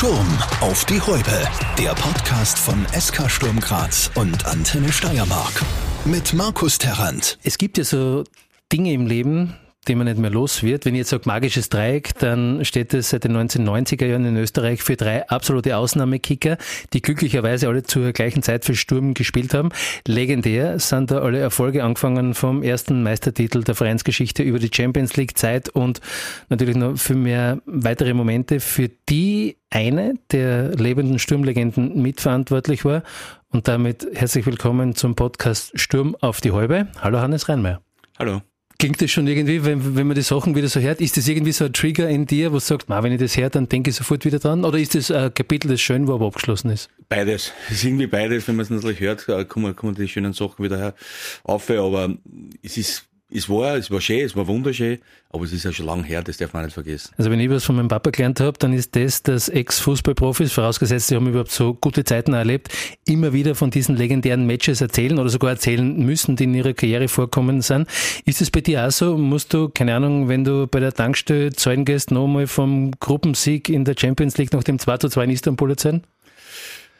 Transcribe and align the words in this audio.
Sturm 0.00 0.38
auf 0.62 0.86
die 0.86 0.98
Häupe. 0.98 1.46
Der 1.76 1.90
Podcast 1.90 2.58
von 2.58 2.86
SK 2.98 3.30
Sturm 3.30 3.60
Graz 3.60 4.10
und 4.14 4.46
Antenne 4.46 4.90
Steiermark. 4.90 5.62
Mit 6.06 6.32
Markus 6.32 6.78
Terrant. 6.78 7.38
Es 7.42 7.58
gibt 7.58 7.76
ja 7.76 7.84
so 7.84 8.24
Dinge 8.72 8.94
im 8.94 9.06
Leben, 9.06 9.56
die 9.88 9.94
man 9.94 10.06
nicht 10.06 10.18
mehr 10.18 10.30
los 10.30 10.62
wird. 10.62 10.84
Wenn 10.84 10.94
ich 10.94 11.00
jetzt 11.00 11.10
sage 11.10 11.22
magisches 11.24 11.70
Dreieck, 11.70 12.18
dann 12.18 12.64
steht 12.64 12.92
es 12.92 13.10
seit 13.10 13.24
den 13.24 13.36
1990er 13.36 14.06
Jahren 14.06 14.26
in 14.26 14.36
Österreich 14.36 14.82
für 14.82 14.96
drei 14.96 15.26
absolute 15.28 15.76
Ausnahmekicker, 15.76 16.58
die 16.92 17.00
glücklicherweise 17.00 17.68
alle 17.68 17.82
zur 17.82 18.12
gleichen 18.12 18.42
Zeit 18.42 18.64
für 18.64 18.74
Sturm 18.74 19.14
gespielt 19.14 19.54
haben. 19.54 19.70
Legendär 20.06 20.78
sind 20.78 21.10
da 21.10 21.20
alle 21.20 21.38
Erfolge 21.38 21.82
angefangen 21.82 22.34
vom 22.34 22.62
ersten 22.62 23.02
Meistertitel 23.02 23.62
der 23.62 23.74
Vereinsgeschichte 23.74 24.42
über 24.42 24.58
die 24.58 24.70
Champions 24.72 25.16
League 25.16 25.38
Zeit 25.38 25.70
und 25.70 26.00
natürlich 26.50 26.76
noch 26.76 26.98
viel 26.98 27.16
mehr 27.16 27.62
weitere 27.64 28.12
Momente, 28.12 28.60
für 28.60 28.90
die 29.08 29.56
eine 29.70 30.14
der 30.30 30.76
lebenden 30.76 31.18
Sturmlegenden 31.18 32.02
mitverantwortlich 32.02 32.84
war. 32.84 33.02
Und 33.48 33.66
damit 33.66 34.06
herzlich 34.12 34.44
willkommen 34.44 34.94
zum 34.94 35.16
Podcast 35.16 35.72
Sturm 35.74 36.16
auf 36.20 36.40
die 36.40 36.50
Häube. 36.50 36.88
Hallo 37.00 37.20
Hannes 37.20 37.48
Reinmeier. 37.48 37.80
Hallo. 38.18 38.42
Klingt 38.80 39.02
das 39.02 39.10
schon 39.10 39.26
irgendwie, 39.26 39.62
wenn, 39.62 39.94
wenn 39.94 40.06
man 40.06 40.14
die 40.14 40.22
Sachen 40.22 40.54
wieder 40.54 40.66
so 40.66 40.80
hört, 40.80 41.02
ist 41.02 41.14
das 41.18 41.28
irgendwie 41.28 41.52
so 41.52 41.66
ein 41.66 41.72
Trigger 41.74 42.08
in 42.08 42.24
dir, 42.24 42.50
wo 42.50 42.56
du 42.56 42.60
sagst, 42.60 42.88
wenn 42.88 43.12
ich 43.12 43.20
das 43.20 43.36
höre, 43.36 43.50
dann 43.50 43.68
denke 43.68 43.90
ich 43.90 43.96
sofort 43.96 44.24
wieder 44.24 44.38
dran? 44.38 44.64
Oder 44.64 44.78
ist 44.78 44.94
das 44.94 45.10
ein 45.10 45.34
Kapitel, 45.34 45.68
das 45.68 45.82
schön 45.82 46.08
war, 46.08 46.14
aber 46.14 46.28
abgeschlossen 46.28 46.70
ist? 46.70 46.88
Beides. 47.10 47.52
Es 47.68 47.76
ist 47.76 47.84
irgendwie 47.84 48.06
beides. 48.06 48.48
Wenn 48.48 48.56
man 48.56 48.64
es 48.64 48.70
natürlich 48.70 49.00
hört, 49.00 49.26
kommen, 49.50 49.76
kommen 49.76 49.94
die 49.94 50.08
schönen 50.08 50.32
Sachen 50.32 50.64
wieder 50.64 50.94
auf. 51.44 51.68
Aber 51.68 52.16
es 52.62 52.78
ist 52.78 53.04
es 53.32 53.48
war, 53.48 53.76
es 53.76 53.90
war 53.90 54.00
schön, 54.00 54.24
es 54.24 54.34
war 54.34 54.46
wunderschön, 54.46 54.98
aber 55.30 55.44
es 55.44 55.52
ist 55.52 55.64
ja 55.64 55.72
schon 55.72 55.86
lange 55.86 56.04
her, 56.04 56.22
das 56.22 56.36
darf 56.36 56.52
man 56.52 56.64
nicht 56.64 56.74
vergessen. 56.74 57.12
Also 57.16 57.30
wenn 57.30 57.38
ich 57.38 57.48
was 57.48 57.64
von 57.64 57.76
meinem 57.76 57.88
Papa 57.88 58.10
gelernt 58.10 58.40
habe, 58.40 58.58
dann 58.58 58.72
ist 58.72 58.96
das, 58.96 59.22
dass 59.22 59.48
Ex-Fußballprofis, 59.48 60.52
vorausgesetzt, 60.52 61.08
sie 61.08 61.16
haben 61.16 61.28
überhaupt 61.28 61.52
so 61.52 61.74
gute 61.74 62.04
Zeiten 62.04 62.32
erlebt, 62.32 62.68
immer 63.06 63.32
wieder 63.32 63.54
von 63.54 63.70
diesen 63.70 63.96
legendären 63.96 64.46
Matches 64.46 64.80
erzählen 64.80 65.18
oder 65.18 65.28
sogar 65.28 65.50
erzählen 65.50 65.96
müssen, 66.04 66.36
die 66.36 66.44
in 66.44 66.54
ihrer 66.54 66.72
Karriere 66.72 67.08
vorkommen 67.08 67.62
sind. 67.62 67.88
Ist 68.24 68.40
es 68.40 68.50
bei 68.50 68.60
dir 68.60 68.86
auch 68.86 68.90
so? 68.90 69.16
Musst 69.16 69.54
du, 69.54 69.68
keine 69.68 69.94
Ahnung, 69.94 70.28
wenn 70.28 70.44
du 70.44 70.66
bei 70.66 70.80
der 70.80 70.92
Tankstelle 70.92 71.52
zahlen 71.52 71.84
gehst, 71.84 72.10
nochmal 72.10 72.46
vom 72.46 72.90
Gruppensieg 72.98 73.68
in 73.68 73.84
der 73.84 73.94
Champions 73.98 74.36
League 74.38 74.52
nach 74.52 74.64
dem 74.64 74.78
2 74.78 74.98
zu 74.98 75.08
2 75.08 75.24
in 75.24 75.30
Istanbul 75.30 75.70
erzählen? 75.70 76.02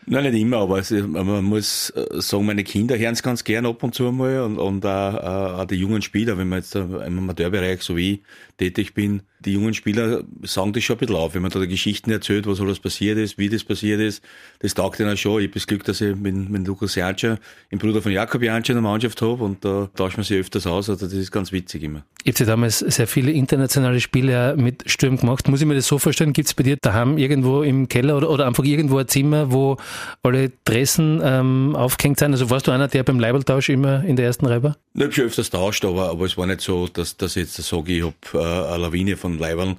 Nein, 0.06 0.32
nicht 0.32 0.40
immer, 0.40 0.58
aber 0.58 0.82
man 1.24 1.44
muss 1.44 1.90
äh, 1.90 2.20
sagen, 2.20 2.46
meine 2.46 2.64
Kinder 2.64 2.98
hören 2.98 3.12
es 3.12 3.22
ganz 3.22 3.44
gern 3.44 3.66
ab 3.66 3.82
und 3.82 3.94
zu 3.94 4.10
mal 4.10 4.40
und, 4.40 4.58
und 4.58 4.84
auch, 4.84 5.58
auch 5.60 5.64
die 5.66 5.76
jungen 5.76 6.02
Spieler, 6.02 6.36
wenn 6.38 6.48
man 6.48 6.60
jetzt 6.60 6.74
im 6.74 6.96
Amateurbereich 6.96 7.82
so 7.82 7.96
wie 7.96 8.22
tätig 8.60 8.92
bin, 8.92 9.22
die 9.40 9.54
jungen 9.54 9.72
Spieler 9.72 10.22
sagen 10.42 10.72
das 10.74 10.84
schon 10.84 10.96
ein 10.96 10.98
bisschen 10.98 11.16
auf, 11.16 11.34
wenn 11.34 11.40
man 11.40 11.50
da 11.50 11.64
Geschichten 11.64 12.10
erzählt, 12.10 12.46
was 12.46 12.60
alles 12.60 12.78
passiert 12.78 13.16
ist, 13.16 13.38
wie 13.38 13.48
das 13.48 13.64
passiert 13.64 14.00
ist, 14.00 14.22
das 14.58 14.74
taugt 14.74 15.00
ihnen 15.00 15.12
auch 15.12 15.16
schon. 15.16 15.40
Ich 15.40 15.48
habe 15.48 15.54
das 15.54 15.66
Glück, 15.66 15.82
dass 15.84 16.00
ich 16.02 16.14
mit, 16.14 16.50
mit 16.50 16.66
Lukas 16.66 16.94
Janscher, 16.94 17.38
dem 17.72 17.78
Bruder 17.78 18.02
von 18.02 18.12
Jakob 18.12 18.42
Janscher 18.42 18.72
in 18.74 18.82
der 18.82 18.90
Mannschaft 18.90 19.22
habe 19.22 19.42
und 19.42 19.64
da 19.64 19.88
tauscht 19.96 20.18
man 20.18 20.24
sich 20.24 20.38
öfters 20.38 20.66
aus, 20.66 20.90
also 20.90 21.06
das 21.06 21.14
ist 21.14 21.32
ganz 21.32 21.52
witzig 21.52 21.82
immer. 21.82 22.04
Ihr 22.24 22.32
habt 22.32 22.40
ja 22.40 22.46
damals 22.46 22.80
sehr 22.80 23.06
viele 23.06 23.32
internationale 23.32 24.00
Spiele 24.00 24.54
mit 24.58 24.90
Sturm 24.90 25.16
gemacht. 25.16 25.48
Muss 25.48 25.62
ich 25.62 25.66
mir 25.66 25.74
das 25.74 25.86
so 25.86 25.98
vorstellen, 25.98 26.34
gibt 26.34 26.48
es 26.48 26.54
bei 26.54 26.62
dir 26.62 26.76
daheim 26.80 27.16
irgendwo 27.16 27.62
im 27.62 27.88
Keller 27.88 28.18
oder, 28.18 28.28
oder 28.28 28.46
einfach 28.46 28.64
irgendwo 28.64 28.98
ein 28.98 29.08
Zimmer, 29.08 29.50
wo 29.52 29.78
alle 30.22 30.52
Dressen 30.66 31.22
ähm, 31.24 31.74
aufgehängt 31.74 32.18
sind? 32.18 32.32
Also 32.32 32.50
warst 32.50 32.66
du 32.66 32.72
einer, 32.72 32.88
der 32.88 33.04
beim 33.04 33.18
Leibeltausch 33.18 33.70
immer 33.70 34.04
in 34.04 34.16
der 34.16 34.26
ersten 34.26 34.44
Reihe 34.44 34.62
war? 34.62 34.76
Ich 34.94 35.02
habe 35.02 35.12
schon 35.12 35.24
öfters 35.24 35.48
tauscht, 35.48 35.84
aber, 35.86 36.10
aber 36.10 36.26
es 36.26 36.36
war 36.36 36.46
nicht 36.46 36.60
so, 36.60 36.88
dass, 36.88 37.16
dass 37.16 37.36
ich 37.36 37.44
jetzt 37.44 37.56
sage, 37.56 37.92
ich 37.92 38.02
habe 38.02 38.14
äh, 38.34 38.49
eine 38.50 38.82
Lawine 38.82 39.16
von 39.16 39.38
Leibern. 39.38 39.76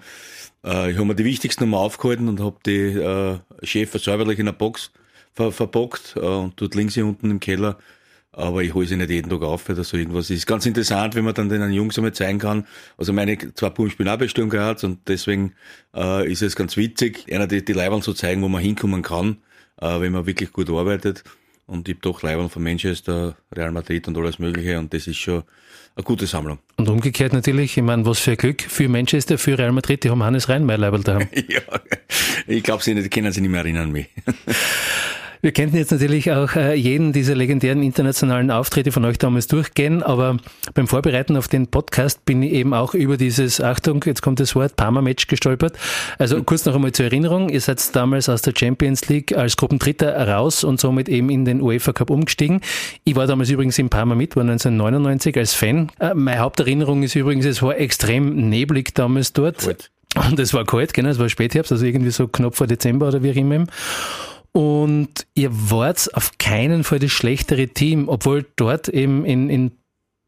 Äh, 0.66 0.92
ich 0.92 0.98
habe 0.98 1.06
mir 1.06 1.16
die 1.16 1.26
wichtigsten 1.26 1.64
Nummer 1.64 1.80
aufgehalten 1.80 2.28
und 2.28 2.40
habe 2.40 2.58
die 2.66 2.88
äh, 2.88 3.38
Schäfer 3.64 4.00
säuberlich 4.00 4.40
in 4.40 4.48
einer 4.48 4.58
Box 4.58 4.92
ver 5.34 5.52
verpackt 5.52 6.16
äh, 6.16 6.20
und 6.20 6.60
dort 6.60 6.76
links 6.76 6.94
hier 6.94 7.06
unten 7.06 7.32
im 7.32 7.40
Keller. 7.40 7.78
Aber 8.34 8.64
ich 8.64 8.74
hole 8.74 8.88
sie 8.88 8.96
nicht 8.96 9.10
jeden 9.10 9.30
Tag 9.30 9.42
auf 9.42 9.70
oder 9.70 9.84
so 9.84 9.98
irgendwas. 9.98 10.30
Ist 10.30 10.48
ganz 10.48 10.66
interessant, 10.66 11.16
wenn 11.16 11.26
man 11.26 11.34
dann 11.34 11.50
den 11.50 11.72
Jungs 11.72 11.98
einmal 11.98 12.14
zeigen 12.14 12.40
kann. 12.40 12.66
Also 12.98 13.12
meine 13.12 13.38
zwei 13.56 13.70
Buben 13.70 13.90
spielen 13.90 14.08
auch 14.08 14.18
bei 14.18 14.30
Sturm 14.30 14.50
Graz 14.50 14.86
und 14.86 15.00
deswegen 15.08 15.54
äh, 15.94 16.32
ist 16.32 16.42
es 16.42 16.56
ganz 16.56 16.78
witzig, 16.78 17.26
einer 17.32 17.48
die, 17.48 17.64
die 17.66 17.74
Leibern 17.74 18.02
zu 18.02 18.14
zeigen, 18.14 18.42
wo 18.42 18.48
man 18.48 18.62
hinkommen 18.62 19.02
kann, 19.02 19.38
äh, 19.82 20.00
wenn 20.00 20.14
man 20.14 20.28
wirklich 20.28 20.54
gut 20.54 20.70
arbeitet. 20.70 21.26
Und 21.72 21.88
ich 21.88 21.96
habe 21.96 22.02
doch 22.02 22.22
Leibern 22.22 22.50
von 22.50 22.64
Manchester, 22.64 23.38
Real 23.56 23.72
Madrid 23.72 24.06
und 24.10 24.18
alles 24.18 24.40
Mögliche 24.40 24.78
und 24.78 24.94
das 24.94 25.08
ist 25.08 25.16
schon 25.16 25.44
eine 25.96 26.04
gute 26.04 26.28
Sammlung. 26.28 26.60
Und 26.76 26.90
umgekehrt 26.90 27.32
natürlich, 27.32 27.78
ich 27.78 27.84
meine, 27.84 28.06
was 28.06 28.20
für 28.20 28.32
ein 28.32 28.38
Glück 28.38 28.62
für 28.62 28.90
Manchester, 28.90 29.38
für 29.38 29.58
Real 29.58 29.72
Madrid, 29.72 30.04
die 30.04 30.10
haben 30.10 30.22
Hannes 30.22 30.50
Reinmeier 30.50 30.78
Leibel 30.78 31.02
da. 31.02 31.20
ja, 31.48 31.62
ich 32.46 32.62
glaube, 32.62 32.84
sie 32.84 32.94
können 33.08 33.32
sich 33.32 33.42
nicht 33.42 33.52
mehr 33.52 33.62
erinnern 33.62 33.84
an 33.84 33.92
mich. 33.94 34.10
Wir 35.44 35.52
könnten 35.52 35.76
jetzt 35.76 35.92
natürlich 35.92 36.32
auch 36.32 36.56
äh, 36.56 36.76
jeden 36.76 37.14
dieser 37.14 37.34
legendären 37.34 37.82
internationalen 37.82 38.52
Auftritte 38.52 38.92
von 38.92 39.04
euch 39.06 39.18
damals 39.18 39.48
durchgehen, 39.48 40.04
aber 40.04 40.38
beim 40.76 40.88
Vorbereiten 40.88 41.36
auf 41.36 41.48
den 41.48 41.66
Podcast 41.66 42.26
bin 42.26 42.44
ich 42.44 42.52
eben 42.52 42.76
auch 42.76 42.94
über 42.94 43.18
dieses, 43.18 43.60
Achtung, 43.60 44.04
jetzt 44.06 44.22
kommt 44.22 44.40
das 44.40 44.56
Wort, 44.56 44.76
Parma-Match 44.76 45.26
gestolpert. 45.26 45.80
Also 46.20 46.38
mhm. 46.38 46.46
kurz 46.46 46.66
noch 46.66 46.76
einmal 46.76 46.92
zur 46.92 47.06
Erinnerung, 47.06 47.50
ihr 47.50 47.60
seid 47.60 47.96
damals 47.96 48.30
aus 48.30 48.44
der 48.44 48.54
Champions 48.56 49.10
League 49.10 49.36
als 49.36 49.58
Gruppendritter 49.58 50.28
raus 50.28 50.64
und 50.64 50.80
somit 50.80 51.10
eben 51.10 51.32
in 51.32 51.44
den 51.44 51.60
UEFA 51.60 51.92
Cup 51.92 52.12
umgestiegen. 52.12 52.62
Ich 53.04 53.16
war 53.16 53.26
damals 53.26 53.50
übrigens 53.50 53.80
in 53.80 53.90
Parma 53.90 54.14
mit, 54.14 54.36
war 54.36 54.44
1999 54.44 55.38
als 55.38 55.56
Fan. 55.56 55.92
Äh, 56.00 56.14
meine 56.14 56.40
Haupterinnerung 56.40 57.02
ist 57.02 57.16
übrigens, 57.16 57.46
es 57.46 57.64
war 57.64 57.76
extrem 57.78 58.50
neblig 58.50 58.94
damals 58.94 59.34
dort. 59.34 59.58
Kalt. 59.58 59.90
Und 60.16 60.38
es 60.40 60.54
war 60.54 60.66
kalt, 60.66 60.94
genau, 60.94 61.10
es 61.10 61.18
war 61.18 61.30
Spätherbst, 61.30 61.72
also 61.72 61.86
irgendwie 61.86 62.12
so 62.12 62.28
knapp 62.28 62.56
vor 62.56 62.68
Dezember 62.68 63.08
oder 63.08 63.24
wie 63.24 63.32
auch 63.32 63.36
immer. 63.36 63.66
Und 64.54 65.28
ihr 65.34 65.50
wart 65.72 66.14
auf 66.14 66.38
keinen 66.38 66.84
Fall 66.84 67.00
das 67.00 67.12
schlechtere 67.12 67.70
Team, 67.70 68.10
obwohl 68.10 68.46
dort 68.58 68.90
eben 68.90 69.24
in, 69.26 69.50
in 69.50 69.72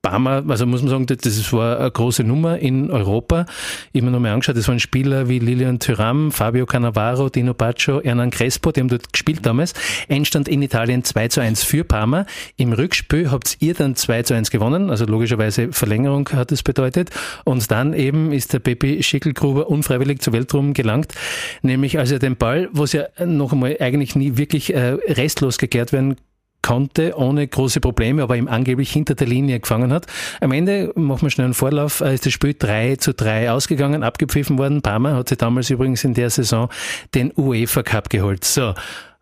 Barmer, 0.04 0.44
also 0.50 0.66
muss 0.66 0.82
man 0.82 0.90
sagen, 0.90 1.06
das 1.06 1.54
war 1.54 1.80
eine 1.80 1.90
große 1.90 2.26
Nummer 2.26 2.60
in 2.60 2.92
Europa. 2.92 3.46
Ich 3.94 4.02
habe 4.02 4.08
mir 4.08 4.12
nochmal 4.12 4.34
angeschaut, 4.34 4.58
das 4.58 4.68
waren 4.68 4.82
Spieler 4.82 5.30
wie 5.30 5.40
Lilian 5.40 5.80
Thuram, 5.80 6.34
Fabio 6.34 6.66
Cannavaro, 6.66 7.30
Dino 7.30 7.54
Baccio, 7.54 8.02
Hernan 8.04 8.30
Crespo, 8.30 8.74
die 8.74 8.82
haben 8.82 8.90
dort 8.90 9.14
gespielt 9.14 9.46
damals. 9.46 9.74
Endstand 10.10 10.50
in 10.50 10.62
Italien 10.62 11.06
2 11.06 11.30
zu 11.30 11.40
1 11.40 11.64
für 11.64 11.86
Parma. 11.86 12.26
Im 12.58 12.74
Rückspiel 12.74 13.32
habt 13.32 13.56
ihr 13.62 13.76
dann 13.76 13.96
2 13.96 14.24
zu 14.24 14.34
1 14.34 14.52
gewonnen, 14.52 14.90
also 14.90 15.06
logischerweise 15.06 15.72
Verlängerung 15.72 16.28
hat 16.34 16.52
es 16.52 16.64
bedeutet. 16.64 17.12
Und 17.46 17.72
dann 17.72 17.94
eben 17.94 18.34
ist 18.34 18.52
der 18.52 18.60
Pepe 18.60 19.02
Schickelgruber 19.02 19.70
unfreiwillig 19.70 20.20
zur 20.20 20.34
Weltruhm 20.34 20.74
gelangt, 20.74 21.14
nämlich 21.62 21.98
als 21.98 22.12
er 22.12 22.20
den 22.20 22.36
Ball, 22.36 22.68
was 22.74 22.92
ja 22.92 23.06
noch 23.26 23.54
einmal 23.54 23.78
eigentlich 23.80 24.18
nie 24.18 24.36
wirklich 24.36 24.74
äh, 24.74 24.98
restlos 25.08 25.60
gekehrt 25.60 25.94
werden 25.94 26.18
konnte, 26.64 27.16
ohne 27.16 27.48
große 27.48 27.80
Probleme, 27.80 28.24
aber 28.24 28.36
ihm 28.36 28.48
angeblich 28.48 28.92
hinter 28.92 29.14
der 29.14 29.28
Linie 29.28 29.60
gefangen 29.60 29.94
hat. 29.94 30.08
Am 30.42 30.52
Ende, 30.52 30.92
machen 30.96 31.22
wir 31.22 31.30
schnell 31.30 31.46
einen 31.46 31.54
Vorlauf, 31.54 32.02
äh, 32.02 32.16
ist 32.16 32.26
das 32.26 32.34
Spiel 32.34 32.56
3 32.58 32.96
zu 32.96 33.14
3 33.14 33.52
ausgegangen, 33.52 34.02
abgepfiffen 34.02 34.58
worden. 34.58 34.82
Parma 34.82 35.14
hat 35.14 35.30
sie 35.30 35.38
damals 35.38 35.70
übrigens 35.70 36.04
in 36.04 36.16
der 36.16 36.32
Saison 36.32 36.70
den 37.14 37.32
UEFA 37.38 37.84
Cup 37.84 38.10
geholt. 38.10 38.44
So. 38.44 38.74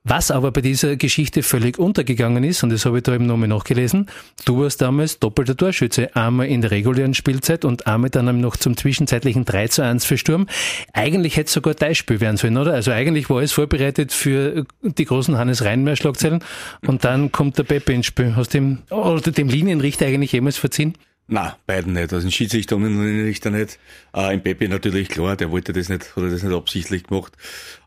Was 0.03 0.31
aber 0.31 0.51
bei 0.51 0.62
dieser 0.62 0.95
Geschichte 0.95 1.44
völlig 1.44 1.78
untergegangen 1.78 2.44
ist, 2.44 2.63
und 2.63 2.72
das 2.72 2.85
habe 2.85 2.97
ich 2.97 3.03
da 3.03 3.13
im 3.13 3.28
Namen 3.28 3.50
nachgelesen, 3.50 4.07
du 4.45 4.62
warst 4.62 4.81
damals 4.81 5.19
doppelter 5.19 5.56
Torschütze, 5.56 6.16
einmal 6.16 6.47
in 6.47 6.62
der 6.62 6.72
regulären 6.72 7.13
Spielzeit 7.13 7.66
und 7.66 7.85
einmal 7.85 8.09
dann 8.09 8.41
noch 8.41 8.57
zum 8.57 8.75
zwischenzeitlichen 8.75 9.45
3 9.45 9.67
zu 9.67 9.84
1 9.84 10.06
für 10.06 10.17
Sturm. 10.17 10.47
Eigentlich 10.94 11.38
hätte 11.38 11.47
es 11.47 11.53
sogar 11.53 11.75
dein 11.75 11.94
Spiel 11.94 12.19
werden 12.19 12.38
sollen, 12.38 12.57
oder? 12.57 12.73
Also 12.73 12.89
eigentlich 12.89 13.29
war 13.29 13.44
es 13.44 13.51
vorbereitet 13.51 14.12
für 14.12 14.66
die 14.81 15.06
großen 15.06 15.38
Hannes 15.38 15.63
Reinmeier 15.63 15.95
Schlagzeilen 15.95 16.44
und 16.88 17.03
dann 17.03 17.31
kommt 17.31 17.59
der 17.59 17.63
Pepe 17.63 17.94
ins 17.94 18.07
Spiel. 18.07 18.35
Hast 18.35 18.56
du 18.56 18.57
dem, 18.57 18.79
oder 18.89 19.31
dem 19.31 19.50
Linienrichter 19.50 20.07
eigentlich 20.07 20.31
jemals 20.31 20.57
verziehen? 20.57 20.95
Na, 21.34 21.58
beiden 21.66 21.94
nicht. 21.94 22.12
Also 22.12 22.28
ein 22.28 22.31
Schiedsrichter 22.31 22.75
und 22.75 22.84
ein 22.84 23.24
Richter 23.24 23.52
nicht. 23.52 23.80
Äh, 24.14 24.34
Im 24.34 24.42
Pepe 24.42 24.68
natürlich 24.68 25.08
klar, 25.08 25.38
der 25.38 25.50
wollte 25.50 25.72
das 25.72 25.88
nicht, 25.88 26.14
hat 26.14 26.24
das 26.25 26.44
nicht 26.44 26.53
absichtlich 26.53 27.06
gemacht. 27.06 27.31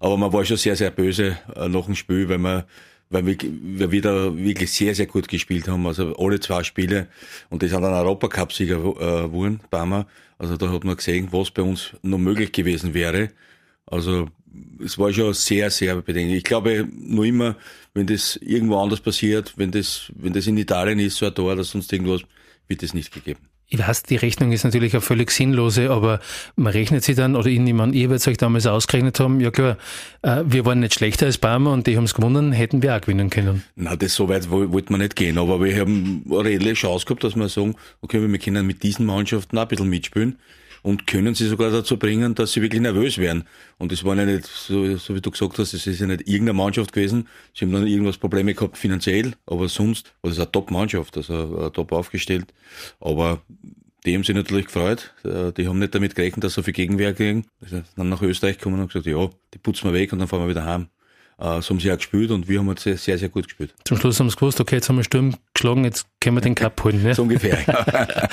Aber 0.00 0.16
man 0.16 0.32
war 0.32 0.46
schon 0.46 0.56
sehr, 0.56 0.76
sehr 0.76 0.90
böse 0.90 1.36
äh, 1.54 1.68
nach 1.68 1.84
dem 1.84 1.94
Spiel, 1.94 2.30
weil 2.30 2.38
man 2.38 2.64
weil 3.10 3.26
wir, 3.26 3.36
wir 3.42 3.92
wieder 3.92 4.34
wirklich 4.34 4.72
sehr, 4.72 4.94
sehr 4.94 5.04
gut 5.04 5.28
gespielt 5.28 5.68
haben. 5.68 5.86
Also 5.86 6.16
alle 6.16 6.40
zwei 6.40 6.64
Spiele. 6.64 7.06
Und 7.50 7.62
das 7.62 7.70
sind 7.70 7.82
dann 7.82 7.92
Europacup-Sieger 7.92 8.76
äh, 8.76 9.30
wurden, 9.30 9.60
Barmer. 9.70 10.06
Also 10.38 10.56
da 10.56 10.72
hat 10.72 10.84
man 10.84 10.96
gesehen, 10.96 11.28
was 11.30 11.50
bei 11.50 11.60
uns 11.60 11.90
noch 12.00 12.16
möglich 12.16 12.50
gewesen 12.50 12.94
wäre. 12.94 13.28
Also 13.84 14.30
es 14.82 14.96
war 14.98 15.12
schon 15.12 15.34
sehr, 15.34 15.70
sehr 15.70 15.96
bedenklich. 16.00 16.38
Ich 16.38 16.44
glaube 16.44 16.88
nur 16.90 17.26
immer, 17.26 17.56
wenn 17.92 18.06
das 18.06 18.36
irgendwo 18.36 18.78
anders 18.80 19.00
passiert, 19.00 19.52
wenn 19.56 19.70
das, 19.70 20.10
wenn 20.14 20.32
das 20.32 20.46
in 20.46 20.56
Italien 20.56 20.98
ist, 20.98 21.18
so 21.18 21.26
ein 21.26 21.34
Tor 21.34 21.52
oder 21.52 21.64
sonst 21.64 21.92
irgendwas, 21.92 22.22
wird 22.68 22.82
es 22.82 22.94
nicht 22.94 23.12
gegeben. 23.12 23.40
Ich 23.66 23.78
weiß, 23.78 24.02
die 24.02 24.16
Rechnung 24.16 24.52
ist 24.52 24.64
natürlich 24.64 24.92
eine 24.92 25.00
völlig 25.00 25.30
sinnlose, 25.30 25.90
aber 25.90 26.20
man 26.54 26.72
rechnet 26.72 27.02
sie 27.02 27.14
dann, 27.14 27.34
oder 27.34 27.46
ich 27.46 27.58
nehme 27.58 27.82
an, 27.82 27.94
ihr 27.94 28.10
werdet 28.10 28.28
euch 28.28 28.36
damals 28.36 28.66
ausgerechnet 28.66 29.18
haben, 29.18 29.40
ja 29.40 29.50
klar, 29.50 29.78
äh, 30.22 30.42
wir 30.46 30.66
waren 30.66 30.80
nicht 30.80 30.94
schlechter 30.94 31.26
als 31.26 31.38
Barmer 31.38 31.72
und 31.72 31.86
die 31.86 31.96
haben 31.96 32.04
es 32.04 32.14
gewonnen, 32.14 32.52
hätten 32.52 32.82
wir 32.82 32.94
auch 32.94 33.00
gewinnen 33.00 33.30
können. 33.30 33.64
Na, 33.74 33.96
das 33.96 34.14
so 34.14 34.28
weit 34.28 34.50
wollte 34.50 34.92
man 34.92 35.00
nicht 35.00 35.16
gehen, 35.16 35.38
aber 35.38 35.64
wir 35.64 35.80
haben 35.80 36.24
eine 36.30 36.44
reelle 36.44 36.74
Chance 36.74 37.06
gehabt, 37.06 37.24
dass 37.24 37.36
wir 37.36 37.48
sagen, 37.48 37.74
okay, 38.02 38.20
wir 38.20 38.38
können 38.38 38.66
mit 38.66 38.82
diesen 38.82 39.06
Mannschaften 39.06 39.56
auch 39.56 39.62
ein 39.62 39.68
bisschen 39.68 39.88
mitspielen. 39.88 40.38
Und 40.84 41.06
können 41.06 41.34
sie 41.34 41.48
sogar 41.48 41.70
dazu 41.70 41.98
bringen, 41.98 42.34
dass 42.34 42.52
sie 42.52 42.60
wirklich 42.60 42.82
nervös 42.82 43.16
werden. 43.16 43.44
Und 43.78 43.90
es 43.90 44.04
war 44.04 44.14
ja 44.16 44.26
nicht, 44.26 44.44
so, 44.44 44.96
so 44.98 45.14
wie 45.14 45.22
du 45.22 45.30
gesagt 45.30 45.58
hast, 45.58 45.72
es 45.72 45.86
ist 45.86 45.98
ja 45.98 46.06
nicht 46.06 46.28
irgendeine 46.28 46.52
Mannschaft 46.52 46.92
gewesen. 46.92 47.26
Sie 47.54 47.64
haben 47.64 47.72
dann 47.72 47.86
irgendwas 47.86 48.18
Probleme 48.18 48.52
gehabt 48.52 48.76
finanziell, 48.76 49.32
aber 49.46 49.68
sonst 49.70 50.12
war 50.20 50.30
es 50.30 50.38
eine 50.38 50.52
Top-Mannschaft, 50.52 51.16
also 51.16 51.70
top 51.70 51.90
aufgestellt. 51.92 52.52
Aber 53.00 53.40
die 54.04 54.14
haben 54.14 54.24
sich 54.24 54.34
natürlich 54.34 54.66
gefreut. 54.66 55.14
Äh, 55.24 55.52
die 55.52 55.66
haben 55.66 55.78
nicht 55.78 55.94
damit 55.94 56.14
gerechnet, 56.14 56.44
dass 56.44 56.52
so 56.52 56.62
viel 56.62 56.74
Gegenwehr 56.74 57.14
kriegen. 57.14 57.46
Also 57.62 57.82
dann 57.96 58.10
nach 58.10 58.20
Österreich 58.20 58.58
kommen 58.58 58.78
und 58.78 58.88
gesagt, 58.88 59.06
ja, 59.06 59.30
die 59.54 59.58
putzen 59.58 59.90
wir 59.90 59.98
weg 59.98 60.12
und 60.12 60.18
dann 60.18 60.28
fahren 60.28 60.42
wir 60.42 60.50
wieder 60.50 60.66
heim. 60.66 60.88
Äh, 61.38 61.60
so 61.62 61.70
haben 61.70 61.80
sie 61.80 61.90
auch 61.90 61.96
gespielt 61.96 62.30
und 62.30 62.48
wir 62.48 62.60
haben 62.60 62.68
halt 62.68 62.78
sehr, 62.80 62.96
sehr, 62.96 63.18
sehr 63.18 63.28
gut 63.28 63.44
gespielt. 63.44 63.74
Zum 63.84 63.98
Schluss 63.98 64.20
haben 64.20 64.30
sie 64.30 64.36
gewusst, 64.36 64.60
okay, 64.60 64.76
jetzt 64.76 64.88
haben 64.88 64.96
wir 64.96 65.04
Sturm 65.04 65.34
geschlagen, 65.52 65.84
jetzt 65.84 66.06
können 66.20 66.36
wir 66.36 66.40
den 66.40 66.54
Cup 66.54 66.82
holen. 66.84 67.02
Ne? 67.02 67.14
so 67.14 67.22
ungefähr. 67.22 67.58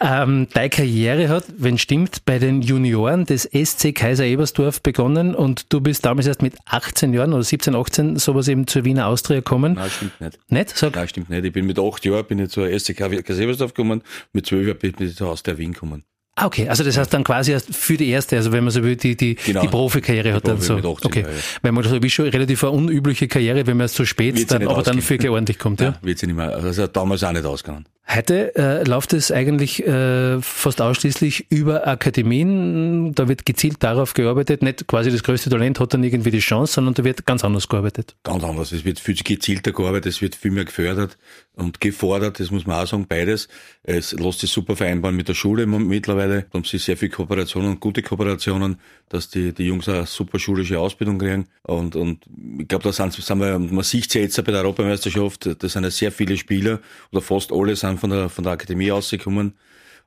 ähm, 0.00 0.48
deine 0.52 0.70
Karriere 0.70 1.28
hat, 1.28 1.44
wenn 1.56 1.78
stimmt, 1.78 2.24
bei 2.24 2.38
den 2.38 2.62
Junioren 2.62 3.24
des 3.24 3.48
SC 3.52 3.94
Kaiser 3.94 4.24
Ebersdorf 4.24 4.82
begonnen 4.82 5.34
und 5.34 5.72
du 5.72 5.80
bist 5.80 6.04
damals 6.04 6.26
erst 6.26 6.42
mit 6.42 6.54
18 6.66 7.14
Jahren 7.14 7.32
oder 7.32 7.42
17, 7.42 7.74
18 7.74 8.16
sowas 8.16 8.48
eben 8.48 8.66
zur 8.66 8.84
Wiener 8.84 9.06
Austria 9.06 9.38
gekommen. 9.38 9.74
Nein, 9.74 9.90
stimmt 9.90 10.20
nicht. 10.20 10.38
Nicht? 10.50 10.76
Sag. 10.76 10.94
Nein, 10.94 11.08
stimmt 11.08 11.30
nicht. 11.30 11.44
Ich 11.44 11.52
bin 11.52 11.66
mit 11.66 11.78
8 11.78 12.04
Jahren 12.04 12.26
bin 12.26 12.38
ich 12.38 12.50
zur 12.50 12.68
SC 12.68 12.96
Kaiser 12.96 13.42
Ebersdorf 13.42 13.74
gekommen, 13.74 14.02
mit 14.32 14.46
12 14.46 14.66
Jahren 14.66 14.78
bin 14.78 14.94
ich 14.98 15.16
zur 15.16 15.30
Austria 15.30 15.56
Wien 15.58 15.72
gekommen. 15.72 16.04
Ah, 16.36 16.46
okay. 16.46 16.68
Also 16.68 16.82
das 16.82 16.96
heißt 16.98 17.14
dann 17.14 17.22
quasi 17.22 17.52
erst 17.52 17.72
für 17.74 17.96
die 17.96 18.08
erste, 18.08 18.36
also 18.36 18.50
wenn 18.50 18.64
man 18.64 18.72
so 18.72 18.82
will, 18.82 18.96
die, 18.96 19.16
die, 19.16 19.36
Genau. 19.36 19.60
die 19.62 19.68
Profikarriere 19.68 20.32
hat 20.34 20.42
Die 20.42 20.48
dann 20.48 20.56
Profi 20.56 20.66
so. 20.66 20.74
mit 20.74 20.84
18, 20.84 21.06
okay. 21.06 21.20
ja, 21.22 21.28
ja. 21.28 21.34
Wenn 21.62 21.74
man 21.74 21.84
so 21.84 22.02
wie 22.02 22.10
schon 22.10 22.26
relativ 22.28 22.64
eine 22.64 22.72
unübliche 22.72 23.28
Karriere, 23.28 23.66
wenn 23.68 23.76
man 23.76 23.84
erst 23.84 23.94
so 23.94 24.04
spät, 24.04 24.50
dann, 24.50 24.62
aber 24.62 24.82
dann 24.82 24.96
ausgehen. 24.96 25.10
wirklich 25.10 25.30
ordentlich 25.30 25.58
kommt, 25.60 25.80
ja. 25.80 25.88
Ja, 25.90 25.98
wird 26.02 26.18
sie 26.18 26.26
nicht 26.26 26.34
mehr. 26.36 26.50
Also 26.50 26.66
das 26.68 26.78
hat 26.78 26.96
damals 26.96 27.22
auch 27.22 27.30
nicht 27.32 27.44
ausgegangen. 27.44 27.84
Heute 28.06 28.54
äh, 28.54 28.84
läuft 28.84 29.14
es 29.14 29.32
eigentlich 29.32 29.84
äh, 29.86 30.40
fast 30.42 30.82
ausschließlich 30.82 31.50
über 31.50 31.86
Akademien. 31.86 33.14
Da 33.14 33.28
wird 33.28 33.46
gezielt 33.46 33.82
darauf 33.82 34.12
gearbeitet. 34.12 34.62
Nicht 34.62 34.86
quasi 34.86 35.10
das 35.10 35.22
größte 35.22 35.48
Talent 35.48 35.80
hat 35.80 35.94
dann 35.94 36.04
irgendwie 36.04 36.30
die 36.30 36.40
Chance, 36.40 36.74
sondern 36.74 36.92
da 36.94 37.02
wird 37.02 37.24
ganz 37.24 37.44
anders 37.44 37.66
gearbeitet. 37.66 38.14
Ganz 38.22 38.44
anders. 38.44 38.72
Es 38.72 38.84
wird 38.84 39.00
viel 39.00 39.14
gezielter 39.14 39.72
gearbeitet, 39.72 40.12
es 40.12 40.20
wird 40.20 40.34
viel 40.34 40.50
mehr 40.50 40.66
gefördert 40.66 41.16
und 41.56 41.80
gefordert, 41.80 42.40
das 42.40 42.50
muss 42.50 42.66
man 42.66 42.82
auch 42.82 42.86
sagen, 42.86 43.06
beides. 43.08 43.48
Es 43.84 44.12
lässt 44.12 44.40
sich 44.40 44.50
super 44.50 44.76
vereinbaren 44.76 45.16
mit 45.16 45.28
der 45.28 45.34
Schule 45.34 45.66
mittlerweile. 45.66 46.46
Da 46.50 46.58
haben 46.58 46.64
sie 46.64 46.78
sehr 46.78 46.96
viel 46.96 47.10
Kooperationen 47.10 47.70
und 47.70 47.80
gute 47.80 48.02
Kooperationen, 48.02 48.78
dass 49.08 49.30
die, 49.30 49.52
die 49.52 49.64
Jungs 49.64 49.88
eine 49.88 50.06
super 50.06 50.38
schulische 50.38 50.80
Ausbildung 50.80 51.18
kriegen. 51.18 51.46
Und, 51.62 51.94
und 51.94 52.24
ich 52.58 52.66
glaube, 52.66 52.84
da 52.84 52.92
sind, 52.92 53.12
sind 53.12 53.38
wir, 53.38 53.58
man 53.58 53.84
sieht 53.84 54.12
ja 54.14 54.22
jetzt 54.22 54.36
bei 54.44 54.50
der 54.50 54.62
Europameisterschaft, 54.62 55.62
da 55.62 55.68
sind 55.68 55.84
ja 55.84 55.90
sehr 55.90 56.10
viele 56.10 56.36
Spieler 56.36 56.80
oder 57.12 57.22
fast 57.22 57.52
alle 57.52 57.76
sind 57.76 57.93
von 57.98 58.10
der, 58.10 58.28
von 58.28 58.44
der 58.44 58.52
Akademie 58.52 58.90
rausgekommen. 58.90 59.54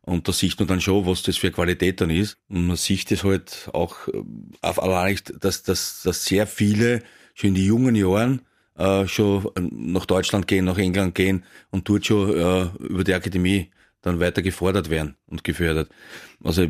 Und 0.01 0.28
da 0.28 0.31
sieht 0.31 0.57
man 0.57 0.68
dann 0.68 0.80
schon, 0.80 1.06
was 1.06 1.24
das 1.24 1.38
für 1.38 1.51
Qualität 1.51 2.00
dann 2.00 2.10
ist. 2.10 2.38
Und 2.48 2.68
man 2.68 2.78
sieht 2.78 3.12
das 3.12 3.24
halt 3.24 3.69
auch 3.74 4.07
äh, 4.07 4.24
auf 4.62 4.81
allein, 4.81 5.19
dass, 5.39 5.63
dass, 5.63 6.01
dass 6.04 6.25
sehr 6.25 6.48
viele 6.48 7.04
schon 7.34 7.50
in 7.50 7.56
die 7.56 7.66
jungen 7.66 7.95
Jahren 7.95 8.42
äh, 8.78 9.07
schon 9.07 9.50
nach 9.56 10.06
Deutschland 10.06 10.48
gehen, 10.48 10.66
nach 10.66 10.78
England 10.78 11.16
gehen 11.16 11.44
und 11.72 11.89
dort 11.89 12.06
schon 12.06 12.30
äh, 12.30 12.68
über 12.80 13.04
die 13.04 13.13
Akademie 13.13 13.72
dann 14.01 14.19
weiter 14.19 14.42
gefordert 14.42 14.90
werden 14.90 15.16
und 15.28 15.44
gefördert. 15.44 15.90
Also 16.44 16.68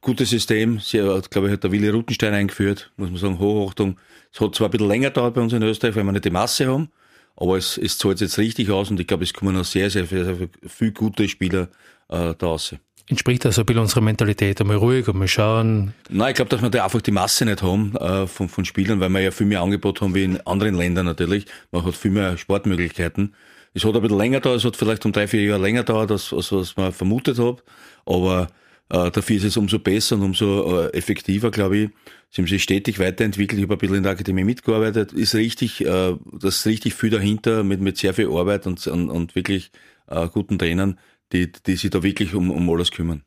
gutes 0.00 0.30
System, 0.30 0.78
sehr, 0.78 1.20
glaube 1.30 1.48
ich, 1.48 1.52
hat 1.54 1.64
der 1.64 1.72
Willi 1.72 1.88
Rutenstein 1.88 2.34
eingeführt, 2.34 2.92
muss 2.96 3.10
man 3.10 3.18
sagen, 3.18 3.38
Hochachtung. 3.38 3.98
Es 4.32 4.40
hat 4.40 4.54
zwar 4.54 4.68
ein 4.68 4.70
bisschen 4.70 4.88
länger 4.88 5.08
gedauert 5.08 5.34
bei 5.34 5.40
uns 5.40 5.52
in 5.52 5.62
Österreich, 5.62 5.96
weil 5.96 6.04
wir 6.04 6.12
nicht 6.12 6.24
die 6.24 6.30
Masse 6.30 6.66
haben, 6.66 6.90
aber 7.36 7.56
es, 7.56 7.78
es 7.78 7.98
zahlt 7.98 8.20
jetzt 8.20 8.38
richtig 8.38 8.70
aus 8.70 8.90
und 8.90 8.98
ich 8.98 9.06
glaube, 9.06 9.24
es 9.24 9.32
kommen 9.32 9.54
noch 9.54 9.64
sehr, 9.64 9.90
sehr, 9.90 10.06
sehr, 10.06 10.24
sehr 10.24 10.48
viel 10.66 10.92
gute 10.92 11.28
Spieler 11.28 11.68
äh, 12.08 12.34
da 12.36 12.46
raus. 12.46 12.74
Entspricht 13.08 13.46
also 13.46 13.62
ein 13.62 13.66
bisschen 13.66 13.82
unserer 13.82 14.00
Mentalität. 14.00 14.60
Einmal 14.60 14.78
ruhig, 14.78 15.08
einmal 15.08 15.28
schauen. 15.28 15.94
Nein, 16.08 16.30
ich 16.30 16.34
glaube, 16.34 16.48
dass 16.48 16.60
wir 16.60 16.70
da 16.70 16.82
einfach 16.82 17.00
die 17.00 17.12
Masse 17.12 17.44
nicht 17.44 17.62
haben 17.62 17.94
äh, 17.96 18.26
von, 18.26 18.48
von 18.48 18.64
Spielern, 18.64 18.98
weil 18.98 19.10
wir 19.10 19.20
ja 19.20 19.30
viel 19.30 19.46
mehr 19.46 19.60
Angebot 19.60 20.00
haben 20.00 20.14
wie 20.14 20.24
in 20.24 20.40
anderen 20.40 20.74
Ländern 20.74 21.06
natürlich. 21.06 21.46
Man 21.70 21.84
hat 21.84 21.94
viel 21.94 22.10
mehr 22.10 22.36
Sportmöglichkeiten. 22.36 23.34
Es 23.74 23.84
hat 23.84 23.94
ein 23.94 24.02
bisschen 24.02 24.18
länger 24.18 24.38
gedauert, 24.38 24.58
es 24.58 24.64
hat 24.64 24.76
vielleicht 24.76 25.04
um 25.04 25.12
drei, 25.12 25.28
vier 25.28 25.42
Jahre 25.42 25.62
länger 25.62 25.80
gedauert, 25.80 26.10
als, 26.10 26.32
als 26.32 26.50
was 26.50 26.76
man 26.76 26.92
vermutet 26.92 27.38
hat. 27.38 27.62
Aber 28.06 28.48
äh, 28.88 29.10
dafür 29.10 29.36
ist 29.36 29.44
es 29.44 29.56
umso 29.56 29.78
besser 29.78 30.16
und 30.16 30.22
umso 30.22 30.80
äh, 30.80 30.92
effektiver, 30.92 31.50
glaube 31.50 31.76
ich. 31.76 31.90
Sie 32.30 32.42
haben 32.42 32.48
sich 32.48 32.62
stetig 32.62 32.98
weiterentwickelt. 32.98 33.58
Ich 33.58 33.64
habe 33.64 33.74
ein 33.74 33.78
bisschen 33.78 33.96
in 33.96 34.02
der 34.02 34.12
Akademie 34.12 34.44
mitgearbeitet. 34.44 35.12
Ist 35.12 35.34
richtig, 35.34 35.84
äh, 35.84 36.16
das 36.32 36.56
ist 36.56 36.66
richtig 36.66 36.94
viel 36.94 37.10
dahinter 37.10 37.64
mit, 37.64 37.80
mit 37.80 37.96
sehr 37.96 38.14
viel 38.14 38.28
Arbeit 38.30 38.66
und, 38.66 38.86
und, 38.86 39.10
und 39.10 39.34
wirklich 39.34 39.70
äh, 40.08 40.28
guten 40.28 40.58
Trainern, 40.58 40.98
die, 41.32 41.50
die 41.50 41.76
sich 41.76 41.90
da 41.90 42.02
wirklich 42.02 42.34
um, 42.34 42.50
um 42.50 42.70
alles 42.70 42.90
kümmern. 42.90 43.22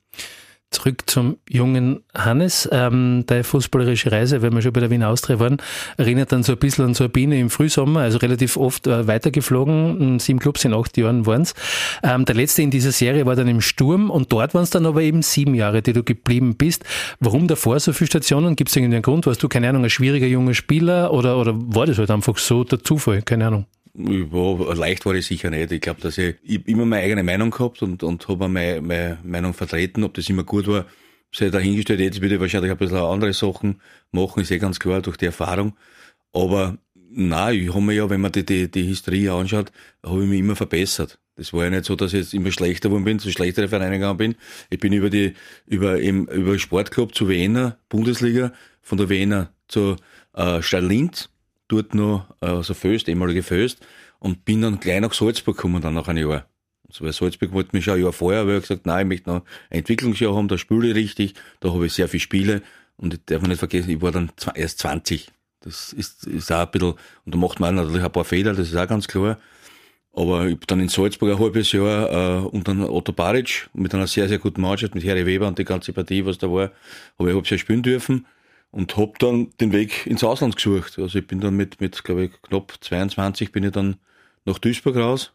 Zurück 0.71 1.09
zum 1.09 1.37
jungen 1.49 2.01
Hannes. 2.13 2.69
Ähm, 2.71 3.23
deine 3.25 3.43
fußballerische 3.43 4.11
Reise, 4.11 4.43
wenn 4.43 4.53
wir 4.53 4.61
schon 4.61 4.71
bei 4.71 4.81
der 4.81 4.91
Wiener 4.91 5.09
Austria 5.09 5.39
waren, 5.39 5.57
erinnert 5.97 6.31
dann 6.31 6.43
so 6.43 6.51
ein 6.51 6.59
bisschen 6.59 6.85
an 6.85 6.93
so 6.93 7.05
eine 7.05 7.09
Biene 7.09 7.39
im 7.39 7.49
Frühsommer, 7.49 8.01
also 8.01 8.19
relativ 8.19 8.55
oft 8.55 8.85
äh, 8.85 9.07
weitergeflogen. 9.07 10.19
Sieben 10.19 10.37
Clubs 10.37 10.63
in 10.65 10.75
acht 10.75 10.95
Jahren 10.95 11.25
waren's. 11.25 11.55
Ähm, 12.03 12.25
der 12.25 12.35
letzte 12.35 12.61
in 12.61 12.69
dieser 12.69 12.91
Serie 12.91 13.25
war 13.25 13.35
dann 13.35 13.47
im 13.47 13.61
Sturm 13.61 14.11
und 14.11 14.31
dort 14.31 14.53
waren 14.53 14.63
es 14.63 14.69
dann 14.69 14.85
aber 14.85 15.01
eben 15.01 15.23
sieben 15.23 15.55
Jahre, 15.55 15.81
die 15.81 15.93
du 15.93 16.03
geblieben 16.03 16.55
bist. 16.55 16.85
Warum 17.19 17.47
davor 17.47 17.79
so 17.79 17.91
viele 17.91 18.07
Stationen? 18.07 18.55
Gibt 18.55 18.69
es 18.69 18.75
irgendeinen 18.75 19.01
Grund? 19.01 19.25
Warst 19.25 19.41
du, 19.41 19.49
keine 19.49 19.69
Ahnung, 19.69 19.83
ein 19.83 19.89
schwieriger 19.89 20.27
junger 20.27 20.53
Spieler 20.53 21.11
oder, 21.11 21.37
oder 21.37 21.55
war 21.55 21.87
das 21.87 21.97
halt 21.97 22.11
einfach 22.11 22.37
so 22.37 22.63
der 22.63 22.83
Zufall? 22.83 23.23
Keine 23.23 23.47
Ahnung. 23.47 23.65
Leicht 23.93 25.05
war 25.05 25.15
ich 25.15 25.25
sicher 25.25 25.49
nicht. 25.49 25.71
Ich 25.71 25.81
glaube, 25.81 26.01
dass 26.01 26.17
ich, 26.17 26.35
ich 26.43 26.67
immer 26.67 26.85
meine 26.85 27.03
eigene 27.03 27.23
Meinung 27.23 27.51
gehabt 27.51 27.81
und, 27.81 28.03
und 28.03 28.27
habe 28.27 28.47
meine, 28.47 28.81
meine 28.81 29.19
Meinung 29.23 29.53
vertreten. 29.53 30.03
Ob 30.03 30.13
das 30.13 30.29
immer 30.29 30.43
gut 30.43 30.67
war, 30.67 30.85
sei 31.33 31.49
dahingestellt. 31.49 31.99
Jetzt 31.99 32.21
würde 32.21 32.35
ich 32.35 32.41
wahrscheinlich 32.41 32.71
ein 32.71 32.77
bisschen 32.77 32.97
andere 32.97 33.33
Sachen 33.33 33.81
machen, 34.11 34.41
ist 34.41 34.51
eh 34.51 34.59
ganz 34.59 34.79
klar 34.79 35.01
durch 35.01 35.17
die 35.17 35.25
Erfahrung. 35.25 35.75
Aber 36.33 36.77
nein, 37.09 37.59
ich 37.59 37.69
habe 37.69 37.81
mir 37.81 37.93
ja, 37.93 38.09
wenn 38.09 38.21
man 38.21 38.31
die, 38.31 38.45
die, 38.45 38.69
die 38.69 38.83
Historie 38.83 39.29
anschaut, 39.29 39.71
habe 40.03 40.23
ich 40.23 40.29
mich 40.29 40.39
immer 40.39 40.55
verbessert. 40.55 41.19
Das 41.35 41.53
war 41.53 41.63
ja 41.63 41.69
nicht 41.69 41.85
so, 41.85 41.95
dass 41.95 42.13
ich 42.13 42.19
jetzt 42.19 42.33
immer 42.33 42.51
schlechter 42.51 42.89
geworden 42.89 43.05
bin, 43.05 43.19
zu 43.19 43.31
schlechtere 43.31 43.69
Vereine 43.69 43.95
gegangen 43.95 44.17
bin. 44.17 44.35
Ich 44.69 44.79
bin 44.79 44.91
über 44.91 45.09
die, 45.09 45.33
über, 45.67 45.99
eben, 45.99 46.27
über 46.27 46.59
Sportclub 46.59 47.15
zu 47.15 47.29
Wiener, 47.29 47.77
Bundesliga, 47.87 48.51
von 48.81 48.97
der 48.97 49.09
Wiener 49.09 49.53
zu 49.67 49.95
äh, 50.33 50.61
Stadt 50.61 50.83
Linz, 50.83 51.29
dort 51.69 51.95
noch, 51.95 52.25
also 52.41 52.73
Föst, 52.73 53.07
ehemalige 53.07 53.43
Föst, 53.43 53.79
und 54.19 54.43
bin 54.43 54.61
dann 54.61 54.79
gleich 54.79 54.99
nach 54.99 55.13
Salzburg 55.13 55.55
gekommen, 55.55 55.81
dann 55.81 55.93
nach 55.93 56.09
einem 56.09 56.29
Jahr. 56.29 56.45
Also 56.89 57.05
bei 57.05 57.11
Salzburg 57.11 57.53
wollte 57.53 57.75
mich 57.75 57.85
schon 57.85 57.93
ein 57.93 58.03
Jahr 58.03 58.11
vorher, 58.11 58.41
aber 58.41 58.55
ich 58.55 58.61
gesagt, 58.61 58.85
nein, 58.85 59.05
ich 59.05 59.07
möchte 59.07 59.29
noch 59.29 59.43
ein 59.69 59.79
Entwicklungsjahr 59.79 60.35
haben, 60.35 60.47
da 60.47 60.57
spiele 60.57 60.89
ich 60.89 60.95
richtig, 60.95 61.35
da 61.61 61.71
habe 61.71 61.85
ich 61.85 61.93
sehr 61.93 62.09
viele 62.09 62.21
Spiele 62.21 62.61
und 62.97 63.13
ich 63.13 63.21
darf 63.25 63.43
nicht 63.43 63.59
vergessen, 63.59 63.91
ich 63.91 64.01
war 64.01 64.11
dann 64.11 64.31
erst 64.55 64.79
20. 64.79 65.31
Das 65.61 65.93
ist, 65.93 66.25
ist 66.25 66.51
auch 66.51 66.65
ein 66.65 66.71
bisschen, 66.71 66.93
und 67.25 67.35
da 67.35 67.37
macht 67.37 67.59
man 67.59 67.75
natürlich 67.75 68.03
ein 68.03 68.11
paar 68.11 68.25
Fehler, 68.25 68.53
das 68.53 68.67
ist 68.67 68.75
auch 68.75 68.87
ganz 68.87 69.07
klar. 69.07 69.37
Aber 70.11 70.47
ich 70.47 70.57
dann 70.65 70.79
in 70.79 70.89
Salzburg 70.89 71.29
ein 71.29 71.39
halbes 71.39 71.71
Jahr 71.71 72.41
äh, 72.41 72.45
und 72.47 72.67
dann 72.67 72.81
Otto 72.81 73.13
Baric 73.13 73.69
mit 73.73 73.93
einer 73.93 74.07
sehr, 74.07 74.27
sehr 74.27 74.39
guten 74.39 74.61
Mannschaft, 74.61 74.95
mit 74.95 75.05
Harry 75.05 75.25
Weber 75.25 75.47
und 75.47 75.59
die 75.59 75.65
ganze 75.65 75.93
Partie, 75.93 76.25
was 76.25 76.39
da 76.39 76.51
war, 76.51 76.71
habe 77.19 77.29
ich 77.29 77.35
halbes 77.35 77.49
Jahr 77.51 77.59
spielen 77.59 77.83
dürfen 77.83 78.25
und 78.71 78.97
habe 78.97 79.13
dann 79.19 79.51
den 79.59 79.71
Weg 79.71 80.05
ins 80.05 80.23
Ausland 80.23 80.55
gesucht. 80.55 80.99
Also 80.99 81.19
ich 81.19 81.27
bin 81.27 81.39
dann 81.39 81.55
mit, 81.55 81.81
mit 81.81 82.03
glaube 82.03 82.25
ich, 82.25 82.31
knapp 82.43 82.73
22 82.81 83.51
bin 83.51 83.63
ich 83.63 83.71
dann 83.71 83.97
nach 84.45 84.59
Duisburg 84.59 84.95
raus 84.95 85.33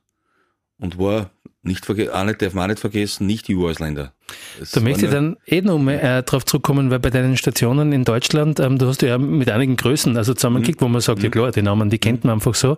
und 0.79 0.99
war 0.99 1.31
nicht, 1.63 1.89
auch 1.89 2.25
nicht, 2.25 2.43
darf 2.43 2.53
man 2.53 2.65
auch 2.65 2.69
nicht 2.69 2.81
vergessen, 2.81 3.27
nicht 3.27 3.47
EU-Ausländer. 3.51 4.13
Das 4.59 4.73
Da 4.73 4.81
möchte 4.81 5.07
ich 5.07 5.13
dann 5.13 5.37
eh 5.47 5.63
noch 5.63 5.79
mal 5.79 5.95
äh, 5.95 6.23
drauf 6.23 6.45
zurückkommen, 6.45 6.91
weil 6.91 6.99
bei 6.99 7.11
deinen 7.11 7.37
Stationen 7.37 7.93
in 7.93 8.05
Deutschland, 8.05 8.61
ähm, 8.61 8.79
du 8.79 8.87
hast 8.87 9.03
ja 9.03 9.17
mit 9.17 9.51
einigen 9.51 9.77
Größen 9.77 10.17
also 10.17 10.35
zusammengekickt, 10.35 10.83
wo 10.83 10.89
man 10.89 11.01
sagt, 11.01 11.23
ja 11.23 11.31
klar, 11.31 11.53
die 11.53 11.63
Namen, 11.63 11.89
die 11.91 11.99
kennt 11.99 12.25
man 12.25 12.35
einfach 12.35 12.55
so. 12.55 12.77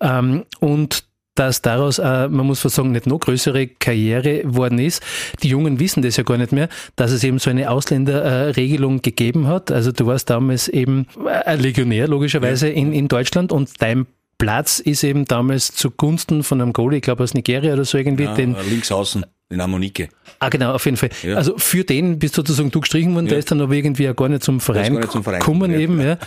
Ähm, 0.00 0.44
und 0.60 1.09
dass 1.34 1.62
daraus, 1.62 1.98
äh, 1.98 2.28
man 2.28 2.46
muss 2.46 2.60
fast 2.60 2.74
sagen, 2.74 2.92
nicht 2.92 3.06
noch 3.06 3.20
größere 3.20 3.66
Karriere 3.66 4.42
worden 4.44 4.78
ist. 4.78 5.02
Die 5.42 5.48
Jungen 5.48 5.78
wissen 5.80 6.02
das 6.02 6.16
ja 6.16 6.24
gar 6.24 6.36
nicht 6.36 6.52
mehr, 6.52 6.68
dass 6.96 7.12
es 7.12 7.24
eben 7.24 7.38
so 7.38 7.50
eine 7.50 7.70
Ausländerregelung 7.70 9.02
gegeben 9.02 9.46
hat. 9.46 9.70
Also 9.70 9.92
du 9.92 10.06
warst 10.06 10.30
damals 10.30 10.68
eben 10.68 11.06
ein 11.44 11.60
Legionär, 11.60 12.08
logischerweise, 12.08 12.68
in, 12.68 12.92
in 12.92 13.08
Deutschland 13.08 13.52
und 13.52 13.80
dein 13.80 14.06
Platz 14.38 14.78
ist 14.80 15.04
eben 15.04 15.26
damals 15.26 15.72
zugunsten 15.72 16.42
von 16.42 16.62
einem 16.62 16.72
Goalie, 16.72 16.96
ich 16.96 17.02
glaube 17.02 17.22
aus 17.22 17.34
Nigeria 17.34 17.74
oder 17.74 17.84
so 17.84 17.98
irgendwie, 17.98 18.24
ja, 18.24 18.34
den, 18.34 18.56
links 18.68 18.90
außen, 18.90 19.26
in 19.50 19.60
Amonike. 19.60 20.08
Ah, 20.38 20.48
genau, 20.48 20.72
auf 20.72 20.84
jeden 20.84 20.96
Fall. 20.96 21.10
Ja. 21.22 21.36
Also 21.36 21.58
für 21.58 21.84
den 21.84 22.18
bist 22.18 22.34
sozusagen 22.34 22.70
du 22.70 22.80
gestrichen 22.80 23.14
worden, 23.14 23.26
der 23.26 23.38
ist 23.38 23.50
dann 23.50 23.60
aber 23.60 23.74
irgendwie 23.74 24.04
ja 24.04 24.12
gar 24.12 24.28
nicht 24.28 24.42
zum 24.42 24.60
Verein, 24.60 24.94
gar 24.94 25.00
nicht 25.00 25.12
zum 25.12 25.24
Verein 25.24 25.40
gekommen 25.40 25.72
eben, 25.78 26.00
ja. 26.00 26.18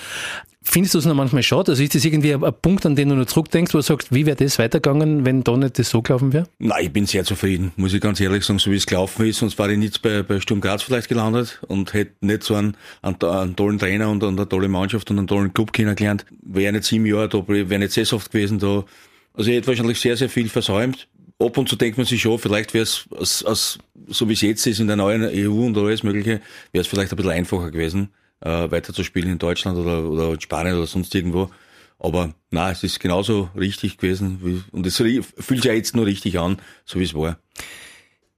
Findest 0.65 0.93
du 0.93 0.99
es 0.99 1.05
noch 1.05 1.13
manchmal 1.13 1.43
schade? 1.43 1.73
Also 1.73 1.83
ist 1.83 1.93
das 1.93 2.05
irgendwie 2.05 2.33
ein, 2.33 2.41
ein 2.41 2.53
Punkt, 2.61 2.85
an 2.85 2.95
den 2.95 3.09
du 3.09 3.15
noch 3.15 3.25
zurückdenkst, 3.25 3.73
wo 3.73 3.79
du 3.79 3.81
sagst, 3.81 4.13
wie 4.13 4.25
wäre 4.25 4.37
das 4.37 4.59
weitergegangen, 4.59 5.25
wenn 5.25 5.43
da 5.43 5.57
nicht 5.57 5.77
das 5.77 5.89
so 5.89 6.01
gelaufen 6.01 6.31
wäre? 6.31 6.47
Nein, 6.59 6.85
ich 6.85 6.93
bin 6.93 7.05
sehr 7.05 7.25
zufrieden, 7.25 7.73
muss 7.75 7.93
ich 7.93 7.99
ganz 7.99 8.21
ehrlich 8.21 8.45
sagen, 8.45 8.59
so 8.59 8.71
wie 8.71 8.77
es 8.77 8.85
gelaufen 8.85 9.25
ist. 9.25 9.39
Sonst 9.39 9.59
war 9.59 9.69
ich 9.69 9.77
nicht 9.77 10.01
bei, 10.01 10.23
bei 10.23 10.39
Sturm 10.39 10.61
Graz 10.61 10.81
vielleicht 10.81 11.09
gelandet 11.09 11.59
und 11.67 11.93
hätte 11.93 12.13
nicht 12.21 12.43
so 12.43 12.55
einen, 12.55 12.77
einen, 13.01 13.21
einen 13.21 13.55
tollen 13.57 13.77
Trainer 13.77 14.09
und 14.09 14.23
eine 14.23 14.47
tolle 14.47 14.69
Mannschaft 14.69 15.11
und 15.11 15.17
einen 15.17 15.27
tollen 15.27 15.53
Club 15.53 15.73
kennengelernt. 15.73 16.25
Wäre 16.41 16.71
nicht 16.71 16.85
sieben 16.85 17.05
Jahre 17.05 17.27
da, 17.27 17.45
wäre 17.45 17.79
nicht 17.79 17.91
sesshaft 17.91 18.31
gewesen 18.31 18.59
da. 18.59 18.85
Also 19.33 19.49
ich 19.49 19.57
hätte 19.57 19.67
wahrscheinlich 19.67 19.99
sehr, 19.99 20.15
sehr 20.15 20.29
viel 20.29 20.47
versäumt. 20.47 21.07
Ab 21.39 21.57
und 21.57 21.69
zu 21.69 21.75
denkt 21.75 21.97
man 21.97 22.05
sich 22.05 22.21
schon, 22.21 22.39
vielleicht 22.39 22.73
wäre 22.73 22.83
es, 22.83 23.07
so 24.07 24.29
wie 24.29 24.33
es 24.33 24.41
jetzt 24.41 24.65
ist 24.65 24.79
in 24.79 24.87
der 24.87 24.95
neuen 24.95 25.23
EU 25.23 25.65
und 25.65 25.77
alles 25.77 26.03
Mögliche, 26.03 26.41
wäre 26.71 26.81
es 26.81 26.87
vielleicht 26.87 27.11
ein 27.11 27.15
bisschen 27.15 27.31
einfacher 27.31 27.71
gewesen, 27.71 28.09
äh, 28.41 28.71
weiter 28.71 28.93
zu 28.93 29.03
spielen 29.03 29.29
in 29.29 29.39
Deutschland 29.39 29.77
oder, 29.77 30.03
oder 30.03 30.31
in 30.33 30.41
Spanien 30.41 30.75
oder 30.75 30.87
sonst 30.87 31.13
irgendwo. 31.15 31.49
Aber 31.99 32.33
na, 32.51 32.71
es 32.71 32.83
ist 32.83 32.99
genauso 32.99 33.49
richtig 33.55 33.97
gewesen 33.97 34.39
wie, 34.43 34.61
und 34.71 34.85
es 34.85 34.97
fühlt 34.97 35.25
sich 35.47 35.63
ja 35.63 35.73
jetzt 35.73 35.95
nur 35.95 36.05
richtig 36.05 36.39
an, 36.39 36.57
so 36.85 36.99
wie 36.99 37.05
es 37.05 37.13
war. 37.13 37.37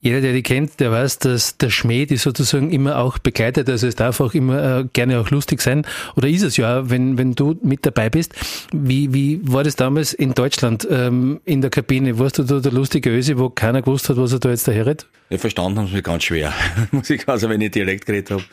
Jeder, 0.06 0.22
der 0.22 0.34
die 0.34 0.44
kennt, 0.44 0.80
der 0.80 0.92
weiß, 0.92 1.18
dass 1.18 1.58
der 1.58 1.72
Schmäh 1.72 2.06
die 2.06 2.18
sozusagen 2.18 2.70
immer 2.70 3.00
auch 3.00 3.18
begleitet. 3.18 3.68
Also 3.68 3.88
es 3.88 3.96
darf 3.96 4.20
auch 4.20 4.36
immer 4.36 4.82
äh, 4.82 4.86
gerne 4.94 5.20
auch 5.20 5.32
lustig 5.32 5.64
sein. 5.64 5.84
Oder 6.16 6.28
ist 6.28 6.44
es 6.44 6.58
ja, 6.58 6.92
wenn, 6.92 7.18
wenn 7.18 7.34
du 7.34 7.58
mit 7.64 7.88
dabei 7.88 8.12
bist. 8.12 8.36
Wie, 8.72 9.16
wie 9.16 9.40
war 9.42 9.64
das 9.64 9.76
damals 9.76 10.14
in 10.14 10.36
Deutschland 10.36 10.88
ähm, 10.92 11.42
in 11.44 11.62
der 11.62 11.72
Kabine? 11.72 12.20
Warst 12.20 12.38
du 12.38 12.44
da 12.44 12.60
der 12.60 12.72
lustige 12.72 13.10
Ösi, 13.10 13.40
wo 13.40 13.50
keiner 13.50 13.82
gewusst 13.82 14.08
hat, 14.08 14.18
was 14.18 14.32
er 14.32 14.38
da 14.38 14.52
jetzt 14.52 14.68
daherredet? 14.68 15.08
Ja, 15.32 15.40
verstanden 15.40 15.80
haben 15.80 15.88
sie 15.88 15.96
mich 15.96 16.04
ganz 16.04 16.24
schwer. 16.24 16.54
Muss 16.92 17.10
ich 17.10 17.28
also, 17.28 17.50
wenn 17.50 17.62
ich 17.62 17.72
Dialekt 17.72 18.06
geredet 18.06 18.30
habe, 18.30 18.44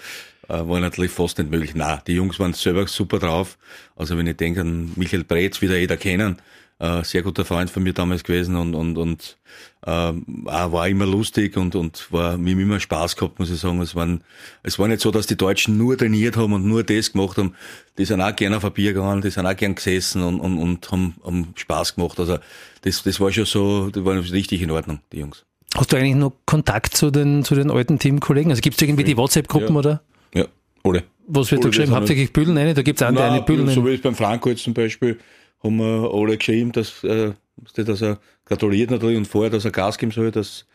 war 0.48 0.80
natürlich 0.80 1.12
fast 1.12 1.38
nicht 1.38 1.50
möglich. 1.50 1.72
Na, 1.74 2.02
die 2.06 2.14
Jungs 2.14 2.38
waren 2.38 2.52
selber 2.52 2.86
super 2.86 3.18
drauf. 3.18 3.58
Also 3.96 4.16
wenn 4.18 4.26
ich 4.26 4.36
denke 4.36 4.62
an 4.62 4.92
Michael 4.96 5.24
Breetz, 5.24 5.62
wie 5.62 5.68
der 5.68 5.80
jeder 5.80 5.96
kennen, 5.96 6.38
äh, 6.82 7.04
sehr 7.04 7.22
guter 7.22 7.44
Freund 7.44 7.70
von 7.70 7.84
mir 7.84 7.92
damals 7.92 8.24
gewesen 8.24 8.56
und, 8.56 8.74
und, 8.74 8.98
und 8.98 9.38
äh, 9.86 9.90
war 9.90 10.88
immer 10.88 11.06
lustig 11.06 11.56
und, 11.56 11.76
und 11.76 12.10
war 12.10 12.36
mir 12.36 12.58
immer 12.58 12.80
Spaß 12.80 13.14
gehabt, 13.14 13.38
muss 13.38 13.50
ich 13.50 13.60
sagen. 13.60 13.80
Es, 13.80 13.94
waren, 13.94 14.24
es 14.64 14.80
war 14.80 14.88
nicht 14.88 15.00
so, 15.00 15.12
dass 15.12 15.28
die 15.28 15.36
Deutschen 15.36 15.78
nur 15.78 15.96
trainiert 15.96 16.36
haben 16.36 16.52
und 16.52 16.66
nur 16.66 16.82
das 16.82 17.12
gemacht 17.12 17.38
haben. 17.38 17.54
Die 17.98 18.04
sind 18.04 18.20
auch 18.20 18.34
gerne 18.34 18.56
auf 18.56 18.64
ein 18.64 18.72
Bier 18.72 18.94
gegangen, 18.94 19.22
die 19.22 19.30
sind 19.30 19.46
auch 19.46 19.56
gern 19.56 19.76
gesessen 19.76 20.22
und, 20.22 20.40
und, 20.40 20.58
und 20.58 20.90
haben, 20.90 21.14
haben 21.24 21.52
Spaß 21.54 21.94
gemacht. 21.94 22.18
Also 22.18 22.38
das, 22.82 23.02
das 23.04 23.20
war 23.20 23.30
schon 23.30 23.44
so, 23.44 23.90
die 23.90 24.04
waren 24.04 24.18
richtig 24.18 24.60
in 24.60 24.72
Ordnung, 24.72 24.98
die 25.12 25.18
Jungs. 25.18 25.44
Hast 25.76 25.92
du 25.92 25.96
eigentlich 25.96 26.16
noch 26.16 26.32
Kontakt 26.46 26.96
zu 26.96 27.12
den, 27.12 27.44
zu 27.44 27.54
den 27.54 27.70
alten 27.70 27.98
Teamkollegen? 27.98 28.50
Also 28.50 28.60
gibt 28.60 28.76
es 28.76 28.82
irgendwie 28.82 29.04
die 29.04 29.16
WhatsApp-Gruppen 29.16 29.74
ja. 29.74 29.78
oder? 29.78 30.02
Ja, 30.34 30.46
alle. 30.82 31.04
Was 31.26 31.50
wird 31.50 31.64
da 31.64 31.68
geschrieben? 31.68 31.92
Hauptsächlich 31.92 32.32
Bühlen 32.32 32.56
rein? 32.56 32.74
Da 32.74 32.82
gibt 32.82 33.00
es 33.00 33.06
andere 33.06 33.30
eine 33.30 33.42
Bühlen. 33.42 33.68
So 33.68 33.86
wie 33.86 33.94
es 33.94 34.00
beim 34.00 34.14
Franco 34.14 34.48
jetzt 34.48 34.64
zum 34.64 34.74
Beispiel 34.74 35.18
haben 35.62 35.76
wir 35.76 36.10
alle 36.12 36.36
geschrieben, 36.36 36.72
dass, 36.72 37.04
äh, 37.04 37.32
dass 37.74 38.02
er 38.02 38.18
gratuliert 38.44 38.90
natürlich 38.90 39.16
und 39.16 39.26
vorher, 39.26 39.50
dass 39.50 39.64
er 39.64 39.70
Gas 39.70 39.98
geben 39.98 40.12
soll, 40.12 40.30
dass, 40.30 40.66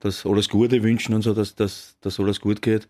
dass 0.00 0.26
alles 0.26 0.48
Gute 0.48 0.82
wünschen 0.82 1.14
und 1.14 1.22
so, 1.22 1.34
dass, 1.34 1.54
dass, 1.54 1.96
dass 2.00 2.18
alles 2.18 2.40
gut 2.40 2.60
geht. 2.62 2.88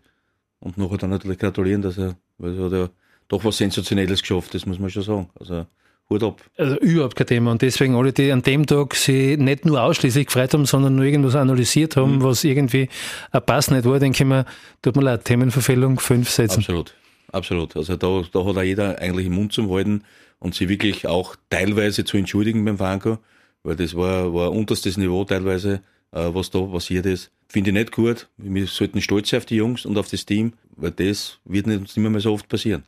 Und 0.59 0.77
nachher 0.77 0.97
dann 0.97 1.11
natürlich 1.11 1.39
gratulieren, 1.39 1.81
dass 1.81 1.97
er, 1.97 2.15
weil 2.37 2.57
er 2.57 2.65
hat 2.65 2.71
ja 2.71 2.89
doch 3.27 3.43
was 3.43 3.57
Sensationelles 3.57 4.21
geschafft, 4.21 4.53
das 4.53 4.65
muss 4.65 4.79
man 4.79 4.89
schon 4.89 5.03
sagen. 5.03 5.29
Also 5.39 5.65
Hut 6.09 6.23
ab. 6.23 6.41
Also 6.57 6.77
überhaupt 6.77 7.15
kein 7.15 7.27
Thema. 7.27 7.51
Und 7.51 7.61
deswegen 7.61 7.95
alle, 7.95 8.13
die 8.13 8.31
an 8.31 8.41
dem 8.41 8.65
Tag 8.65 8.95
sich 8.95 9.37
nicht 9.37 9.65
nur 9.65 9.81
ausschließlich 9.81 10.27
gefreut 10.27 10.53
haben, 10.53 10.65
sondern 10.65 10.95
nur 10.95 11.05
irgendwas 11.05 11.35
analysiert 11.35 11.95
haben, 11.95 12.17
mhm. 12.17 12.23
was 12.23 12.43
irgendwie 12.43 12.89
ein 13.31 13.41
Pass 13.45 13.71
nicht 13.71 13.85
war, 13.85 13.99
denke 13.99 14.23
ich 14.23 14.27
mir, 14.27 14.45
tut 14.81 14.95
mir 14.95 15.03
leid, 15.03 15.25
Themenverfehlung, 15.25 15.99
fünf 15.99 16.29
Sätze. 16.29 16.57
Absolut. 16.57 16.93
Absolut. 17.33 17.75
Also 17.75 17.95
da, 17.95 18.21
da 18.31 18.45
hat 18.45 18.57
auch 18.57 18.61
jeder 18.61 18.99
eigentlich 18.99 19.25
den 19.25 19.33
Mund 19.33 19.51
zum 19.53 19.69
Halten 19.71 20.03
und 20.39 20.53
sie 20.53 20.69
wirklich 20.69 21.07
auch 21.07 21.35
teilweise 21.49 22.05
zu 22.05 22.17
entschuldigen 22.17 22.63
beim 22.63 22.77
Franco, 22.77 23.17
weil 23.63 23.75
das 23.75 23.95
war, 23.95 24.33
war 24.33 24.51
unterstes 24.51 24.97
Niveau 24.97 25.25
teilweise, 25.25 25.81
äh, 26.11 26.29
was 26.31 26.51
da 26.51 26.61
passiert 26.61 27.07
ist. 27.07 27.31
Finde 27.47 27.71
ich 27.71 27.73
nicht 27.73 27.91
gut. 27.91 28.29
Wir 28.37 28.67
sollten 28.67 29.01
stolz 29.01 29.29
sein 29.29 29.39
auf 29.39 29.45
die 29.47 29.55
Jungs 29.55 29.85
und 29.85 29.97
auf 29.97 30.09
das 30.09 30.25
Team, 30.25 30.53
weil 30.75 30.91
das 30.91 31.39
wird 31.45 31.65
nicht, 31.65 31.81
nicht 31.81 31.97
mehr 31.97 32.21
so 32.21 32.33
oft 32.33 32.47
passieren. 32.47 32.83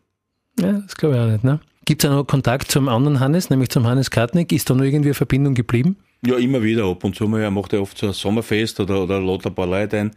Ja, 0.60 0.74
das 0.74 0.96
glaube 0.96 1.16
ich 1.16 1.22
auch 1.22 1.28
nicht. 1.28 1.44
Ne? 1.44 1.60
Gibt 1.86 2.04
es 2.04 2.10
auch 2.10 2.16
noch 2.16 2.28
Kontakt 2.28 2.72
zum 2.72 2.90
anderen 2.90 3.20
Hannes, 3.20 3.52
nämlich 3.52 3.70
zum 3.70 3.86
Hannes 3.86 4.10
Kartnick? 4.10 4.52
Ist 4.52 4.70
da 4.70 4.74
noch 4.74 4.84
irgendwie 4.84 5.10
eine 5.10 5.14
Verbindung 5.14 5.54
geblieben? 5.54 5.98
Ja, 6.26 6.36
immer 6.38 6.64
wieder. 6.64 6.86
Ab 6.86 7.04
und 7.04 7.16
zu 7.16 7.28
mal. 7.28 7.42
Er 7.42 7.52
macht 7.52 7.74
ja 7.74 7.80
oft 7.80 7.96
so 7.96 8.08
ein 8.08 8.14
Sommerfest 8.14 8.80
oder, 8.80 9.04
oder 9.04 9.22
lädt 9.22 9.46
ein 9.46 9.54
paar 9.54 9.68
Leute 9.68 10.00
ein. 10.00 10.12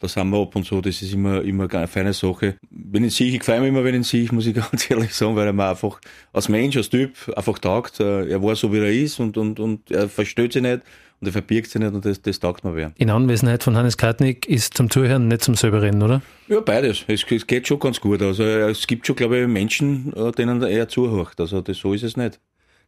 Da 0.00 0.08
sind 0.08 0.28
wir 0.28 0.42
ab 0.42 0.54
und 0.54 0.66
zu. 0.66 0.82
Das 0.82 1.00
ist 1.00 1.14
immer, 1.14 1.40
immer 1.42 1.72
eine 1.72 1.86
feine 1.86 2.12
Sache. 2.12 2.56
Wenn 2.70 3.04
ich 3.04 3.14
sehe, 3.14 3.34
ich 3.34 3.42
freue 3.42 3.60
mich 3.60 3.70
immer, 3.70 3.84
wenn 3.84 3.98
ich 3.98 4.06
sehe, 4.06 4.28
muss 4.32 4.46
ich 4.46 4.54
ganz 4.70 4.90
ehrlich 4.90 5.14
sagen, 5.14 5.34
weil 5.34 5.46
er 5.46 5.54
mir 5.54 5.70
einfach 5.70 5.98
als 6.34 6.50
Mensch, 6.50 6.76
als 6.76 6.90
Typ 6.90 7.14
einfach 7.34 7.58
taugt. 7.58 8.00
Er 8.00 8.42
war 8.42 8.54
so, 8.54 8.70
wie 8.70 8.78
er 8.78 8.92
ist 8.92 9.18
und, 9.18 9.38
und, 9.38 9.58
und 9.60 9.90
er 9.90 10.10
versteht 10.10 10.52
sich 10.52 10.60
nicht 10.60 10.82
und 11.20 11.26
er 11.26 11.32
verbirgt 11.32 11.70
sich 11.70 11.80
nicht 11.80 11.94
und 11.94 12.04
das, 12.04 12.20
das 12.20 12.40
taugt 12.40 12.64
mir 12.64 12.74
wer. 12.74 12.92
In 12.96 13.10
Anwesenheit 13.10 13.62
von 13.62 13.76
Hannes 13.76 13.96
Kartnick 13.96 14.46
ist 14.46 14.74
zum 14.74 14.90
Zuhören, 14.90 15.28
nicht 15.28 15.42
zum 15.42 15.54
selber 15.54 15.82
reden, 15.82 16.02
oder? 16.02 16.22
Ja, 16.48 16.60
beides. 16.60 17.04
Es, 17.06 17.24
es 17.30 17.46
geht 17.46 17.66
schon 17.66 17.78
ganz 17.78 18.00
gut. 18.00 18.22
Also 18.22 18.42
es 18.44 18.86
gibt 18.86 19.06
schon, 19.06 19.16
glaube 19.16 19.40
ich, 19.40 19.48
Menschen, 19.48 20.12
äh, 20.14 20.32
denen 20.32 20.62
er 20.62 20.88
zuhört. 20.88 21.40
Also 21.40 21.60
das, 21.60 21.78
so 21.78 21.94
ist 21.94 22.02
es 22.02 22.16
nicht. 22.16 22.40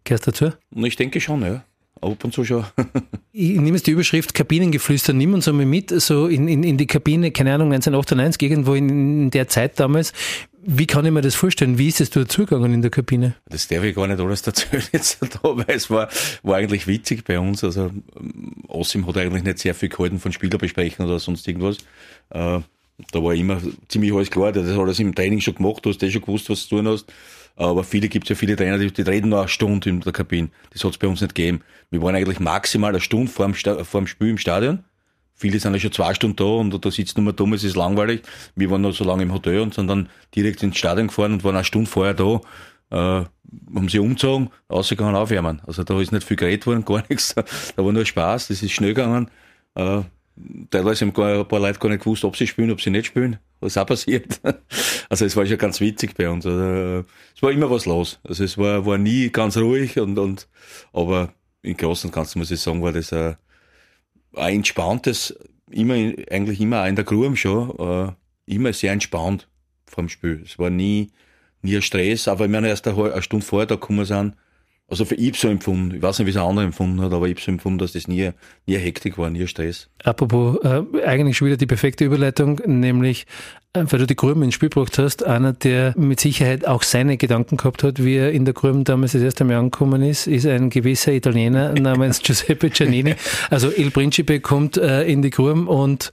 Gehst 0.05 0.27
du 0.27 0.31
dazu? 0.31 0.53
Und 0.75 0.85
ich 0.85 0.97
denke 0.97 1.21
schon, 1.21 1.43
ja. 1.43 1.65
Ab 2.01 2.23
und 2.23 2.33
zu 2.33 2.45
schon. 2.45 2.65
ich 3.33 3.59
nehme 3.59 3.77
jetzt 3.77 3.87
die 3.87 3.93
Überschrift 3.93 4.35
Kabinengeflüster, 4.35 5.15
nimm 5.15 5.33
uns 5.33 5.49
einmal 5.49 5.65
mit, 5.65 5.91
so 5.91 6.27
in, 6.27 6.47
in, 6.47 6.63
in 6.63 6.77
die 6.77 6.87
Kabine, 6.87 7.31
keine 7.31 7.55
Ahnung, 7.55 7.73
1998, 7.73 8.51
irgendwo 8.51 8.75
in, 8.75 8.89
in 8.89 9.31
der 9.31 9.49
Zeit 9.49 9.81
damals. 9.81 10.13
Wie 10.69 10.87
kann 10.87 11.07
ich 11.07 11.13
mir 11.13 11.23
das 11.23 11.37
vorstellen? 11.37 11.79
Wie 11.79 11.87
ist 11.87 12.01
es 12.01 12.11
dazugegangen 12.11 12.75
in 12.75 12.83
der 12.83 12.91
Kabine? 12.91 13.37
Das 13.49 13.69
darf 13.69 13.85
ich 13.85 13.95
gar 13.95 14.09
nicht 14.09 14.19
alles 14.19 14.45
erzählen 14.45 14.83
jetzt 14.93 15.23
da, 15.23 15.41
weil 15.43 15.65
es 15.69 15.89
war, 15.91 16.09
war 16.43 16.57
eigentlich 16.57 16.89
witzig 16.89 17.25
bei 17.25 17.39
uns. 17.39 17.63
Also 17.63 17.93
Ossim 18.67 19.07
hat 19.07 19.17
eigentlich 19.17 19.45
nicht 19.45 19.61
sehr 19.61 19.77
viel 19.77 19.91
gehalten 19.91 20.19
von 20.19 20.33
Spielerbesprechen 20.33 21.07
oder 21.07 21.21
sonst 21.21 21.47
irgendwas. 21.47 21.79
Äh, 22.31 22.61
da 23.13 23.23
war 23.23 23.33
immer 23.35 23.61
ziemlich 23.87 24.13
alles 24.13 24.31
klar, 24.31 24.51
das 24.51 24.67
hat 24.67 24.79
alles 24.79 24.99
im 24.99 25.15
Training 25.15 25.41
schon 25.41 25.55
gemacht, 25.55 25.85
du 25.85 25.91
hast 25.91 26.03
eh 26.03 26.11
schon 26.11 26.23
gewusst, 26.23 26.51
was 26.51 26.67
du 26.67 26.77
tun 26.77 26.89
hast. 26.89 27.07
Aber 27.55 27.85
viele 27.85 28.09
gibt 28.09 28.25
es 28.25 28.31
ja 28.31 28.35
viele 28.35 28.57
Trainer, 28.57 28.79
die, 28.79 28.93
die 28.93 29.03
reden 29.03 29.29
noch 29.29 29.41
eine 29.41 29.49
Stunde 29.49 29.89
in 29.89 30.01
der 30.01 30.13
Kabine. 30.13 30.49
Das 30.73 30.83
hat 30.83 30.91
es 30.91 30.99
bei 30.99 31.07
uns 31.07 31.21
nicht 31.21 31.37
gegeben. 31.37 31.61
Wir 31.91 32.03
waren 32.03 32.17
eigentlich 32.17 32.41
maximal 32.41 32.91
eine 32.91 33.01
Stunde 33.01 33.31
vor 33.31 33.47
dem, 33.47 33.55
vor 33.55 34.01
dem 34.01 34.07
Spiel 34.09 34.31
im 34.31 34.39
Stadion. 34.39 34.85
Viele 35.39 35.61
sind 35.61 35.75
ja 35.75 35.81
schon 35.81 35.93
zwei 35.93 36.15
Stunden 36.15 36.37
da 36.37 36.45
und 36.45 36.85
da 36.85 36.91
sitzt 36.91 37.19
nur 37.19 37.33
dumm, 37.33 37.53
es 37.53 37.63
ist 37.63 37.77
langweilig. 37.77 38.23
Wir 38.55 38.71
waren 38.71 38.81
noch 38.81 38.93
so 38.93 39.05
lange 39.05 39.23
im 39.23 39.33
Hotel 39.33 39.61
und 39.61 39.75
sind 39.75 39.87
dann 39.87 40.09
direkt 40.35 40.63
ins 40.63 40.79
Stadion 40.79 41.09
gefahren 41.09 41.35
und 41.35 41.45
waren 41.45 41.57
eine 41.57 41.65
Stunde 41.65 41.91
vorher 41.91 42.15
da. 42.15 42.41
Äh, 42.91 43.25
haben 43.75 43.89
sie 43.89 43.99
umgezogen, 43.99 44.51
rausgegangen, 44.71 45.15
aufwärmen. 45.15 45.61
Also 45.67 45.85
da 45.85 46.01
ist 46.01 46.11
nicht 46.11 46.27
viel 46.27 46.37
geredet 46.39 46.67
worden, 46.67 46.85
gar 46.85 47.05
nichts. 47.09 47.35
Da 47.77 47.85
war 47.85 47.93
nur 47.93 48.07
Spaß, 48.07 48.49
das 48.49 48.63
ist 48.63 48.73
schnell 48.73 48.95
gegangen. 48.95 49.31
Äh, 49.75 50.01
teilweise 50.71 51.07
haben 51.07 51.23
ein 51.23 51.49
paar 51.49 51.61
Leute 51.61 51.79
gar 51.79 51.91
nicht 51.91 52.03
gewusst, 52.03 52.25
ob 52.25 52.37
sie 52.37 52.47
spielen, 52.47 52.71
ob 52.71 52.81
sie 52.81 52.91
nicht 52.91 53.07
spielen. 53.07 53.39
Was 53.61 53.73
ist 53.73 53.79
auch 53.79 53.87
passiert. 53.87 54.41
Also 55.09 55.25
es 55.25 55.37
war 55.37 55.47
schon 55.47 55.57
ganz 55.57 55.81
witzig 55.81 56.15
bei 56.17 56.29
uns. 56.29 56.45
Also, 56.45 57.05
es 57.37 57.41
war 57.41 57.53
immer 57.53 57.71
was 57.71 57.87
los. 57.87 58.19
Also 58.25 58.43
es 58.43 58.59
war, 58.59 58.85
war 58.87 58.99
nie 58.99 59.31
ganz 59.31 59.57
ruhig 59.57 60.01
und, 60.01 60.19
und 60.19 60.49
aber 60.93 61.33
im 61.63 61.77
Großen 61.77 62.11
und 62.11 62.15
Ganzen 62.15 62.41
muss 62.41 62.51
ich 62.51 62.61
sagen, 62.61 62.83
war 62.83 62.91
das 62.91 63.13
ein, 63.13 63.37
ein 64.37 64.57
entspanntes, 64.57 65.39
immer 65.71 65.95
eigentlich 65.95 66.61
immer 66.61 66.83
auch 66.83 66.87
in 66.87 66.97
der 66.97 67.05
Grube 67.05 67.37
schon, 67.37 67.71
äh, 67.79 68.13
immer 68.47 68.73
sehr 68.73 68.93
entspannt 68.93 69.49
vom 69.87 70.09
Spiel. 70.09 70.43
Es 70.45 70.59
war 70.59 70.71
nie, 70.71 71.11
nie 71.63 71.77
ein 71.77 71.83
Stress, 71.83 72.29
aber 72.29 72.51
wenn 72.51 72.63
wir 72.63 72.69
erst 72.69 72.87
eine, 72.87 73.13
eine 73.13 73.23
Stunde 73.23 73.45
vorher 73.45 73.67
da 73.67 73.75
gekommen 73.75 74.05
sind, 74.05 74.35
also 74.89 75.05
für 75.05 75.17
ich 75.17 75.37
so 75.39 75.49
empfunden, 75.49 75.97
ich 75.97 76.03
weiß 76.03 76.19
nicht, 76.19 76.27
wie 76.27 76.31
es 76.31 76.37
ein 76.37 76.45
anderer 76.45 76.65
empfunden 76.65 77.01
hat, 77.01 77.13
aber 77.13 77.27
ich 77.27 77.41
so 77.41 77.51
empfunden, 77.51 77.79
dass 77.79 77.93
das 77.93 78.07
nie, 78.07 78.31
nie 78.67 78.77
Hektik 78.77 79.19
war, 79.19 79.31
nie 79.31 79.47
Stress. 79.49 79.89
Apropos, 80.05 80.59
äh, 80.63 80.83
eigentlich 81.05 81.37
schon 81.37 81.47
wieder 81.47 81.57
die 81.57 81.67
perfekte 81.67 82.05
Überleitung, 82.05 82.61
nämlich, 82.67 83.27
äh, 83.73 83.85
weil 83.89 83.99
du 83.99 84.07
die 84.07 84.15
Gruben 84.15 84.45
ins 84.45 84.55
Spiel 84.55 84.69
gebracht 84.69 84.97
hast, 84.99 85.25
einer, 85.25 85.53
der 85.53 85.93
mit 85.97 86.21
Sicherheit 86.21 86.69
auch 86.69 86.85
seine 86.85 87.17
Gedanken 87.17 87.57
gehabt 87.57 87.83
hat, 87.83 88.05
wie 88.05 88.15
er 88.15 88.31
in 88.31 88.45
der 88.45 88.55
Gruben 88.55 88.85
damals 88.85 89.13
das 89.13 89.23
erste 89.23 89.43
Mal 89.43 89.57
angekommen 89.57 90.03
ist, 90.03 90.29
ist 90.29 90.47
ein 90.47 90.71
gewisser 90.71 91.13
Italiener 91.13 91.73
namens 91.81 92.23
Giuseppe 92.23 92.71
Giannini. 92.71 93.17
Also 93.51 93.73
Il 93.77 93.91
Principe 93.91 94.39
kommt 94.39 94.77
äh, 94.77 95.03
in 95.03 95.21
die 95.21 95.31
Gruben 95.31 95.67
und 95.67 96.13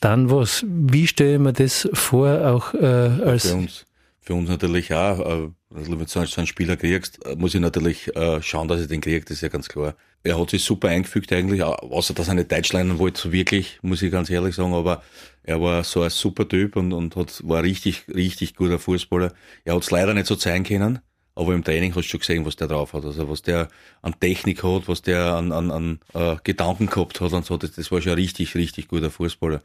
dann 0.00 0.30
was? 0.30 0.64
Wie 0.68 1.08
stelle 1.08 1.34
ich 1.34 1.40
mir 1.40 1.52
das 1.52 1.88
vor, 1.92 2.46
auch 2.46 2.74
äh, 2.74 2.86
als... 2.86 3.50
Für 3.50 3.56
uns, 3.56 3.87
für 4.28 4.34
uns 4.34 4.50
natürlich 4.50 4.92
auch, 4.92 5.20
also 5.20 5.54
wenn 5.70 5.98
du 5.98 6.04
so 6.06 6.20
einen 6.20 6.46
Spieler 6.46 6.76
kriegst, 6.76 7.24
äh, 7.24 7.34
muss 7.34 7.54
ich 7.54 7.62
natürlich 7.62 8.14
äh, 8.14 8.42
schauen, 8.42 8.68
dass 8.68 8.82
ich 8.82 8.86
den 8.86 9.00
kriege, 9.00 9.22
das 9.22 9.38
ist 9.38 9.40
ja 9.40 9.48
ganz 9.48 9.70
klar. 9.70 9.94
Er 10.22 10.38
hat 10.38 10.50
sich 10.50 10.62
super 10.62 10.88
eingefügt 10.88 11.32
eigentlich, 11.32 11.62
außer 11.62 12.12
dass 12.12 12.28
er 12.28 12.34
nicht 12.34 12.52
Deutsch 12.52 12.74
lernen 12.74 12.98
wollte, 12.98 13.22
so 13.22 13.32
wirklich, 13.32 13.78
muss 13.80 14.02
ich 14.02 14.12
ganz 14.12 14.28
ehrlich 14.28 14.54
sagen, 14.54 14.74
aber 14.74 15.02
er 15.44 15.62
war 15.62 15.82
so 15.82 16.02
ein 16.02 16.10
super 16.10 16.46
Typ 16.46 16.76
und, 16.76 16.92
und 16.92 17.16
hat, 17.16 17.40
war 17.42 17.62
richtig, 17.62 18.04
richtig 18.14 18.54
guter 18.54 18.78
Fußballer. 18.78 19.32
Er 19.64 19.74
hat 19.74 19.82
es 19.82 19.90
leider 19.90 20.12
nicht 20.12 20.26
so 20.26 20.36
zeigen 20.36 20.64
können, 20.64 20.98
aber 21.34 21.54
im 21.54 21.64
Training 21.64 21.94
hast 21.94 22.04
du 22.04 22.10
schon 22.10 22.20
gesehen, 22.20 22.44
was 22.44 22.56
der 22.56 22.68
drauf 22.68 22.92
hat. 22.92 23.06
Also 23.06 23.30
was 23.30 23.40
der 23.40 23.68
an 24.02 24.20
Technik 24.20 24.62
hat, 24.62 24.88
was 24.88 25.00
der 25.00 25.36
an, 25.36 25.52
an, 25.52 25.70
an 25.70 26.00
äh, 26.12 26.36
Gedanken 26.44 26.88
gehabt 26.88 27.18
hat 27.22 27.32
und 27.32 27.46
so, 27.46 27.56
das, 27.56 27.72
das 27.72 27.90
war 27.90 28.02
schon 28.02 28.12
ein 28.12 28.18
richtig, 28.18 28.54
richtig 28.54 28.88
guter 28.88 29.10
Fußballer. 29.10 29.62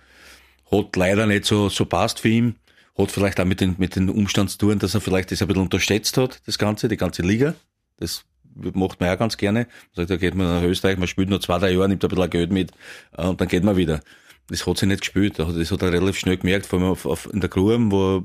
Hat 0.71 0.95
leider 0.95 1.25
nicht 1.25 1.43
so, 1.43 1.67
so 1.67 1.83
passt 1.83 2.21
für 2.21 2.29
ihn 2.29 2.55
hat 2.97 3.11
vielleicht 3.11 3.39
auch 3.39 3.45
mit 3.45 3.61
den, 3.61 3.75
mit 3.77 3.95
den 3.95 4.09
Umstand 4.09 4.51
zu 4.51 4.57
tun, 4.57 4.79
dass 4.79 4.93
er 4.93 5.01
vielleicht 5.01 5.31
das 5.31 5.41
ein 5.41 5.47
bisschen 5.47 5.63
unterschätzt 5.63 6.17
hat, 6.17 6.41
das 6.45 6.57
Ganze, 6.57 6.87
die 6.87 6.97
ganze 6.97 7.21
Liga. 7.21 7.55
Das 7.97 8.25
macht 8.55 8.99
man 8.99 9.09
ja 9.09 9.15
ganz 9.15 9.37
gerne. 9.37 9.59
Man 9.59 9.95
sagt, 9.95 10.09
da 10.11 10.17
geht 10.17 10.35
man 10.35 10.47
nach 10.47 10.63
Österreich, 10.63 10.97
man 10.97 11.07
spielt 11.07 11.29
nur 11.29 11.41
zwei, 11.41 11.57
drei 11.57 11.71
Jahre, 11.71 11.89
nimmt 11.89 12.03
ein 12.03 12.09
bisschen 12.09 12.29
Geld 12.29 12.51
mit 12.51 12.71
äh, 13.17 13.25
und 13.25 13.41
dann 13.41 13.47
geht 13.47 13.63
man 13.63 13.77
wieder. 13.77 14.01
Das 14.47 14.67
hat 14.67 14.77
sich 14.77 14.87
nicht 14.87 15.01
gespielt. 15.01 15.39
Das 15.39 15.71
hat 15.71 15.81
er 15.81 15.91
relativ 15.93 16.17
schnell 16.17 16.37
gemerkt, 16.37 16.65
vor 16.65 16.79
allem 16.79 16.89
auf, 16.89 17.05
auf, 17.05 17.29
in 17.33 17.39
der 17.39 17.49
Gruben, 17.49 17.91
wo 17.91 18.23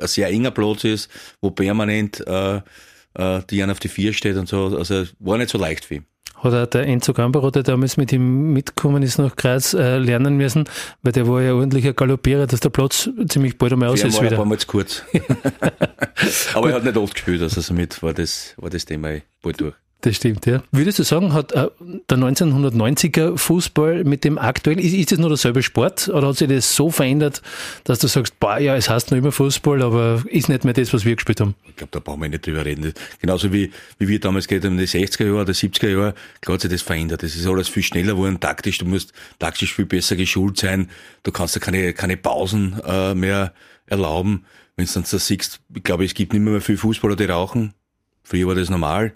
ein 0.00 0.08
sehr 0.08 0.28
enger 0.28 0.50
Platz 0.50 0.84
ist, 0.84 1.08
wo 1.40 1.50
permanent 1.50 2.26
äh, 2.26 2.60
äh, 3.14 3.42
die 3.48 3.62
einen 3.62 3.70
auf 3.70 3.80
die 3.80 3.88
Vier 3.88 4.12
steht 4.12 4.36
und 4.36 4.48
so. 4.48 4.76
Also 4.76 5.04
war 5.20 5.38
nicht 5.38 5.50
so 5.50 5.58
leicht 5.58 5.84
für 5.84 5.96
ihn. 5.96 6.06
Hat 6.42 6.52
er 6.52 6.66
der 6.66 6.86
Enzo 6.86 7.12
Gambaro, 7.12 7.50
der 7.50 7.62
damals 7.62 7.96
mit 7.96 8.12
ihm 8.12 8.52
mitgekommen 8.52 9.02
ist 9.02 9.18
nach 9.18 9.36
Graz, 9.36 9.74
äh, 9.74 9.98
lernen 9.98 10.36
müssen, 10.36 10.64
weil 11.02 11.12
der 11.12 11.28
war 11.28 11.42
ja 11.42 11.54
ordentlicher 11.54 11.92
Galoppierer, 11.92 12.46
dass 12.46 12.60
der 12.60 12.70
Platz 12.70 13.08
ziemlich 13.28 13.58
bald 13.58 13.72
einmal 13.72 13.88
aus 13.88 14.02
ist 14.02 14.14
war 14.14 14.20
ein 14.20 14.26
wieder. 14.26 14.36
paar 14.36 14.46
Mal 14.46 14.58
zu 14.58 14.66
kurz. 14.66 15.02
Aber 16.54 16.70
er 16.70 16.76
hat 16.76 16.84
nicht 16.84 16.96
oft 16.96 17.14
gespielt, 17.14 17.42
also 17.42 17.60
somit 17.60 18.02
war 18.02 18.14
das, 18.14 18.54
war 18.56 18.70
das 18.70 18.84
Thema 18.84 19.10
eh 19.10 19.22
bald 19.42 19.60
durch. 19.60 19.74
Das 20.02 20.16
stimmt, 20.16 20.46
ja. 20.46 20.62
Würdest 20.72 20.98
du 20.98 21.02
sagen, 21.02 21.34
hat 21.34 21.52
äh, 21.52 21.68
der 22.08 22.16
1990er 22.16 23.36
Fußball 23.36 24.04
mit 24.04 24.24
dem 24.24 24.38
aktuell, 24.38 24.80
ist, 24.80 24.94
ist 24.94 25.12
das 25.12 25.18
nur 25.18 25.28
derselbe 25.28 25.62
Sport 25.62 26.08
oder 26.08 26.28
hat 26.28 26.38
sich 26.38 26.48
das 26.48 26.74
so 26.74 26.90
verändert, 26.90 27.42
dass 27.84 27.98
du 27.98 28.06
sagst, 28.06 28.40
boah, 28.40 28.58
ja, 28.58 28.76
es 28.76 28.88
heißt 28.88 29.10
noch 29.10 29.18
immer 29.18 29.30
Fußball, 29.30 29.82
aber 29.82 30.24
ist 30.26 30.48
nicht 30.48 30.64
mehr 30.64 30.72
das, 30.72 30.94
was 30.94 31.04
wir 31.04 31.16
gespielt 31.16 31.40
haben? 31.40 31.54
Ich 31.68 31.76
glaube, 31.76 31.90
da 31.90 32.00
brauchen 32.00 32.22
wir 32.22 32.30
nicht 32.30 32.46
drüber 32.46 32.64
reden. 32.64 32.94
Genauso 33.20 33.52
wie, 33.52 33.72
wie 33.98 34.08
wir 34.08 34.20
damals 34.20 34.48
geht 34.48 34.64
in 34.64 34.78
die 34.78 34.86
60er 34.86 35.26
Jahre 35.26 35.42
oder 35.42 35.52
70er 35.52 35.88
Jahre, 35.88 36.14
klar 36.40 36.54
hat 36.54 36.62
sich 36.62 36.70
das 36.70 36.80
verändert. 36.80 37.22
Das 37.22 37.36
ist 37.36 37.46
alles 37.46 37.68
viel 37.68 37.82
schneller 37.82 38.14
geworden, 38.14 38.40
taktisch. 38.40 38.78
Du 38.78 38.86
musst 38.86 39.12
taktisch 39.38 39.74
viel 39.74 39.86
besser 39.86 40.16
geschult 40.16 40.56
sein. 40.56 40.88
Du 41.24 41.30
kannst 41.30 41.56
da 41.56 41.60
keine, 41.60 41.92
keine 41.92 42.16
Pausen 42.16 42.80
äh, 42.86 43.14
mehr 43.14 43.52
erlauben. 43.84 44.46
Wenn 44.76 44.86
du 44.86 44.92
dann 44.94 45.04
so 45.04 45.18
siehst, 45.18 45.60
ich 45.74 45.82
glaube, 45.82 46.06
es 46.06 46.14
gibt 46.14 46.32
nicht 46.32 46.40
mehr, 46.40 46.62
viele 46.62 46.78
Fußballer, 46.78 47.16
die 47.16 47.24
rauchen. 47.24 47.74
Früher 48.22 48.46
war 48.46 48.54
das 48.54 48.70
normal. 48.70 49.12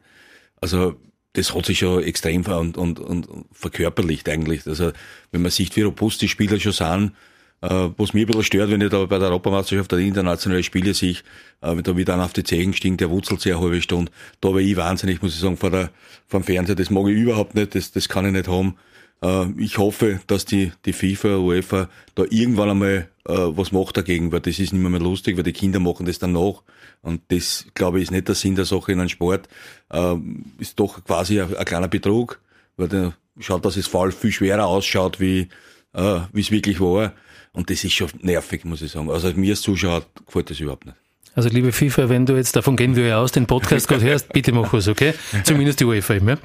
Also, 0.64 0.97
das 1.35 1.54
hat 1.54 1.66
sich 1.66 1.80
schon 1.80 2.02
extrem 2.02 2.42
ver 2.42 2.59
und, 2.59 2.78
und, 2.78 2.99
und 2.99 3.28
verkörperlicht 3.52 4.26
eigentlich. 4.30 4.66
Also, 4.66 4.92
wenn 5.30 5.42
man 5.42 5.50
sieht, 5.50 5.76
wie 5.76 5.83
robust 5.83 6.23
die 6.23 6.28
Spieler 6.28 6.59
schon 6.59 6.73
sind, 6.73 7.12
äh, 7.61 7.90
was 7.99 8.14
mich 8.14 8.23
ein 8.23 8.28
bisschen 8.28 8.44
stört, 8.44 8.71
wenn 8.71 8.80
ich 8.80 8.88
da 8.88 9.04
bei 9.04 9.18
der 9.18 9.28
Europameisterschaft 9.28 9.92
oder 9.92 10.00
internationale 10.00 10.62
Spiele 10.62 10.94
sehe, 10.94 11.16
äh, 11.61 11.76
wenn 11.76 11.83
da 11.83 11.94
wieder 11.99 12.14
einer 12.14 12.25
auf 12.25 12.33
die 12.33 12.44
Zehen 12.44 12.73
stinkt, 12.73 13.02
der 13.02 13.11
wurzelt 13.11 13.42
sehr 13.42 13.61
halbe 13.61 13.83
Stunde. 13.83 14.11
Da 14.40 14.54
war 14.54 14.59
ich 14.59 14.75
wahnsinnig, 14.75 15.21
muss 15.21 15.35
ich 15.35 15.40
sagen, 15.40 15.59
vor 15.59 15.71
der, 15.71 15.90
vor 16.28 16.40
dem 16.40 16.44
Fernseher. 16.44 16.76
Das 16.76 16.88
mag 16.88 17.09
ich 17.09 17.16
überhaupt 17.18 17.54
nicht, 17.54 17.75
das, 17.75 17.92
das 17.92 18.09
kann 18.09 18.25
ich 18.25 18.33
nicht 18.33 18.49
haben. 18.49 18.78
Äh, 19.24 19.46
ich 19.58 19.78
hoffe, 19.78 20.20
dass 20.26 20.44
die, 20.44 20.72
die 20.84 20.92
FIFA, 20.92 21.38
UEFA 21.38 21.88
da 22.14 22.24
irgendwann 22.28 22.70
einmal 22.70 23.08
äh, 23.26 23.32
was 23.32 23.72
macht 23.72 23.96
dagegen, 23.96 24.30
weil 24.30 24.40
das 24.40 24.58
ist 24.58 24.72
nicht 24.72 24.82
mehr, 24.82 24.90
mehr 24.90 25.00
lustig, 25.00 25.36
weil 25.36 25.44
die 25.44 25.52
Kinder 25.52 25.80
machen 25.80 26.06
das 26.06 26.18
dann 26.18 26.32
nach. 26.32 26.62
Und 27.02 27.22
das, 27.28 27.66
glaube 27.74 27.98
ich, 27.98 28.04
ist 28.04 28.10
nicht 28.10 28.28
der 28.28 28.34
Sinn 28.34 28.54
der 28.54 28.66
Sache 28.66 28.92
in 28.92 29.00
einem 29.00 29.08
Sport. 29.08 29.48
Äh, 29.90 30.16
ist 30.58 30.78
doch 30.78 31.02
quasi 31.04 31.40
ein, 31.40 31.56
ein 31.56 31.64
kleiner 31.64 31.88
Betrug, 31.88 32.40
weil 32.76 32.88
der 32.88 33.14
schaut, 33.40 33.64
dass 33.64 33.76
es 33.76 33.86
Fall 33.86 34.12
viel 34.12 34.32
schwerer 34.32 34.66
ausschaut, 34.66 35.20
wie 35.20 35.48
äh, 35.94 36.20
es 36.34 36.50
wirklich 36.50 36.80
war. 36.80 37.12
Und 37.52 37.70
das 37.70 37.84
ist 37.84 37.94
schon 37.94 38.10
nervig, 38.20 38.64
muss 38.64 38.82
ich 38.82 38.92
sagen. 38.92 39.10
Also 39.10 39.32
mir 39.34 39.52
als 39.52 39.62
Zuschauer 39.62 40.04
gefällt 40.26 40.50
das 40.50 40.60
überhaupt 40.60 40.86
nicht. 40.86 40.96
Also 41.36 41.48
liebe 41.48 41.72
FIFA, 41.72 42.08
wenn 42.08 42.26
du 42.26 42.36
jetzt, 42.36 42.54
davon 42.54 42.76
gehen 42.76 42.94
wir 42.94 43.06
ja 43.06 43.20
aus, 43.20 43.32
den 43.32 43.46
Podcast 43.46 43.88
gerade 43.88 44.04
hörst, 44.04 44.32
bitte 44.32 44.52
mach 44.52 44.72
was, 44.72 44.86
okay? 44.86 45.14
Zumindest 45.44 45.80
die 45.80 45.84
UEFA 45.84 46.14
eben, 46.14 46.28
ja? 46.28 46.38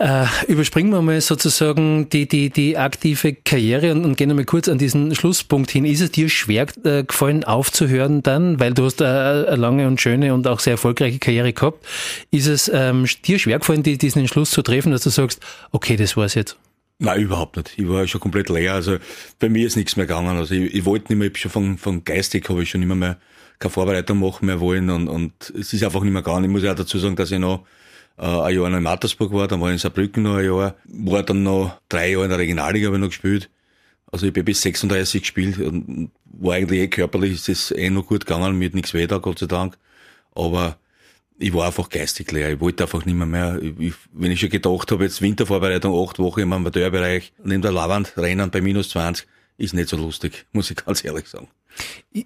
Äh, 0.00 0.24
überspringen 0.48 0.92
wir 0.92 1.02
mal 1.02 1.20
sozusagen 1.20 2.08
die, 2.08 2.26
die, 2.26 2.48
die 2.48 2.78
aktive 2.78 3.34
Karriere 3.34 3.92
und, 3.92 4.06
und 4.06 4.16
gehen 4.16 4.30
einmal 4.30 4.46
kurz 4.46 4.66
an 4.66 4.78
diesen 4.78 5.14
Schlusspunkt 5.14 5.70
hin. 5.70 5.84
Ist 5.84 6.00
es 6.00 6.10
dir 6.10 6.30
schwer 6.30 6.66
äh, 6.84 7.04
gefallen, 7.04 7.44
aufzuhören 7.44 8.22
dann, 8.22 8.58
weil 8.58 8.72
du 8.72 8.86
hast 8.86 9.02
äh, 9.02 9.04
eine 9.04 9.56
lange 9.56 9.86
und 9.86 10.00
schöne 10.00 10.32
und 10.32 10.46
auch 10.46 10.60
sehr 10.60 10.72
erfolgreiche 10.72 11.18
Karriere 11.18 11.52
gehabt. 11.52 11.84
Ist 12.30 12.46
es 12.46 12.70
ähm, 12.72 13.04
dir 13.26 13.38
schwer 13.38 13.58
gefallen, 13.58 13.82
die, 13.82 13.98
diesen 13.98 14.20
Entschluss 14.20 14.52
zu 14.52 14.62
treffen, 14.62 14.90
dass 14.90 15.02
du 15.02 15.10
sagst, 15.10 15.40
okay, 15.70 15.96
das 15.96 16.16
war's 16.16 16.32
jetzt? 16.32 16.56
Nein, 16.98 17.20
überhaupt 17.20 17.58
nicht. 17.58 17.74
Ich 17.76 17.86
war 17.86 18.06
schon 18.06 18.22
komplett 18.22 18.48
leer. 18.48 18.72
Also 18.72 18.96
bei 19.38 19.50
mir 19.50 19.66
ist 19.66 19.76
nichts 19.76 19.96
mehr 19.96 20.06
gegangen. 20.06 20.38
Also 20.38 20.54
ich, 20.54 20.74
ich 20.74 20.86
wollte 20.86 21.12
nicht 21.12 21.18
mehr, 21.18 21.30
ich 21.30 21.38
schon 21.38 21.50
von, 21.50 21.76
von 21.76 22.04
geistig 22.04 22.48
habe 22.48 22.62
ich 22.62 22.70
schon 22.70 22.80
immer 22.80 22.94
mehr 22.94 23.18
keine 23.58 23.70
Vorbereitung 23.70 24.18
machen 24.20 24.46
mehr 24.46 24.58
wollen 24.60 24.88
und, 24.88 25.08
und 25.08 25.32
es 25.50 25.74
ist 25.74 25.84
einfach 25.84 26.00
nicht 26.00 26.12
mehr 26.12 26.22
gegangen. 26.22 26.44
Ich 26.44 26.50
muss 26.50 26.62
ja 26.62 26.72
dazu 26.72 26.98
sagen, 26.98 27.16
dass 27.16 27.30
ich 27.30 27.38
noch 27.38 27.66
äh, 28.20 28.24
ein 28.24 28.54
Jahr 28.54 28.66
in 28.66 28.82
Mattersburg 28.82 29.32
war, 29.32 29.48
dann 29.48 29.60
war 29.60 29.68
ich 29.68 29.74
in 29.74 29.78
Saarbrücken 29.78 30.22
noch 30.22 30.36
ein 30.36 30.44
Jahr, 30.44 30.74
war 30.84 31.22
dann 31.22 31.42
noch 31.42 31.80
drei 31.88 32.12
Jahre 32.12 32.24
in 32.24 32.30
der 32.30 32.38
Regionalliga 32.38 32.86
habe 32.86 32.96
ich 32.96 33.00
noch 33.00 33.08
gespielt. 33.08 33.48
Also 34.12 34.26
ich 34.26 34.32
bin 34.32 34.44
bis 34.44 34.60
36 34.62 35.22
gespielt 35.22 35.58
und 35.58 36.10
war 36.24 36.54
eigentlich 36.54 36.80
eh 36.80 36.88
körperlich, 36.88 37.32
ist 37.32 37.48
es 37.48 37.70
eh 37.70 37.90
noch 37.90 38.06
gut 38.06 38.26
gegangen, 38.26 38.58
mir 38.58 38.66
hat 38.66 38.74
nichts 38.74 38.92
weh 38.92 39.06
da, 39.06 39.18
Gott 39.18 39.38
sei 39.38 39.46
Dank. 39.46 39.78
Aber 40.34 40.76
ich 41.38 41.54
war 41.54 41.66
einfach 41.66 41.88
geistig 41.88 42.30
leer. 42.32 42.52
Ich 42.52 42.60
wollte 42.60 42.84
einfach 42.84 43.06
nicht 43.06 43.14
mehr 43.14 43.26
mehr. 43.26 43.58
Ich, 43.78 43.94
wenn 44.12 44.30
ich 44.30 44.40
schon 44.40 44.50
gedacht 44.50 44.92
habe, 44.92 45.04
jetzt 45.04 45.22
Wintervorbereitung, 45.22 45.94
acht 46.06 46.18
Wochen 46.18 46.40
im 46.40 46.52
Amateurbereich, 46.52 47.32
neben 47.42 47.62
der 47.62 47.72
Lavand 47.72 48.16
rennen 48.16 48.50
bei 48.50 48.60
minus 48.60 48.90
20, 48.90 49.26
ist 49.56 49.74
nicht 49.74 49.88
so 49.88 49.96
lustig, 49.96 50.46
muss 50.52 50.70
ich 50.70 50.76
ganz 50.76 51.04
ehrlich 51.04 51.26
sagen. 51.28 51.48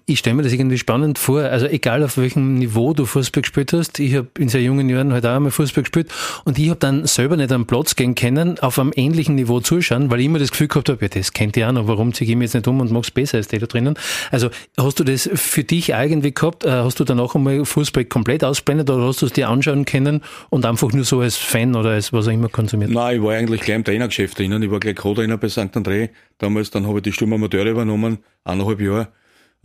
Ich, 0.07 0.17
stelle 0.17 0.35
mir 0.35 0.41
das 0.41 0.51
irgendwie 0.51 0.79
spannend 0.79 1.19
vor. 1.19 1.43
Also 1.43 1.67
egal 1.67 2.01
auf 2.03 2.17
welchem 2.17 2.55
Niveau 2.55 2.93
du 2.93 3.05
Fußball 3.05 3.43
gespielt 3.43 3.71
hast, 3.71 3.99
ich 3.99 4.15
habe 4.15 4.29
in 4.39 4.49
sehr 4.49 4.63
jungen 4.63 4.89
Jahren 4.89 5.13
halt 5.13 5.25
auch 5.27 5.35
einmal 5.35 5.51
Fußball 5.51 5.83
gespielt 5.83 6.11
und 6.43 6.57
ich 6.57 6.69
habe 6.69 6.79
dann 6.79 7.05
selber 7.05 7.37
nicht 7.37 7.51
am 7.51 7.67
Platz 7.67 7.95
gehen 7.95 8.15
können, 8.15 8.57
auf 8.59 8.79
einem 8.79 8.93
ähnlichen 8.95 9.35
Niveau 9.35 9.59
zuschauen, 9.59 10.09
weil 10.09 10.21
ich 10.21 10.25
immer 10.25 10.39
das 10.39 10.49
Gefühl 10.49 10.69
gehabt 10.69 10.89
habe, 10.89 11.05
ja, 11.05 11.09
das 11.09 11.33
kennt 11.33 11.55
ihr 11.55 11.69
auch 11.69 11.71
noch, 11.71 11.87
warum 11.87 12.13
ziehe 12.15 12.27
ich 12.29 12.35
mich 12.35 12.45
jetzt 12.45 12.55
nicht 12.55 12.67
um 12.67 12.79
und 12.79 12.91
mach's 12.91 13.11
besser 13.11 13.37
als 13.37 13.47
die 13.47 13.59
da 13.59 13.67
drinnen. 13.67 13.95
Also 14.31 14.49
hast 14.75 14.99
du 14.99 15.03
das 15.03 15.29
für 15.33 15.63
dich 15.63 15.89
irgendwie 15.89 16.33
gehabt? 16.33 16.65
Äh, 16.65 16.71
Hast 16.71 16.99
du 16.99 17.03
danach 17.03 17.35
einmal 17.35 17.63
Fußball 17.63 18.05
komplett 18.05 18.43
ausblendet 18.43 18.89
oder 18.89 19.05
hast 19.05 19.21
du 19.21 19.27
es 19.27 19.33
dir 19.33 19.49
anschauen 19.49 19.85
können 19.85 20.21
und 20.49 20.65
einfach 20.65 20.91
nur 20.93 21.03
so 21.03 21.19
als 21.19 21.35
Fan 21.35 21.75
oder 21.75 21.91
als 21.91 22.11
was 22.11 22.27
auch 22.27 22.31
immer 22.31 22.49
konsumiert? 22.49 22.89
Nein, 22.89 23.17
ich 23.17 23.23
war 23.23 23.33
eigentlich 23.33 23.61
gleich 23.61 23.75
im 23.75 23.83
Trainergeschäft 23.83 24.39
drinnen. 24.39 24.63
Ich 24.63 24.71
war 24.71 24.79
gleich 24.79 24.95
Co-Trainer 24.95 25.37
bei 25.37 25.49
St. 25.49 25.75
André. 25.75 26.09
Damals, 26.39 26.71
dann 26.71 26.87
habe 26.87 26.97
ich 26.97 27.03
die 27.03 27.11
Sturmamateure 27.11 27.69
übernommen, 27.69 28.17
eineinhalb 28.43 28.81
Jahre. 28.81 29.09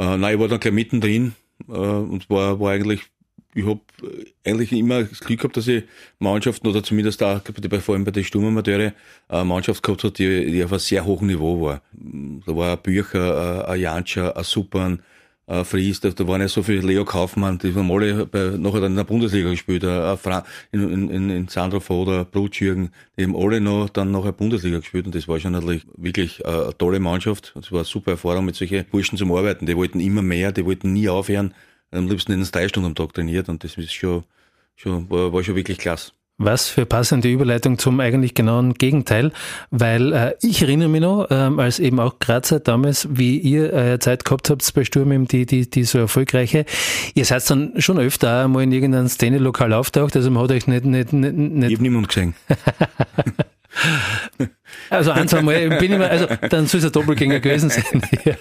Äh, 0.01 0.17
nein, 0.17 0.35
ich 0.35 0.41
war 0.41 0.49
dann 0.49 0.61
gleich 0.61 0.73
mittendrin 0.73 1.35
äh, 1.69 1.73
und 1.73 2.31
war, 2.31 2.59
war 2.59 2.73
eigentlich, 2.73 3.03
ich 3.55 3.67
habe 3.67 3.81
eigentlich 4.47 4.73
immer 4.73 5.05
das 5.05 5.21
Glück 5.21 5.41
gehabt, 5.41 5.59
dass 5.59 5.69
ich 5.69 5.85
Mannschaften 6.19 6.67
oder 6.69 6.83
zumindest 6.83 7.21
bei, 7.21 7.81
vor 7.81 7.95
allem 7.95 8.05
bei 8.05 8.11
den 8.11 8.25
Sturmamateure 8.25 8.95
eine 9.29 9.45
Mannschaft 9.45 9.83
gehabt 9.83 10.03
hat, 10.05 10.19
die, 10.19 10.53
die 10.53 10.65
auf 10.65 10.73
einem 10.73 10.79
sehr 10.79 11.05
hohen 11.05 11.27
Niveau 11.27 11.61
war. 11.61 11.83
Da 11.93 12.57
war 12.57 12.73
ein 12.73 12.83
Bücher, 12.83 13.69
ein 13.69 13.79
Janscher, 13.79 14.35
ein 14.35 14.45
Supern, 14.45 15.03
ein 15.51 15.65
Fries, 15.65 15.99
da, 15.99 16.11
da 16.11 16.29
waren 16.29 16.41
ja 16.41 16.49
so 16.49 16.63
viele 16.63 16.81
Leo 16.81 17.05
Kaufmann, 17.05 17.59
die 17.59 17.75
haben 17.75 17.91
alle 17.91 18.25
bei, 18.27 18.57
nachher 18.57 18.81
dann 18.81 18.93
in 18.93 18.97
der 18.97 19.05
Bundesliga 19.05 19.51
gespielt, 19.51 19.85
ein 19.85 20.17
Fra 20.17 20.45
in, 20.71 21.11
in, 21.11 21.31
in 21.31 21.49
Sandro 21.49 21.81
Voder, 21.81 22.25
Brutschürgen, 22.25 22.91
die 23.19 23.25
haben 23.25 23.35
alle 23.35 23.61
noch 23.61 23.89
dann 23.89 24.13
nachher 24.13 24.33
Bundesliga 24.33 24.79
gespielt 24.79 25.07
und 25.07 25.15
das 25.15 25.27
war 25.27 25.41
schon 25.41 25.53
natürlich 25.53 25.85
wirklich 25.97 26.47
eine 26.47 26.77
tolle 26.79 27.01
Mannschaft. 27.01 27.53
Es 27.61 27.73
war 27.73 27.81
eine 27.81 27.85
super 27.85 28.13
Erfahrung 28.13 28.45
mit 28.45 28.55
solchen 28.55 28.85
Burschen 28.85 29.19
zum 29.19 29.33
Arbeiten. 29.33 29.67
Die 29.67 29.77
wollten 29.77 29.99
immer 29.99 30.23
mehr, 30.23 30.53
die 30.53 30.65
wollten 30.65 30.93
nie 30.93 31.09
aufhören, 31.09 31.53
am 31.91 32.07
liebsten 32.07 32.33
in 32.33 32.45
drei 32.45 32.69
Stunden 32.69 32.87
am 32.87 32.95
Tag 32.95 33.13
trainiert 33.13 33.49
und 33.49 33.65
das 33.65 33.77
ist 33.77 33.93
schon, 33.93 34.23
schon 34.77 35.11
war, 35.11 35.33
war 35.33 35.43
schon 35.43 35.57
wirklich 35.57 35.79
klasse. 35.79 36.13
Was 36.43 36.69
für 36.69 36.87
passende 36.87 37.29
Überleitung 37.29 37.79
zum 37.79 38.01
eigentlich 38.01 38.33
genauen 38.33 38.73
Gegenteil, 38.73 39.31
weil 39.71 40.13
äh, 40.15 40.35
ich 40.41 40.63
erinnere 40.63 40.89
mich 40.89 41.03
noch, 41.03 41.27
ähm, 41.29 41.59
als 41.59 41.79
eben 41.79 42.01
auch 42.01 42.19
Grazer 42.19 42.61
damals, 42.61 43.07
wie 43.11 43.37
ihr 43.37 43.75
äh, 43.75 43.99
Zeit 43.99 44.25
gehabt 44.25 44.49
habt 44.49 44.73
bei 44.75 44.85
Sturm, 44.85 45.13
eben 45.13 45.29
die, 45.29 45.45
die, 45.45 45.69
die 45.69 45.85
so 45.85 45.99
erfolgreiche, 45.99 46.65
ihr 47.15 47.27
seid 47.27 47.49
dann 47.51 47.75
schon 47.77 47.99
öfter 47.99 48.45
einmal 48.45 48.63
in 48.63 48.73
irgendeinem 48.73 49.09
Szene-Lokal 49.09 49.75
auftaucht, 49.75 50.17
also 50.17 50.31
man 50.31 50.45
hat 50.45 50.53
euch 50.53 50.67
nicht... 50.67 50.87
nicht, 50.87 51.13
nicht, 51.13 51.37
nicht 51.37 51.69
Ich 51.69 51.75
habe 51.75 51.83
niemand 51.83 52.09
gesehen. 52.09 52.35
Also 54.89 55.13
ein, 55.13 55.29
zwei 55.29 55.43
Mal 55.43 55.69
bin 55.79 55.93
ich 55.93 55.99
mal, 55.99 56.09
also 56.09 56.27
dann 56.49 56.67
soll 56.67 56.79
es 56.79 56.87
ein 56.87 56.93
Doppelgänger 56.93 57.41
gewesen 57.41 57.71
sein. 57.71 57.85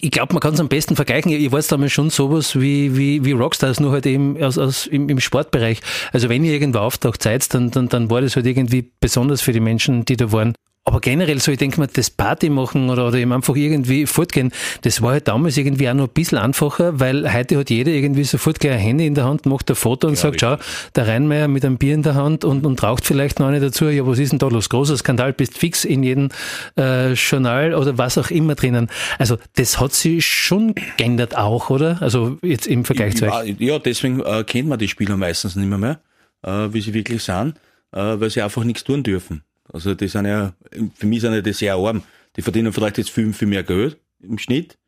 Ich 0.00 0.10
glaube, 0.10 0.32
man 0.32 0.40
kann 0.40 0.54
es 0.54 0.60
am 0.60 0.68
besten 0.68 0.96
vergleichen. 0.96 1.30
Ich 1.30 1.52
weiß 1.52 1.68
damals 1.68 1.92
schon 1.92 2.10
sowas 2.10 2.58
wie, 2.58 2.96
wie, 2.96 3.24
wie 3.24 3.32
Rockstars, 3.32 3.78
nur 3.78 3.92
halt 3.92 4.06
eben 4.06 4.42
aus, 4.42 4.58
aus, 4.58 4.86
im, 4.86 5.08
im 5.08 5.20
Sportbereich. 5.20 5.80
Also 6.12 6.28
wenn 6.28 6.44
ihr 6.44 6.52
irgendwo 6.52 6.80
auftaucht 6.80 7.22
seid, 7.22 7.52
dann, 7.54 7.70
dann, 7.70 7.88
dann 7.88 8.10
war 8.10 8.20
das 8.20 8.34
halt 8.34 8.46
irgendwie 8.46 8.90
besonders 9.00 9.42
für 9.42 9.52
die 9.52 9.60
Menschen, 9.60 10.04
die 10.04 10.16
da 10.16 10.32
waren. 10.32 10.54
Aber 10.84 11.00
generell 11.00 11.38
so, 11.40 11.52
ich 11.52 11.58
denke 11.58 11.78
mal, 11.78 11.86
das 11.86 12.10
Party 12.10 12.50
machen 12.50 12.90
oder, 12.90 13.06
oder 13.06 13.16
eben 13.16 13.32
einfach 13.32 13.54
irgendwie 13.54 14.04
fortgehen, 14.04 14.50
das 14.80 15.00
war 15.00 15.12
halt 15.12 15.28
damals 15.28 15.56
irgendwie 15.56 15.88
auch 15.88 15.94
noch 15.94 16.08
ein 16.08 16.12
bisschen 16.12 16.38
einfacher, 16.38 16.98
weil 16.98 17.32
heute 17.32 17.56
hat 17.56 17.70
jeder 17.70 17.92
irgendwie 17.92 18.24
sofort 18.24 18.58
gleich 18.58 18.72
ein 18.72 18.78
Handy 18.80 19.06
in 19.06 19.14
der 19.14 19.24
Hand, 19.24 19.46
macht 19.46 19.70
ein 19.70 19.76
Foto 19.76 20.08
und 20.08 20.14
Ja, 20.14 20.20
sagt, 20.20 20.40
schau, 20.40 20.56
der 20.96 21.06
Rheinmeier 21.06 21.46
mit 21.46 21.64
einem 21.64 21.78
Bier 21.78 21.94
in 21.94 22.02
der 22.02 22.16
Hand 22.16 22.44
und, 22.44 22.66
und 22.66 22.82
raucht 22.82 23.06
vielleicht 23.06 23.38
noch 23.38 23.46
eine 23.46 23.60
dazu. 23.60 23.84
Ja, 23.84 24.04
was 24.08 24.18
ist 24.18 24.32
denn 24.32 24.40
da 24.40 24.48
los? 24.48 24.68
Großer 24.68 24.96
Skandal, 24.96 25.32
bist 25.32 25.56
fix 25.56 25.84
in 25.84 26.02
jedem 26.02 26.30
äh, 26.76 27.12
Journal 27.12 27.74
oder 27.74 27.96
was 27.96 28.18
auch 28.18 28.30
immer 28.30 28.56
drinnen. 28.56 28.90
Also 29.18 29.38
das 29.54 29.78
hat 29.78 29.92
sich 29.92 30.26
schon 30.26 30.74
geändert 30.96 31.36
auch, 31.36 31.70
oder? 31.70 32.02
Also 32.02 32.38
jetzt 32.42 32.66
im 32.66 32.84
Vergleich 32.84 33.16
zu 33.16 33.26
euch. 33.26 33.32
Ja, 33.32 33.54
ja, 33.56 33.78
deswegen 33.78 34.18
äh, 34.18 34.42
kennt 34.42 34.68
man 34.68 34.80
die 34.80 34.88
Spieler 34.88 35.16
meistens 35.16 35.54
nicht 35.54 35.68
mehr, 35.68 35.78
mehr 35.78 36.00
äh, 36.42 36.72
wie 36.74 36.80
sie 36.80 36.92
wirklich 36.92 37.22
sind, 37.22 37.54
äh, 37.92 38.18
weil 38.18 38.30
sie 38.30 38.42
einfach 38.42 38.64
nichts 38.64 38.82
tun 38.82 39.04
dürfen. 39.04 39.44
Also 39.72 39.94
die 39.94 40.08
sind 40.08 40.26
ja, 40.26 40.54
für 40.94 41.06
mich 41.06 41.20
sind 41.22 41.34
ja 41.34 41.40
die 41.40 41.52
sehr 41.52 41.74
arm. 41.74 42.02
Die 42.36 42.42
verdienen 42.42 42.72
vielleicht 42.72 42.98
jetzt 42.98 43.10
viel, 43.10 43.32
viel 43.32 43.48
mehr 43.48 43.62
Geld 43.62 43.98
im 44.20 44.38
Schnitt, 44.38 44.78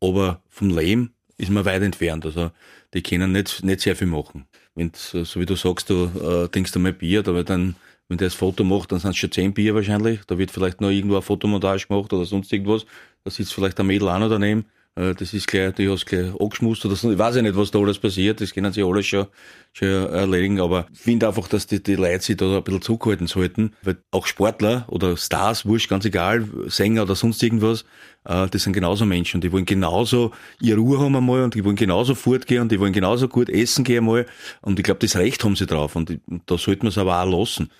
aber 0.00 0.42
vom 0.48 0.70
Leben 0.70 1.14
ist 1.36 1.50
man 1.50 1.64
weit 1.64 1.82
entfernt. 1.82 2.26
Also 2.26 2.50
die 2.94 3.02
können 3.02 3.32
nicht, 3.32 3.64
nicht 3.64 3.80
sehr 3.80 3.96
viel 3.96 4.06
machen. 4.06 4.46
Wenn 4.74 4.92
so 4.94 5.40
wie 5.40 5.46
du 5.46 5.54
sagst, 5.54 5.90
du 5.90 6.04
äh, 6.04 6.48
denkst 6.48 6.74
einmal 6.76 6.92
Bier, 6.92 7.26
aber 7.26 7.44
dann, 7.44 7.76
wenn 8.08 8.18
der 8.18 8.28
das 8.28 8.34
Foto 8.34 8.64
macht, 8.64 8.92
dann 8.92 9.00
sind 9.00 9.10
es 9.10 9.16
schon 9.16 9.32
zehn 9.32 9.54
Bier 9.54 9.74
wahrscheinlich. 9.74 10.20
Da 10.26 10.38
wird 10.38 10.50
vielleicht 10.50 10.80
noch 10.80 10.90
irgendwo 10.90 11.16
eine 11.16 11.22
Fotomontage 11.22 11.86
gemacht 11.86 12.12
oder 12.12 12.24
sonst 12.24 12.52
irgendwas. 12.52 12.86
Da 13.24 13.30
sitzt 13.30 13.54
vielleicht 13.54 13.78
ein 13.80 13.86
Mädel 13.86 14.08
auch 14.08 14.18
noch 14.18 14.30
daneben 14.30 14.64
das 14.94 15.32
ist 15.32 15.46
gleich, 15.46 15.74
du 15.74 15.90
hast 15.90 16.04
gleich 16.04 16.38
angeschmust 16.38 16.84
oder 16.84 16.96
so. 16.96 17.10
Ich 17.10 17.18
weiß 17.18 17.36
ja 17.36 17.42
nicht, 17.42 17.56
was 17.56 17.70
da 17.70 17.78
alles 17.78 17.98
passiert. 17.98 18.42
Das 18.42 18.52
können 18.52 18.74
sie 18.74 18.82
alles 18.82 19.06
schon, 19.06 19.26
schon 19.72 19.88
erledigen. 19.88 20.60
Aber 20.60 20.86
ich 20.92 21.00
finde 21.00 21.28
einfach, 21.28 21.48
dass 21.48 21.66
die, 21.66 21.82
die 21.82 21.94
Leute 21.94 22.22
sich 22.22 22.36
da 22.36 22.58
ein 22.58 22.62
bisschen 22.62 22.82
zurückhalten 22.82 23.26
sollten. 23.26 23.72
Weil 23.82 23.96
auch 24.10 24.26
Sportler 24.26 24.84
oder 24.88 25.16
Stars, 25.16 25.64
wurscht, 25.64 25.88
ganz 25.88 26.04
egal, 26.04 26.46
Sänger 26.66 27.04
oder 27.04 27.14
sonst 27.14 27.42
irgendwas, 27.42 27.86
äh, 28.24 28.46
das 28.48 28.64
sind 28.64 28.74
genauso 28.74 29.06
Menschen. 29.06 29.40
Die 29.40 29.50
wollen 29.50 29.64
genauso 29.64 30.32
ihre 30.60 30.78
Ruhe 30.78 30.98
haben 31.00 31.16
einmal 31.16 31.42
und 31.42 31.54
die 31.54 31.64
wollen 31.64 31.76
genauso 31.76 32.14
fortgehen 32.14 32.60
und 32.60 32.70
die 32.70 32.78
wollen 32.78 32.92
genauso 32.92 33.28
gut 33.28 33.48
essen 33.48 33.84
gehen 33.84 33.98
einmal. 34.00 34.26
Und 34.60 34.78
ich 34.78 34.84
glaube, 34.84 35.00
das 35.00 35.16
Recht 35.16 35.42
haben 35.42 35.56
sie 35.56 35.64
drauf. 35.64 35.96
Und 35.96 36.20
da 36.44 36.58
sollte 36.58 36.82
man 36.82 36.88
es 36.88 36.98
aber 36.98 37.22
auch 37.22 37.40
lassen. 37.40 37.70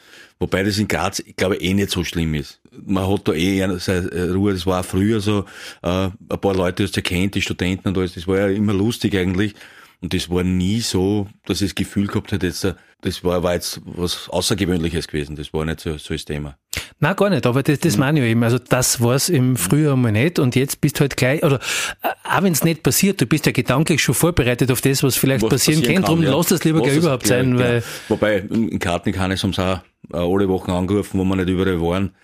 Wobei 0.43 0.65
das 0.65 0.77
in 0.79 0.89
Graz, 0.89 1.21
ich 1.21 1.37
glaube, 1.37 1.55
eh 1.59 1.73
nicht 1.73 1.93
so 1.93 2.03
schlimm 2.03 2.35
ist. 2.35 2.61
Man 2.85 3.09
hat 3.09 3.29
da 3.29 3.33
eh 3.33 3.65
seine 3.79 4.33
Ruhe, 4.35 4.53
das 4.53 4.67
war 4.67 4.83
früher 4.83 5.21
so, 5.21 5.45
äh, 5.83 6.07
ein 6.07 6.41
paar 6.41 6.57
Leute 6.57 6.83
hast 6.83 6.97
du 6.97 7.01
kennt, 7.01 7.37
die 7.37 7.43
Studenten 7.43 7.87
und 7.87 7.97
alles, 7.97 8.15
das 8.15 8.27
war 8.27 8.39
ja 8.39 8.49
immer 8.49 8.75
lustig 8.75 9.17
eigentlich. 9.17 9.55
Und 10.01 10.13
das 10.13 10.29
war 10.31 10.43
nie 10.43 10.81
so, 10.81 11.29
dass 11.47 11.61
ich 11.61 11.69
das 11.69 11.75
Gefühl 11.77 12.09
gehabt 12.09 12.33
hätte, 12.33 12.49
jetzt, 12.49 12.67
das 13.03 13.23
war, 13.23 13.45
war 13.45 13.55
jetzt 13.55 13.83
was 13.85 14.29
Außergewöhnliches 14.31 15.07
gewesen. 15.07 15.37
Das 15.37 15.53
war 15.53 15.65
nicht 15.65 15.79
so, 15.79 15.97
so 15.97 16.13
das 16.13 16.25
Thema. 16.25 16.59
Na 17.03 17.15
gar 17.15 17.31
nicht, 17.31 17.45
aber 17.47 17.65
das, 17.65 17.81
das 17.81 17.97
meine 17.97 18.21
ich 18.21 18.31
eben. 18.31 18.45
Also 18.45 18.59
das 18.59 19.01
war 19.01 19.17
es 19.17 19.29
im 19.29 19.57
Frühjahr 19.57 19.97
mal 19.97 20.13
nicht 20.13 20.39
und 20.39 20.55
jetzt 20.55 20.81
bist 20.81 20.97
du 20.97 21.01
halt 21.01 21.17
gleich, 21.17 21.43
oder 21.43 21.59
äh, 22.01 22.09
auch 22.23 22.45
wenn 22.45 22.53
es 22.53 22.63
nicht 22.63 22.85
passiert, 22.85 23.21
du 23.21 23.27
bist 23.27 23.45
ja 23.45 23.51
gedanklich 23.51 24.01
schon 24.01 24.15
vorbereitet 24.15 24.71
auf 24.71 24.81
das, 24.81 25.03
was 25.03 25.17
vielleicht 25.17 25.43
was 25.43 25.51
passieren, 25.51 25.81
passieren 25.81 25.97
kann, 25.97 26.05
darum 26.05 26.23
ja. 26.23 26.31
lass 26.31 26.47
das 26.47 26.63
lieber 26.63 26.81
gleich 26.81 26.99
überhaupt 26.99 27.27
sein. 27.27 27.59
Weil 27.59 27.79
ja. 27.79 27.83
Wobei, 28.09 28.37
in 28.39 28.79
Karten 28.79 29.11
kann 29.11 29.33
es 29.33 29.43
uns 29.43 29.59
auch 29.59 29.81
äh, 30.13 30.17
alle 30.17 30.49
Wochen 30.49 30.71
angerufen, 30.71 31.19
wo 31.19 31.25
wir 31.25 31.35
nicht 31.35 31.49
überall 31.49 31.81
waren. 31.81 32.15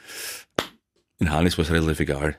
In 1.19 1.33
Hannes 1.33 1.59
war 1.59 1.65
es 1.65 1.73
relativ 1.73 1.99
egal. 1.99 2.37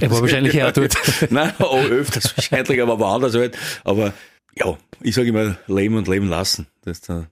Er 0.00 0.12
war 0.12 0.20
wahrscheinlich 0.20 0.54
eher 0.54 0.70
dort. 0.70 0.94
Nein, 1.30 1.52
auch 1.58 1.90
öfters 1.90 2.32
wahrscheinlich, 2.36 2.80
aber 2.80 3.00
woanders 3.00 3.34
halt. 3.34 3.58
Aber 3.82 4.12
ja, 4.54 4.78
ich 5.00 5.16
sage 5.16 5.30
immer, 5.30 5.56
leben 5.66 5.96
und 5.96 6.06
leben 6.06 6.28
lassen. 6.28 6.68
Das, 6.84 7.08
äh, 7.08 7.24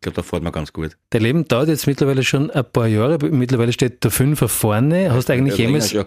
ich 0.00 0.02
glaube, 0.02 0.16
da 0.16 0.22
fährt 0.22 0.42
man 0.42 0.50
ganz 0.50 0.72
gut. 0.72 0.96
Dein 1.10 1.20
Leben 1.20 1.46
dauert 1.46 1.68
jetzt 1.68 1.86
mittlerweile 1.86 2.22
schon 2.22 2.50
ein 2.50 2.64
paar 2.64 2.86
Jahre. 2.86 3.18
Mittlerweile 3.30 3.70
steht 3.70 4.02
der 4.02 4.10
Fünfer 4.10 4.48
vorne. 4.48 5.12
Hast 5.12 5.28
du 5.28 5.34
eigentlich 5.34 5.58
ja, 5.58 5.66
jemals, 5.66 5.92
ja, 5.92 6.06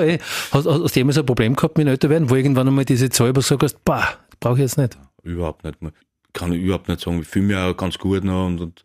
ey, 0.00 0.14
eh. 0.14 0.18
hast, 0.52 0.66
hast, 0.66 0.96
du 0.96 1.00
jemals 1.00 1.18
ein 1.18 1.26
Problem 1.26 1.54
gehabt 1.54 1.76
mit 1.76 1.86
älter 1.86 2.08
werden, 2.08 2.30
wo 2.30 2.34
irgendwann 2.34 2.66
einmal 2.66 2.86
diese 2.86 3.10
Zahl 3.10 3.38
sagst, 3.42 3.84
bah, 3.84 4.08
brauche 4.40 4.54
ich 4.54 4.60
jetzt 4.60 4.78
nicht? 4.78 4.96
Überhaupt 5.22 5.64
nicht. 5.64 5.76
Ich 5.82 6.32
kann 6.32 6.54
überhaupt 6.54 6.88
nicht 6.88 7.02
sagen. 7.02 7.20
Ich 7.20 7.28
fühle 7.28 7.44
mich 7.44 7.56
auch 7.56 7.76
ganz 7.76 7.98
gut 7.98 8.24
noch 8.24 8.46
und, 8.46 8.58
und 8.62 8.84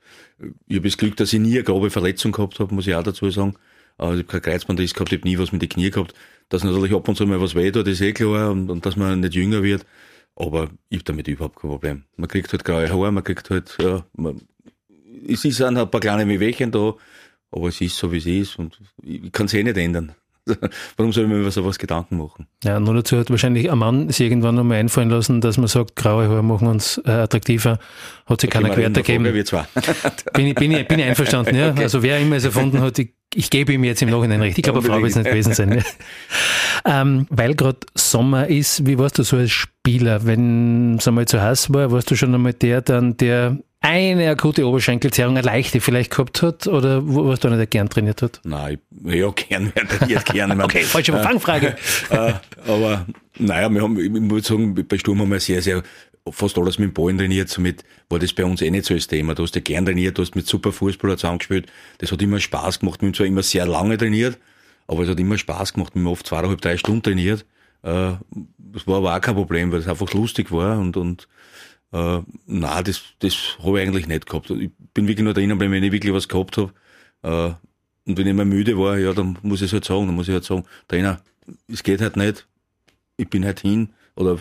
ich 0.67 0.75
habe 0.75 0.89
das 0.89 0.97
Glück, 0.97 1.15
dass 1.15 1.31
ich 1.31 1.39
nie 1.39 1.53
eine 1.53 1.63
grobe 1.63 1.89
Verletzung 1.89 2.33
gehabt 2.33 2.59
habe, 2.59 2.75
muss 2.75 2.87
ich 2.87 2.95
auch 2.95 3.03
dazu 3.03 3.29
sagen. 3.29 3.53
Also 3.97 4.19
ich 4.19 4.27
habe 4.27 4.41
kein 4.41 4.53
Kreuzbandriss 4.53 4.93
gehabt, 4.93 5.13
ich 5.13 5.19
habe 5.19 5.29
nie 5.29 5.39
was 5.39 5.53
mit 5.53 5.61
den 5.61 5.69
Knie 5.69 5.91
gehabt. 5.91 6.13
Dass 6.49 6.65
natürlich 6.65 6.93
ab 6.93 7.07
und 7.07 7.15
zu 7.15 7.25
mal 7.25 7.39
was 7.39 7.55
weh 7.55 7.71
tut, 7.71 7.87
ist 7.87 8.01
eh 8.01 8.11
klar 8.11 8.51
und, 8.51 8.69
und 8.69 8.85
dass 8.85 8.97
man 8.97 9.21
nicht 9.21 9.33
jünger 9.33 9.63
wird. 9.63 9.85
Aber 10.35 10.69
ich 10.89 10.97
habe 10.97 11.05
damit 11.05 11.27
überhaupt 11.27 11.59
kein 11.59 11.69
Problem. 11.69 12.03
Man 12.17 12.27
kriegt 12.27 12.51
halt 12.51 12.65
graue 12.65 12.89
Haare, 12.89 13.11
man 13.11 13.23
kriegt 13.23 13.49
halt, 13.49 13.77
ja, 13.81 14.05
man, 14.13 14.41
es 15.27 15.45
ist 15.45 15.61
ein 15.61 15.75
paar 15.75 16.01
kleine 16.01 16.27
Wehwehchen 16.27 16.71
da, 16.71 16.93
aber 17.51 17.69
es 17.69 17.79
ist 17.79 17.97
so, 17.97 18.11
wie 18.11 18.17
es 18.17 18.25
ist 18.25 18.59
und 18.59 18.77
ich 19.01 19.31
kann 19.31 19.45
es 19.45 19.53
eh 19.53 19.63
nicht 19.63 19.77
ändern. 19.77 20.13
Warum 20.97 21.11
soll 21.11 21.23
ich 21.23 21.29
mir 21.29 21.39
über 21.39 21.49
sowas 21.49 21.79
Gedanken 21.79 22.17
machen? 22.17 22.47
Ja, 22.63 22.79
nur 22.79 22.93
dazu 22.93 23.17
hat 23.17 23.31
wahrscheinlich 23.31 23.71
ein 23.71 23.77
Mann 23.79 24.09
sich 24.09 24.21
irgendwann 24.21 24.59
einmal 24.59 24.77
einfallen 24.77 25.09
lassen, 25.09 25.41
dass 25.41 25.57
man 25.57 25.67
sagt, 25.67 25.95
graue 25.95 26.27
Haare 26.27 26.43
machen 26.43 26.67
uns 26.67 27.01
äh, 27.05 27.11
attraktiver. 27.11 27.79
Hat 28.27 28.41
sich 28.41 28.49
keiner 28.49 28.69
Querte 28.69 29.01
gegeben. 29.01 29.23
bin, 29.23 30.45
ich, 30.45 30.55
bin, 30.55 30.71
ich, 30.71 30.87
bin 30.87 30.99
ich 30.99 31.05
einverstanden, 31.05 31.55
ja. 31.55 31.69
Okay. 31.71 31.83
Also 31.83 32.03
wer 32.03 32.19
immer 32.19 32.35
es 32.35 32.43
erfunden 32.43 32.79
hat, 32.81 32.99
ich, 32.99 33.13
ich 33.35 33.49
gebe 33.49 33.73
ihm 33.73 33.83
jetzt 33.83 34.01
im 34.01 34.09
Nachhinein 34.09 34.41
recht. 34.41 34.57
Ich 34.57 34.63
glaube, 34.63 34.79
eine 34.79 34.87
Frau 34.87 34.97
wird 34.97 35.09
es 35.11 35.15
nicht 35.15 35.29
gewesen 35.29 35.53
sein. 35.53 35.83
Ähm, 36.87 37.25
weil 37.31 37.55
gerade 37.55 37.79
Sommer 37.95 38.47
ist, 38.47 38.85
wie 38.85 38.99
warst 38.99 39.17
du 39.17 39.23
so 39.23 39.37
als 39.37 39.49
Spieler? 39.49 40.27
Wenn 40.27 40.97
es 40.97 41.07
einmal 41.07 41.25
zu 41.25 41.41
heiß 41.41 41.73
war, 41.73 41.91
warst 41.91 42.11
du 42.11 42.15
schon 42.15 42.35
einmal 42.35 42.53
der 42.53 42.81
dann, 42.81 43.17
der 43.17 43.57
eine 43.81 44.29
akute 44.29 44.67
Oberschenkelzerrung, 44.67 45.37
eine 45.37 45.45
leichte 45.45 45.81
vielleicht 45.81 46.11
gehabt 46.11 46.43
hat 46.43 46.67
oder 46.67 47.01
was 47.03 47.39
du 47.39 47.49
nicht 47.49 47.71
gern 47.71 47.89
trainiert 47.89 48.21
hat? 48.21 48.39
Nein, 48.43 48.77
ich, 49.05 49.15
ja, 49.15 49.31
gern, 49.31 49.73
trainiert 49.99 50.25
gern. 50.25 50.61
okay, 50.61 50.83
falsche 50.83 51.13
äh, 51.13 51.23
Fangfrage. 51.23 51.75
Äh, 52.11 52.33
aber 52.67 53.07
naja, 53.39 53.69
wir 53.69 53.81
haben, 53.81 53.99
ich 53.99 54.09
muss 54.09 54.45
sagen, 54.45 54.75
bei 54.87 54.97
Sturm 54.97 55.21
haben 55.21 55.31
wir 55.31 55.39
sehr, 55.39 55.61
sehr 55.61 55.81
fast 56.31 56.57
alles 56.57 56.79
mit 56.79 56.89
dem 56.89 56.93
Ballen 56.93 57.17
trainiert, 57.17 57.49
somit 57.49 57.83
war 58.09 58.19
das 58.19 58.33
bei 58.33 58.45
uns 58.45 58.61
eh 58.61 58.71
nicht 58.71 58.85
so 58.85 58.93
das 58.93 59.07
Thema. 59.07 59.35
Du 59.35 59.43
hast 59.43 59.55
ja 59.55 59.61
gern 59.61 59.85
trainiert, 59.85 60.17
du 60.17 60.21
hast 60.21 60.35
mit 60.35 60.47
super 60.47 60.71
Fußballer 60.71 61.17
zusammengespielt, 61.17 61.71
das 61.99 62.11
hat 62.11 62.21
immer 62.21 62.39
Spaß 62.39 62.79
gemacht. 62.79 63.01
Wir 63.01 63.07
haben 63.07 63.13
zwar 63.13 63.27
immer 63.27 63.43
sehr 63.43 63.67
lange 63.67 63.97
trainiert, 63.97 64.39
aber 64.87 65.03
es 65.03 65.09
hat 65.09 65.19
immer 65.19 65.37
Spaß 65.37 65.73
gemacht. 65.73 65.93
Wir 65.93 66.01
haben 66.01 66.07
oft 66.07 66.25
zweieinhalb, 66.25 66.61
drei 66.61 66.77
Stunden 66.77 67.03
trainiert. 67.03 67.45
Äh, 67.83 68.13
das 68.57 68.87
war 68.87 68.97
aber 68.97 69.15
auch 69.15 69.21
kein 69.21 69.35
Problem, 69.35 69.71
weil 69.71 69.79
es 69.79 69.87
einfach 69.87 70.11
lustig 70.13 70.51
war 70.51 70.79
und, 70.79 70.97
und 70.97 71.27
äh, 71.91 72.21
nein, 72.47 72.83
das, 72.83 73.03
das 73.19 73.57
habe 73.63 73.79
ich 73.79 73.87
eigentlich 73.87 74.07
nicht 74.07 74.25
gehabt. 74.25 74.49
Ich 74.49 74.71
bin 74.93 75.07
wirklich 75.07 75.23
nur 75.23 75.33
drinnen 75.33 75.59
wenn 75.59 75.83
ich 75.83 75.91
wirklich 75.91 76.13
was 76.13 76.27
gehabt 76.27 76.57
habe. 76.57 76.73
Äh, 77.21 77.53
und 78.07 78.17
wenn 78.17 78.27
ich 78.27 78.33
mal 78.33 78.45
müde 78.45 78.77
war, 78.77 78.97
ja, 78.97 79.13
dann 79.13 79.37
muss 79.41 79.61
ich 79.61 79.67
es 79.67 79.73
halt 79.73 79.85
sagen, 79.85 80.07
dann 80.07 80.15
muss 80.15 80.27
ich 80.27 80.33
halt 80.33 80.43
sagen, 80.43 80.65
Trainer, 80.87 81.21
es 81.67 81.83
geht 81.83 82.01
halt 82.01 82.17
nicht, 82.17 82.47
ich 83.17 83.29
bin 83.29 83.45
halt 83.45 83.61
hin 83.61 83.89
oder 84.15 84.39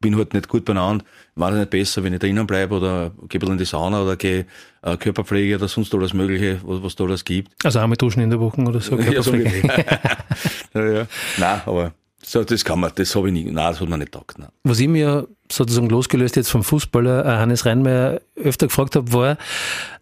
bin 0.00 0.16
halt 0.16 0.34
nicht 0.34 0.48
gut 0.48 0.64
beieinander, 0.64 1.04
war 1.34 1.50
nicht 1.50 1.70
besser, 1.70 2.02
wenn 2.04 2.12
ich 2.12 2.20
drinnen 2.20 2.46
bleibe 2.46 2.76
oder 2.76 3.12
gehe 3.28 3.40
ein 3.40 3.52
in 3.52 3.58
die 3.58 3.64
Sauna 3.64 4.02
oder 4.02 4.16
gehe 4.16 4.46
äh, 4.82 4.96
Körperpflege 4.96 5.56
oder 5.56 5.68
sonst 5.68 5.94
alles 5.94 6.14
Mögliche, 6.14 6.60
was, 6.64 6.82
was 6.82 6.96
da 6.96 7.04
alles 7.04 7.24
gibt. 7.24 7.52
Also 7.64 7.78
einmal 7.78 7.96
duschen 7.96 8.22
in 8.22 8.30
der 8.30 8.40
Woche 8.40 8.60
oder 8.62 8.80
so? 8.80 8.96
Ja, 9.06 9.22
so 9.22 9.34
ja, 10.74 10.92
ja. 10.92 11.06
Nein, 11.38 11.60
aber 11.66 11.92
so, 12.22 12.42
das 12.42 12.64
kann 12.64 12.80
man, 12.80 12.90
das 12.94 13.14
habe 13.14 13.28
ich 13.28 13.32
nicht, 13.32 13.46
nein, 13.46 13.54
das 13.54 13.80
hat 13.80 13.88
man 13.88 14.00
nicht 14.00 14.12
gedacht. 14.12 14.38
Nein. 14.38 14.48
Was 14.64 14.80
ich 14.80 14.88
mir 14.88 15.28
sozusagen 15.50 15.88
losgelöst 15.88 16.36
jetzt 16.36 16.50
vom 16.50 16.64
Fußballer 16.64 17.24
äh, 17.24 17.28
Hannes 17.38 17.66
Reinmeier 17.66 18.20
öfter 18.34 18.66
gefragt 18.66 18.96
habe, 18.96 19.12
war, 19.12 19.38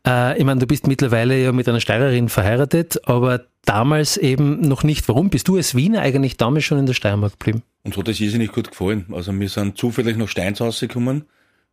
äh, 0.06 0.38
ich 0.38 0.44
meine, 0.44 0.60
du 0.60 0.66
bist 0.66 0.86
mittlerweile 0.86 1.42
ja 1.42 1.52
mit 1.52 1.68
einer 1.68 1.80
Steirerin 1.80 2.28
verheiratet, 2.28 3.06
aber 3.06 3.44
damals 3.64 4.16
eben 4.16 4.60
noch 4.60 4.84
nicht. 4.84 5.08
Warum 5.08 5.28
bist 5.28 5.48
du 5.48 5.56
als 5.56 5.74
Wiener 5.74 6.00
eigentlich 6.00 6.36
damals 6.36 6.64
schon 6.64 6.78
in 6.78 6.86
der 6.86 6.94
Steiermark 6.94 7.32
geblieben? 7.32 7.62
Und 7.82 7.94
so 7.94 8.00
hat 8.00 8.08
das 8.08 8.20
nicht 8.20 8.52
gut 8.52 8.70
gefallen. 8.70 9.06
Also 9.12 9.38
wir 9.38 9.48
sind 9.48 9.76
zufällig 9.76 10.16
nach 10.16 10.28
Steins 10.28 10.60
rausgekommen 10.60 11.24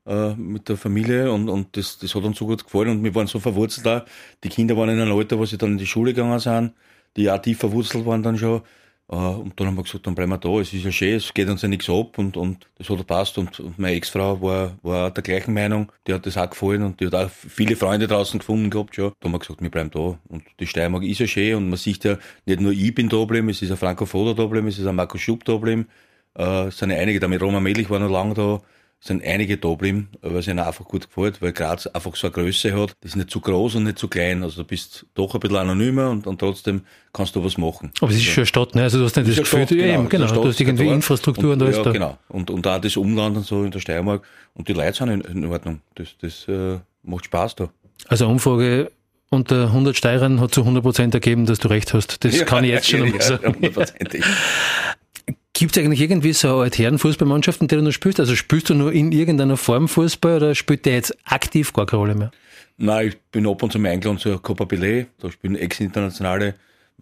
äh, 0.05 0.33
mit 0.33 0.67
der 0.67 0.77
Familie 0.77 1.31
und, 1.31 1.49
und 1.49 1.77
das, 1.77 1.99
das 1.99 2.13
hat 2.15 2.23
uns 2.23 2.37
so 2.37 2.45
gut 2.45 2.63
gefallen 2.63 2.89
und 2.89 3.03
wir 3.03 3.15
waren 3.15 3.27
so 3.27 3.39
verwurzelt 3.39 3.85
da. 3.85 4.05
Die 4.43 4.49
Kinder 4.49 4.75
waren 4.75 4.89
in 4.89 4.99
einem 4.99 5.15
Alter, 5.15 5.37
wo 5.37 5.45
sie 5.45 5.57
dann 5.57 5.73
in 5.73 5.77
die 5.77 5.87
Schule 5.87 6.13
gegangen 6.13 6.39
sind, 6.39 6.73
die 7.15 7.29
auch 7.29 7.41
tief 7.41 7.59
verwurzelt 7.59 8.05
waren 8.05 8.23
dann 8.23 8.37
schon. 8.37 8.61
Äh, 9.11 9.15
und 9.15 9.59
dann 9.59 9.67
haben 9.67 9.75
wir 9.75 9.83
gesagt, 9.83 10.07
dann 10.07 10.15
bleiben 10.15 10.31
wir 10.31 10.37
da, 10.37 10.59
es 10.59 10.73
ist 10.73 10.85
ja 10.85 10.91
schön, 10.91 11.15
es 11.15 11.33
geht 11.33 11.49
uns 11.49 11.61
ja 11.61 11.67
nichts 11.67 11.89
ab 11.89 12.17
und, 12.17 12.37
und 12.37 12.67
das 12.77 12.89
hat 12.89 12.97
gepasst. 12.97 13.37
Und, 13.37 13.59
und 13.59 13.77
meine 13.77 13.95
Ex-Frau 13.95 14.41
war, 14.41 14.77
war 14.81 15.11
der 15.11 15.21
gleichen 15.21 15.53
Meinung, 15.53 15.91
die 16.07 16.13
hat 16.13 16.25
das 16.25 16.37
auch 16.37 16.49
gefallen 16.49 16.83
und 16.83 16.99
die 16.99 17.07
hat 17.07 17.15
auch 17.15 17.29
viele 17.29 17.75
Freunde 17.75 18.07
draußen 18.07 18.39
gefunden 18.39 18.69
gehabt 18.69 18.95
schon. 18.95 19.11
Da 19.19 19.25
haben 19.25 19.33
wir 19.33 19.39
gesagt, 19.39 19.61
wir 19.61 19.69
bleiben 19.69 19.91
da. 19.91 20.17
Und 20.29 20.43
die 20.59 20.67
Steiermark 20.67 21.03
ist 21.03 21.19
ja 21.19 21.27
schön 21.27 21.55
und 21.55 21.69
man 21.69 21.77
sieht 21.77 22.03
ja, 22.05 22.17
nicht 22.45 22.61
nur 22.61 22.71
ich 22.71 22.95
bin 22.95 23.09
da 23.09 23.17
geblieben, 23.17 23.49
es 23.49 23.61
ist 23.61 23.71
ein 23.71 23.77
Franco 23.77 24.05
Foda 24.05 24.33
da 24.33 24.55
es 24.57 24.79
ist 24.79 24.87
ein 24.87 24.95
Marco 24.95 25.17
Schub 25.17 25.43
da 25.43 25.59
äh, 26.37 26.67
es 26.67 26.77
sind 26.77 26.91
ja 26.91 26.97
einige, 26.97 27.19
damit 27.19 27.41
Roman 27.41 27.63
Melich 27.63 27.89
war 27.89 27.99
noch 27.99 28.09
lange 28.09 28.33
da, 28.33 28.61
sind 29.03 29.23
einige 29.23 29.57
da 29.57 29.69
geblieben, 29.69 30.09
weil 30.21 30.37
es 30.37 30.47
ihnen 30.47 30.59
einfach 30.59 30.85
gut 30.85 31.07
gefällt, 31.07 31.41
weil 31.41 31.53
Graz 31.53 31.87
einfach 31.87 32.15
so 32.15 32.27
eine 32.27 32.33
Größe 32.33 32.79
hat. 32.79 32.95
Das 33.01 33.11
ist 33.11 33.15
nicht 33.15 33.31
zu 33.31 33.41
groß 33.41 33.75
und 33.75 33.85
nicht 33.85 33.97
zu 33.97 34.07
klein. 34.07 34.43
Also 34.43 34.61
du 34.61 34.67
bist 34.67 35.07
doch 35.15 35.33
ein 35.33 35.39
bisschen 35.39 35.57
anonymer 35.57 36.11
und, 36.11 36.27
und 36.27 36.37
trotzdem 36.39 36.81
kannst 37.11 37.35
du 37.35 37.43
was 37.43 37.57
machen. 37.57 37.91
Aber 37.99 38.11
es 38.11 38.17
ist 38.17 38.25
schon 38.25 38.41
eine 38.41 38.45
Stadt, 38.45 38.75
ne? 38.75 38.83
Also 38.83 38.99
du 38.99 39.05
hast 39.05 39.15
nicht 39.17 39.29
das 39.29 39.37
Gefühl, 39.37 39.65
Stadt, 39.65 39.69
genau, 39.69 39.93
eben, 39.93 40.09
genau. 40.09 40.27
Stadt, 40.27 40.37
du 40.37 40.47
hast 40.47 40.61
irgendwie 40.61 40.83
genau. 40.83 40.95
Infrastruktur 40.95 41.53
und, 41.53 41.61
und 41.61 41.63
alles 41.63 41.77
ja, 41.77 41.83
da. 41.83 41.91
genau. 41.91 42.17
Und, 42.29 42.51
und 42.51 42.67
auch 42.67 42.79
das 42.79 42.95
Umland 42.95 43.37
und 43.37 43.45
so 43.45 43.63
in 43.63 43.71
der 43.71 43.79
Steiermark. 43.79 44.23
Und 44.53 44.67
die 44.67 44.73
Leute 44.73 44.95
sind 44.95 45.09
in, 45.09 45.21
in 45.21 45.45
Ordnung. 45.45 45.81
Das, 45.95 46.09
das 46.21 46.47
äh, 46.47 46.77
macht 47.01 47.25
Spaß 47.25 47.55
da. 47.55 47.69
Also 48.07 48.27
Umfrage 48.27 48.91
unter 49.31 49.67
100 49.67 49.95
Steirern 49.95 50.41
hat 50.41 50.53
zu 50.53 50.61
100 50.61 50.83
Prozent 50.83 51.13
ergeben, 51.13 51.45
dass 51.45 51.57
du 51.59 51.69
recht 51.69 51.93
hast. 51.93 52.23
Das 52.23 52.37
ja, 52.39 52.45
kann 52.45 52.65
ich 52.65 52.71
jetzt 52.71 52.89
schon 52.89 53.13
ja, 53.13 53.21
sagen. 53.21 53.55
Ja, 53.61 53.69
Gibt 55.61 55.77
es 55.77 55.83
eigentlich 55.83 56.01
irgendwie 56.01 56.33
so 56.33 56.61
eine 56.61 56.71
Herrenfußballmannschaft, 56.71 57.61
in 57.61 57.67
der 57.67 57.77
du 57.77 57.83
noch 57.83 57.91
spielst? 57.91 58.19
Also 58.19 58.35
spielst 58.35 58.71
du 58.71 58.73
nur 58.73 58.91
in 58.93 59.11
irgendeiner 59.11 59.57
Form 59.57 59.87
Fußball 59.87 60.37
oder 60.37 60.55
spielt 60.55 60.87
der 60.87 60.93
jetzt 60.93 61.15
aktiv 61.23 61.71
gar 61.71 61.85
keine 61.85 61.99
Rolle 61.99 62.15
mehr? 62.15 62.31
Nein, 62.77 63.09
ich 63.09 63.19
bin 63.31 63.45
ab 63.45 63.61
und 63.61 63.71
zu 63.71 63.77
mal 63.77 63.89
eingeladen 63.89 64.17
zur 64.17 64.41
Copa 64.41 64.63
Billet. 64.65 65.09
Da 65.19 65.29
spielen 65.29 65.55
Ex-Internationale, 65.55 66.55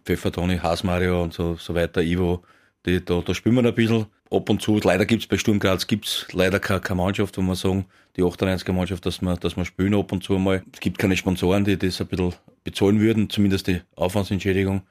Pfeffer, 0.04 0.34
Toni, 0.34 0.58
Haas-Mario 0.58 1.24
und 1.24 1.34
so, 1.34 1.56
so 1.56 1.74
weiter, 1.74 2.02
Ivo. 2.02 2.44
Die, 2.86 3.00
da, 3.06 3.22
da 3.26 3.34
spielen 3.34 3.56
wir 3.56 3.64
ein 3.64 3.74
bisschen. 3.74 4.08
Ab 4.30 4.50
und 4.50 4.62
zu, 4.62 4.78
leider 4.84 5.06
gibt 5.06 5.22
es 5.22 5.28
bei 5.30 5.38
Sturm 5.38 5.60
Graz 5.60 5.88
gibt's 5.88 6.28
leider 6.34 6.60
keine, 6.60 6.82
keine 6.82 7.02
Mannschaft, 7.02 7.38
wo 7.38 7.42
man 7.42 7.56
sagen, 7.56 7.86
die 8.18 8.24
98er 8.24 8.74
Mannschaft, 8.74 9.06
dass 9.06 9.22
wir, 9.22 9.38
dass 9.38 9.56
wir 9.56 9.64
spielen 9.64 9.96
ab 9.96 10.12
und 10.12 10.22
zu 10.22 10.34
mal. 10.34 10.64
Es 10.74 10.82
gibt 10.82 10.98
keine 10.98 11.16
Sponsoren, 11.16 11.64
die 11.64 11.78
das 11.78 12.02
ein 12.02 12.08
bisschen 12.08 12.34
bezahlen 12.66 13.00
würden, 13.00 13.30
zumindest 13.30 13.68
die 13.68 13.80
Aufwandsentschädigung. 13.96 14.82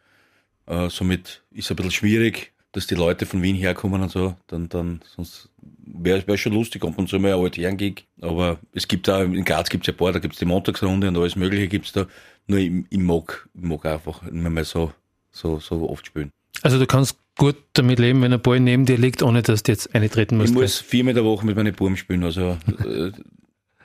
Äh, 0.65 0.89
somit 0.89 1.43
ist 1.51 1.67
es 1.67 1.71
ein 1.71 1.77
bisschen 1.77 1.93
schwierig 1.93 2.55
dass 2.73 2.87
die 2.87 2.95
Leute 2.95 3.27
von 3.27 3.43
Wien 3.43 3.57
herkommen 3.57 4.03
und 4.03 4.11
so, 4.11 4.37
dann, 4.47 4.69
dann 4.69 5.01
sonst 5.17 5.49
wäre 5.85 6.27
wär 6.27 6.37
schon 6.37 6.53
lustig, 6.53 6.85
ab 6.85 6.99
und 6.99 7.09
zu 7.09 7.19
mal 7.19 7.33
ein 7.33 7.41
Altherren-Gig. 7.41 8.07
Aber 8.21 8.59
es 8.73 8.89
gibt 8.89 9.09
da, 9.09 9.23
in 9.23 9.45
Graz 9.45 9.71
gibt 9.71 9.85
es 9.85 9.87
ja 9.89 9.95
ein 9.95 9.97
paar, 9.97 10.13
da 10.13 10.19
gibt 10.19 10.35
es 10.35 10.39
die 10.39 10.45
Montagsrunde 10.45 11.09
und 11.09 11.17
alles 11.17 11.37
Mögliche 11.37 11.69
gibt 11.69 11.87
es 11.87 11.93
da. 11.93 12.07
Nur 12.47 12.59
ich, 12.59 12.73
ich, 12.91 12.99
mag, 12.99 13.49
ich 13.55 13.63
mag 13.63 13.85
einfach 13.87 14.23
nicht 14.23 14.51
mehr 14.51 14.65
so, 14.65 14.93
so, 15.31 15.61
so 15.61 15.89
oft 15.89 16.07
spielen. 16.07 16.31
Also 16.63 16.79
du 16.79 16.87
kannst 16.87 17.19
gut 17.37 17.57
damit 17.75 17.99
leben, 17.99 18.21
wenn 18.23 18.33
ein 18.33 18.41
Ball 18.41 18.61
neben 18.61 18.85
dir 18.85 18.99
liegt, 18.99 19.23
ohne 19.23 19.43
dass 19.43 19.63
du 19.63 19.73
jetzt 19.73 19.95
eintreten 19.95 20.37
musst. 20.37 20.51
Ich 20.51 20.55
muss 20.55 20.79
viermal 20.79 21.11
in 21.13 21.17
der 21.17 21.25
Woche 21.25 21.47
mit 21.47 21.57
meinen 21.57 21.75
Buben 21.75 21.97
spielen, 21.97 22.25
also 22.25 22.59
äh, 22.85 23.13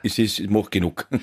es 0.04 0.18
ist, 0.18 0.38
ich 0.38 0.50
mache 0.50 0.70
genug. 0.70 1.06
Du 1.10 1.18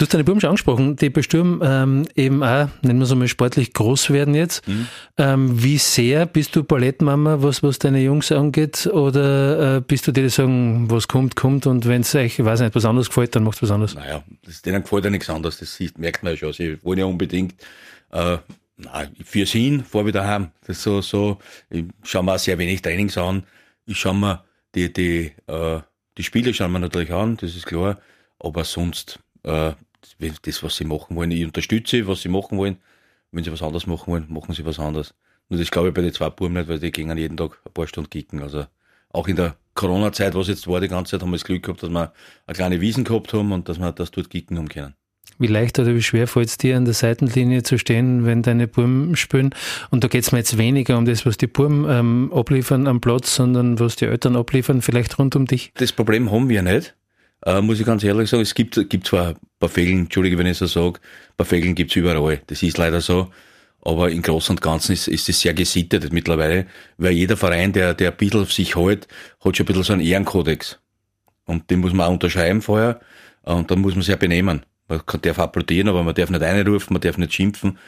hast 0.00 0.12
deine 0.12 0.24
Buben 0.24 0.40
schon 0.40 0.48
angesprochen, 0.50 0.96
die 0.96 1.08
bei 1.08 1.22
Sturm 1.22 1.62
ähm, 1.64 2.06
eben 2.16 2.42
auch, 2.42 2.68
nennen 2.82 2.98
wir 2.98 3.04
es 3.04 3.12
einmal 3.12 3.28
sportlich, 3.28 3.72
groß 3.72 4.10
werden 4.10 4.34
jetzt. 4.34 4.66
Mhm. 4.66 4.88
Ähm, 5.16 5.62
wie 5.62 5.78
sehr 5.78 6.26
bist 6.26 6.56
du 6.56 6.64
Ballettmama, 6.64 7.42
was, 7.42 7.62
was 7.62 7.78
deine 7.78 8.02
Jungs 8.02 8.32
angeht? 8.32 8.86
Oder 8.86 9.76
äh, 9.76 9.80
bist 9.80 10.06
du 10.06 10.12
dir, 10.12 10.24
die 10.24 10.28
sagen, 10.30 10.90
was 10.90 11.06
kommt, 11.06 11.36
kommt 11.36 11.66
und 11.66 11.86
wenn 11.86 12.02
es 12.02 12.14
euch, 12.14 12.38
ich 12.38 12.44
weiß 12.44 12.60
nicht, 12.60 12.74
was 12.74 12.84
anderes 12.84 13.08
gefällt, 13.08 13.36
dann 13.36 13.44
macht 13.44 13.62
was 13.62 13.70
anderes? 13.70 13.94
Naja, 13.94 14.24
das, 14.44 14.62
denen 14.62 14.82
gefällt 14.82 15.04
ja 15.04 15.10
nichts 15.10 15.30
anderes, 15.30 15.58
das 15.58 15.74
sieht, 15.74 15.98
merkt 15.98 16.22
man 16.22 16.32
ja 16.32 16.36
schon. 16.36 16.52
Sie 16.52 16.82
wollen 16.82 16.98
ja 16.98 17.04
unbedingt 17.04 17.54
äh, 18.10 18.38
Nein, 18.76 19.14
für 19.24 19.44
ihn 19.56 19.84
fahr 19.84 20.04
wieder 20.04 20.26
heim. 20.26 20.50
Das 20.66 20.78
ist 20.78 20.82
so, 20.82 21.00
so, 21.00 21.38
ich 21.70 21.84
schaue 22.02 22.24
mir 22.24 22.34
auch 22.34 22.38
sehr 22.38 22.58
wenig 22.58 22.82
Trainings 22.82 23.16
an. 23.16 23.44
Ich 23.86 23.98
schaue 23.98 24.14
mir 24.14 24.44
die, 24.74 24.92
die, 24.92 25.32
äh, 25.46 25.80
die 26.18 26.22
Spiele 26.22 26.52
schauen 26.52 26.72
wir 26.72 26.80
natürlich 26.80 27.12
an, 27.12 27.36
das 27.36 27.54
ist 27.54 27.66
klar. 27.66 27.98
Aber 28.38 28.64
sonst, 28.64 29.20
äh, 29.42 29.72
das, 30.42 30.62
was 30.62 30.76
sie 30.76 30.84
machen 30.84 31.16
wollen, 31.16 31.30
ich 31.30 31.44
unterstütze, 31.44 32.06
was 32.06 32.22
sie 32.22 32.28
machen 32.28 32.58
wollen. 32.58 32.78
Wenn 33.32 33.44
sie 33.44 33.52
was 33.52 33.62
anderes 33.62 33.86
machen 33.86 34.12
wollen, 34.12 34.26
machen 34.28 34.54
sie 34.54 34.64
was 34.64 34.78
anderes. 34.78 35.14
Nur 35.48 35.58
das 35.58 35.70
glaube 35.70 35.88
ich 35.88 35.94
bei 35.94 36.02
den 36.02 36.12
zwei 36.12 36.30
Buben 36.30 36.54
nicht, 36.54 36.68
weil 36.68 36.78
die 36.78 36.90
gehen 36.90 37.16
jeden 37.16 37.36
Tag 37.36 37.58
ein 37.64 37.72
paar 37.72 37.86
Stunden 37.86 38.10
kicken. 38.10 38.42
Also 38.42 38.66
auch 39.10 39.28
in 39.28 39.36
der 39.36 39.56
Corona-Zeit, 39.74 40.34
was 40.34 40.48
jetzt 40.48 40.66
war, 40.66 40.80
die 40.80 40.88
ganze 40.88 41.12
Zeit, 41.12 41.22
haben 41.22 41.30
wir 41.30 41.36
das 41.36 41.44
Glück 41.44 41.62
gehabt, 41.62 41.82
dass 41.82 41.90
wir 41.90 42.12
eine 42.46 42.54
kleine 42.54 42.80
Wiesen 42.80 43.04
gehabt 43.04 43.32
haben 43.32 43.52
und 43.52 43.68
dass 43.68 43.78
wir 43.78 43.92
das 43.92 44.10
dort 44.10 44.30
kicken 44.30 44.56
haben 44.58 44.68
können. 44.68 44.94
Wie 45.38 45.46
leicht 45.48 45.78
oder 45.78 45.94
wie 45.94 46.02
schwer 46.02 46.28
fällt 46.28 46.48
es 46.48 46.58
dir, 46.58 46.76
an 46.76 46.84
der 46.84 46.94
Seitenlinie 46.94 47.64
zu 47.64 47.76
stehen, 47.78 48.24
wenn 48.24 48.42
deine 48.42 48.68
Burm 48.68 49.16
spielen? 49.16 49.54
Und 49.90 50.04
da 50.04 50.08
geht 50.08 50.22
es 50.22 50.32
mir 50.32 50.38
jetzt 50.38 50.58
weniger 50.58 50.96
um 50.96 51.06
das, 51.06 51.26
was 51.26 51.36
die 51.36 51.48
Burm 51.48 51.86
ähm, 51.88 52.32
abliefern 52.32 52.86
am 52.86 53.00
Platz, 53.00 53.34
sondern 53.34 53.80
was 53.80 53.96
die 53.96 54.04
Eltern 54.04 54.36
abliefern, 54.36 54.80
vielleicht 54.80 55.18
rund 55.18 55.34
um 55.34 55.46
dich. 55.46 55.72
Das 55.74 55.92
Problem 55.92 56.30
haben 56.30 56.48
wir 56.48 56.62
nicht. 56.62 56.94
Äh, 57.44 57.60
muss 57.60 57.80
ich 57.80 57.86
ganz 57.86 58.02
ehrlich 58.04 58.30
sagen, 58.30 58.42
es 58.42 58.54
gibt, 58.54 58.88
gibt 58.88 59.06
zwar 59.06 59.34
paar 59.64 59.68
Fehlen, 59.68 60.00
entschuldige, 60.00 60.38
wenn 60.38 60.46
ich 60.46 60.58
so 60.58 60.66
sage, 60.66 60.98
ein 60.98 61.36
paar 61.36 61.46
Fehlen 61.46 61.74
gibt's 61.74 61.96
überall. 61.96 62.40
Das 62.46 62.62
ist 62.62 62.78
leider 62.78 63.00
so. 63.00 63.30
Aber 63.80 64.10
im 64.10 64.22
Großen 64.22 64.54
und 64.54 64.62
Ganzen 64.62 64.92
ist, 64.92 65.08
ist 65.08 65.28
es 65.28 65.40
sehr 65.40 65.52
gesittet 65.52 66.10
mittlerweile, 66.12 66.66
weil 66.96 67.12
jeder 67.12 67.36
Verein, 67.36 67.72
der, 67.72 67.92
der 67.92 68.12
ein 68.12 68.16
bisschen 68.16 68.40
auf 68.40 68.52
sich 68.52 68.76
hält, 68.76 69.06
hat 69.44 69.56
schon 69.56 69.64
ein 69.64 69.66
bisschen 69.66 69.82
so 69.82 69.92
einen 69.92 70.02
Ehrenkodex. 70.02 70.78
Und 71.44 71.70
den 71.70 71.80
muss 71.80 71.92
man 71.92 72.06
auch 72.06 72.12
unterschreiben 72.12 72.62
vorher. 72.62 73.00
Und 73.42 73.70
dann 73.70 73.80
muss 73.80 73.94
man 73.94 74.00
sich 74.02 74.08
ja 74.08 74.16
benehmen. 74.16 74.64
Man 74.88 75.02
darf 75.20 75.38
applaudieren, 75.38 75.88
aber 75.88 76.02
man 76.02 76.14
darf 76.14 76.30
nicht 76.30 76.42
einrufen, 76.42 76.94
man 76.94 77.02
darf 77.02 77.18
nicht 77.18 77.34
schimpfen, 77.34 77.78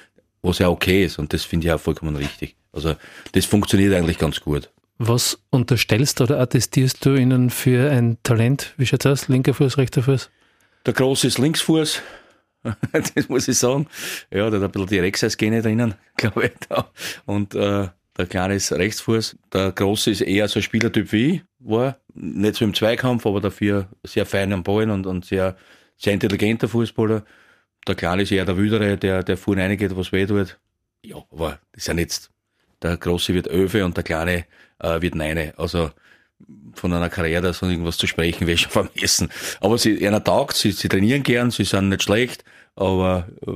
was 0.43 0.59
ja 0.59 0.69
okay 0.69 1.05
ist. 1.05 1.19
Und 1.19 1.33
das 1.33 1.45
finde 1.45 1.67
ich 1.67 1.73
auch 1.73 1.81
vollkommen 1.81 2.17
richtig. 2.17 2.57
Also 2.73 2.95
das 3.33 3.47
funktioniert 3.47 3.95
eigentlich 3.95 4.19
ganz 4.19 4.41
gut. 4.41 4.71
Was 4.99 5.39
unterstellst 5.51 6.21
oder 6.21 6.41
attestierst 6.41 7.05
du 7.05 7.15
ihnen 7.15 7.51
für 7.51 7.91
ein 7.91 8.17
Talent? 8.23 8.73
Wie 8.79 8.87
schaut's 8.87 9.05
aus? 9.05 9.29
Linker 9.29 9.53
Fuß, 9.53 9.77
rechter 9.77 10.03
Fuß? 10.03 10.31
Der 10.87 10.95
Große 10.95 11.27
ist 11.27 11.39
Linksfuß. 11.39 12.01
das 12.93 13.29
muss 13.29 13.49
ich 13.49 13.59
sagen. 13.59 13.87
Ja, 14.31 14.49
der 14.49 14.61
hat 14.61 14.69
ein 14.69 14.73
bisschen 14.73 14.89
die 14.89 14.99
Rexeis-Gene 14.99 15.63
drinnen, 15.63 15.95
glaube 16.17 16.47
ich. 16.47 16.53
Da. 16.69 16.91
Und 17.27 17.55
äh, 17.55 17.89
der 18.17 18.27
Kleine 18.27 18.55
ist 18.55 18.73
Rechtsfuß. 18.73 19.37
Der 19.53 19.73
Große 19.73 20.11
ist 20.11 20.23
eher 20.23 20.49
so 20.49 20.61
ein 20.61 20.63
Spielertyp 20.63 21.13
wie 21.13 21.35
ich 21.35 21.43
war. 21.59 21.99
Nicht 22.15 22.57
so 22.57 22.65
im 22.65 22.73
Zweikampf, 22.73 23.27
aber 23.27 23.41
dafür 23.41 23.89
sehr 24.05 24.25
fein 24.25 24.53
am 24.53 24.63
Ballen 24.63 24.91
und, 24.91 25.07
und 25.07 25.27
sehr, 25.27 25.57
sehr 25.99 26.15
intelligenter 26.15 26.69
Fußballer. 26.69 27.25
Der 27.87 27.95
Kleine 27.95 28.23
ist 28.23 28.33
eher 28.33 28.47
der 28.47 28.57
Wüdere, 28.57 28.97
der, 28.97 29.23
der 29.23 29.37
vorne 29.37 29.63
reingeht, 29.63 29.95
was 29.97 30.13
weh 30.13 30.27
tut. 30.27 30.59
Ja, 31.03 31.17
aber 31.31 31.59
das 31.73 31.83
ist 31.83 31.89
ja 31.89 31.95
jetzt, 31.95 32.31
der 32.83 32.97
Große 32.97 33.35
wird 33.35 33.49
Öfe 33.49 33.85
und 33.85 33.97
der 33.97 34.05
Kleine 34.05 34.47
äh, 34.79 35.01
wird 35.01 35.15
Neine. 35.15 35.55
Also 35.57 35.91
von 36.75 36.93
einer 36.93 37.09
Karriere 37.09 37.43
da 37.43 37.53
so 37.53 37.67
irgendwas 37.67 37.97
zu 37.97 38.07
sprechen, 38.07 38.47
wäre 38.47 38.59
schon 38.59 38.71
vermessen. 38.95 39.31
Aber 39.61 39.79
sie, 39.79 40.07
einer 40.07 40.23
taugt, 40.23 40.57
sie, 40.57 40.73
sie 40.73 40.89
trainieren 40.89 41.23
gern, 41.23 41.51
sie 41.51 41.65
sind 41.65 41.89
nicht 41.89 42.03
schlecht, 42.03 42.45
aber 42.75 43.29
äh, 43.47 43.53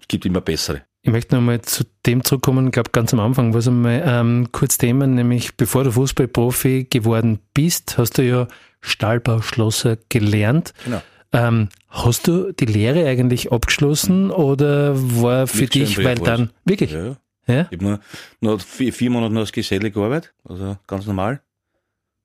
es 0.00 0.08
gibt 0.08 0.26
immer 0.26 0.40
bessere. 0.40 0.82
Ich 1.02 1.10
möchte 1.10 1.34
nochmal 1.34 1.62
zu 1.62 1.84
dem 2.04 2.24
zurückkommen, 2.24 2.66
ich 2.66 2.72
glaube 2.72 2.90
ganz 2.92 3.14
am 3.14 3.20
Anfang 3.20 3.54
war 3.54 3.60
es 3.60 3.68
einmal 3.68 4.02
ähm, 4.04 4.48
kurz 4.52 4.76
Thema, 4.76 5.06
nämlich 5.06 5.56
bevor 5.56 5.84
du 5.84 5.92
Fußballprofi 5.92 6.88
geworden 6.90 7.40
bist, 7.54 7.96
hast 7.96 8.18
du 8.18 8.22
ja 8.22 8.48
Stahlbauschlosser 8.82 9.96
gelernt. 10.10 10.74
Genau. 10.84 11.02
Ähm, 11.32 11.68
hast 11.88 12.28
du 12.28 12.52
die 12.52 12.66
Lehre 12.66 13.06
eigentlich 13.06 13.50
abgeschlossen 13.50 14.30
oder 14.30 14.94
war 14.94 15.46
für 15.46 15.62
Nicht 15.62 15.74
dich, 15.74 16.04
weil 16.04 16.16
dann, 16.16 16.50
wirklich? 16.64 16.92
Ja, 16.92 17.16
ja? 17.46 17.62
Ich 17.70 17.78
habe 17.78 17.84
nur, 17.84 18.00
nur 18.40 18.60
vier, 18.60 18.92
vier 18.92 19.10
Monate 19.10 19.32
noch 19.32 19.40
als 19.40 19.52
Geselle 19.52 19.90
gearbeitet, 19.90 20.34
also 20.44 20.76
ganz 20.86 21.06
normal. 21.06 21.42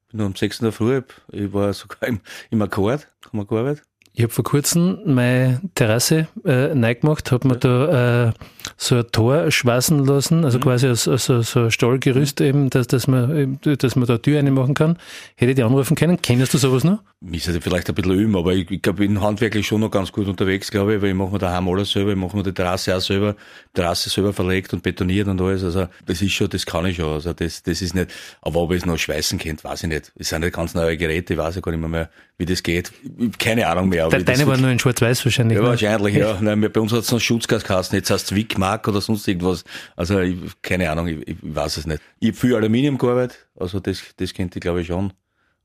Bin 0.10 0.18
nur 0.20 0.28
um 0.28 0.36
6 0.36 0.62
Uhr 0.62 0.72
früh, 0.72 1.02
ich 1.32 1.52
war 1.54 1.74
sogar 1.74 2.08
im, 2.08 2.22
im 2.50 2.62
Akkord, 2.62 3.12
haben 3.26 3.38
wir 3.38 3.46
gearbeitet. 3.46 3.84
Ich 4.18 4.24
habe 4.24 4.32
vor 4.32 4.46
kurzem 4.46 5.00
meine 5.06 5.60
Terrasse 5.76 6.30
äh, 6.46 6.74
neu 6.74 6.96
gemacht, 6.96 7.34
habe 7.34 7.50
mir 7.50 7.58
da 7.58 8.28
äh, 8.30 8.32
so 8.78 8.96
ein 8.96 9.12
Tor 9.12 9.52
schwassen 9.52 10.06
lassen, 10.06 10.46
also 10.46 10.58
mhm. 10.58 10.64
quasi 10.64 10.96
so, 10.96 11.18
so, 11.18 11.42
so 11.42 11.64
ein 11.64 11.72
Stahlgerüst 11.72 12.40
mhm. 12.40 12.46
eben, 12.46 12.70
dass, 12.70 12.88
dass, 12.88 13.08
man, 13.08 13.60
dass 13.62 13.96
man 13.98 14.08
da 14.08 14.18
Tür 14.18 14.42
machen 14.44 14.74
kann. 14.74 14.98
Hätte 15.36 15.52
ich 15.52 15.56
die 15.58 15.64
anrufen 15.64 15.96
können? 15.96 16.22
Kennst 16.22 16.54
du 16.54 16.58
sowas 16.58 16.86
noch? 16.86 17.00
Müsste 17.20 17.60
vielleicht 17.60 17.90
ein 17.90 17.96
bisschen 17.96 18.14
üben, 18.14 18.38
aber 18.38 18.54
ich, 18.54 18.72
ich 18.72 18.82
glaube, 18.82 19.04
ich 19.04 19.10
bin 19.10 19.20
handwerklich 19.20 19.68
schon 19.68 19.82
noch 19.82 19.92
ganz 19.92 20.14
gut 20.14 20.28
unterwegs, 20.28 20.72
glaube 20.72 20.96
ich, 20.96 21.02
weil 21.02 21.10
ich 21.10 21.16
mache 21.16 21.32
mir 21.32 21.40
daheim 21.40 21.68
alles 21.68 21.92
selber, 21.92 22.12
ich 22.12 22.18
mache 22.18 22.38
mir 22.38 22.44
die 22.44 22.54
Terrasse 22.54 22.96
auch 22.96 23.02
selber, 23.02 23.36
Terrasse 23.74 24.10
selber 24.10 24.32
verlegt 24.32 24.72
und 24.74 24.82
betoniert 24.82 25.28
und 25.28 25.42
alles, 25.42 25.62
also 25.62 25.90
das 26.06 26.22
ist 26.22 26.32
schon, 26.32 26.50
das 26.50 26.66
kann 26.66 26.86
ich 26.86 26.98
schon, 26.98 27.12
also 27.12 27.34
das, 27.34 27.64
das 27.64 27.82
ist 27.82 27.94
nicht, 27.94 28.14
aber 28.42 28.62
ob 28.62 28.72
ich 28.72 28.78
es 28.78 28.86
noch 28.86 28.98
schweißen 28.98 29.40
kennt, 29.40 29.64
weiß 29.66 29.84
ich 29.84 29.90
nicht. 29.90 30.14
Es 30.16 30.30
sind 30.30 30.42
nicht 30.42 30.56
ganz 30.56 30.74
neue 30.74 30.96
Geräte, 30.96 31.34
ich 31.34 31.40
weiß 31.40 31.56
ja 31.56 31.62
gar 31.62 31.76
nicht 31.76 31.86
mehr, 31.86 32.10
wie 32.38 32.46
das 32.46 32.64
geht. 32.64 32.92
Keine 33.40 33.68
Ahnung 33.68 33.90
mehr. 33.90 34.05
De, 34.10 34.24
deine 34.24 34.48
waren 34.48 34.62
nur 34.62 34.72
in 34.72 34.80
Schwarz-Weiß 34.80 35.26
wahrscheinlich. 35.26 35.58
Ja, 35.58 35.64
ne? 35.64 35.70
wahrscheinlich, 35.70 36.16
ja. 36.16 36.38
Nein, 36.42 36.62
bei 36.62 36.80
uns 36.80 36.92
hat 36.92 37.00
es 37.00 37.12
noch 37.12 37.20
Schutzgaskasten, 37.20 37.98
jetzt 37.98 38.10
heißt 38.10 38.32
es 38.32 38.36
Wick, 38.36 38.58
Mark 38.58 38.88
oder 38.88 39.02
sonst 39.02 39.28
irgendwas. 39.28 39.64
Also, 39.96 40.20
ich, 40.20 40.38
keine 40.62 40.90
Ahnung, 40.90 41.08
ich, 41.08 41.28
ich 41.28 41.38
weiß 41.42 41.78
es 41.78 41.86
nicht. 41.86 42.02
Ich 42.20 42.30
habe 42.30 42.38
viel 42.38 42.56
Aluminium 42.56 42.98
gearbeitet, 42.98 43.48
also 43.60 43.80
das, 43.80 44.02
das 44.18 44.34
kennt 44.34 44.56
ich 44.56 44.62
glaube 44.62 44.82
ich 44.82 44.88
schon. 44.88 45.14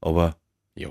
Aber 0.01 0.37
ja. 0.75 0.89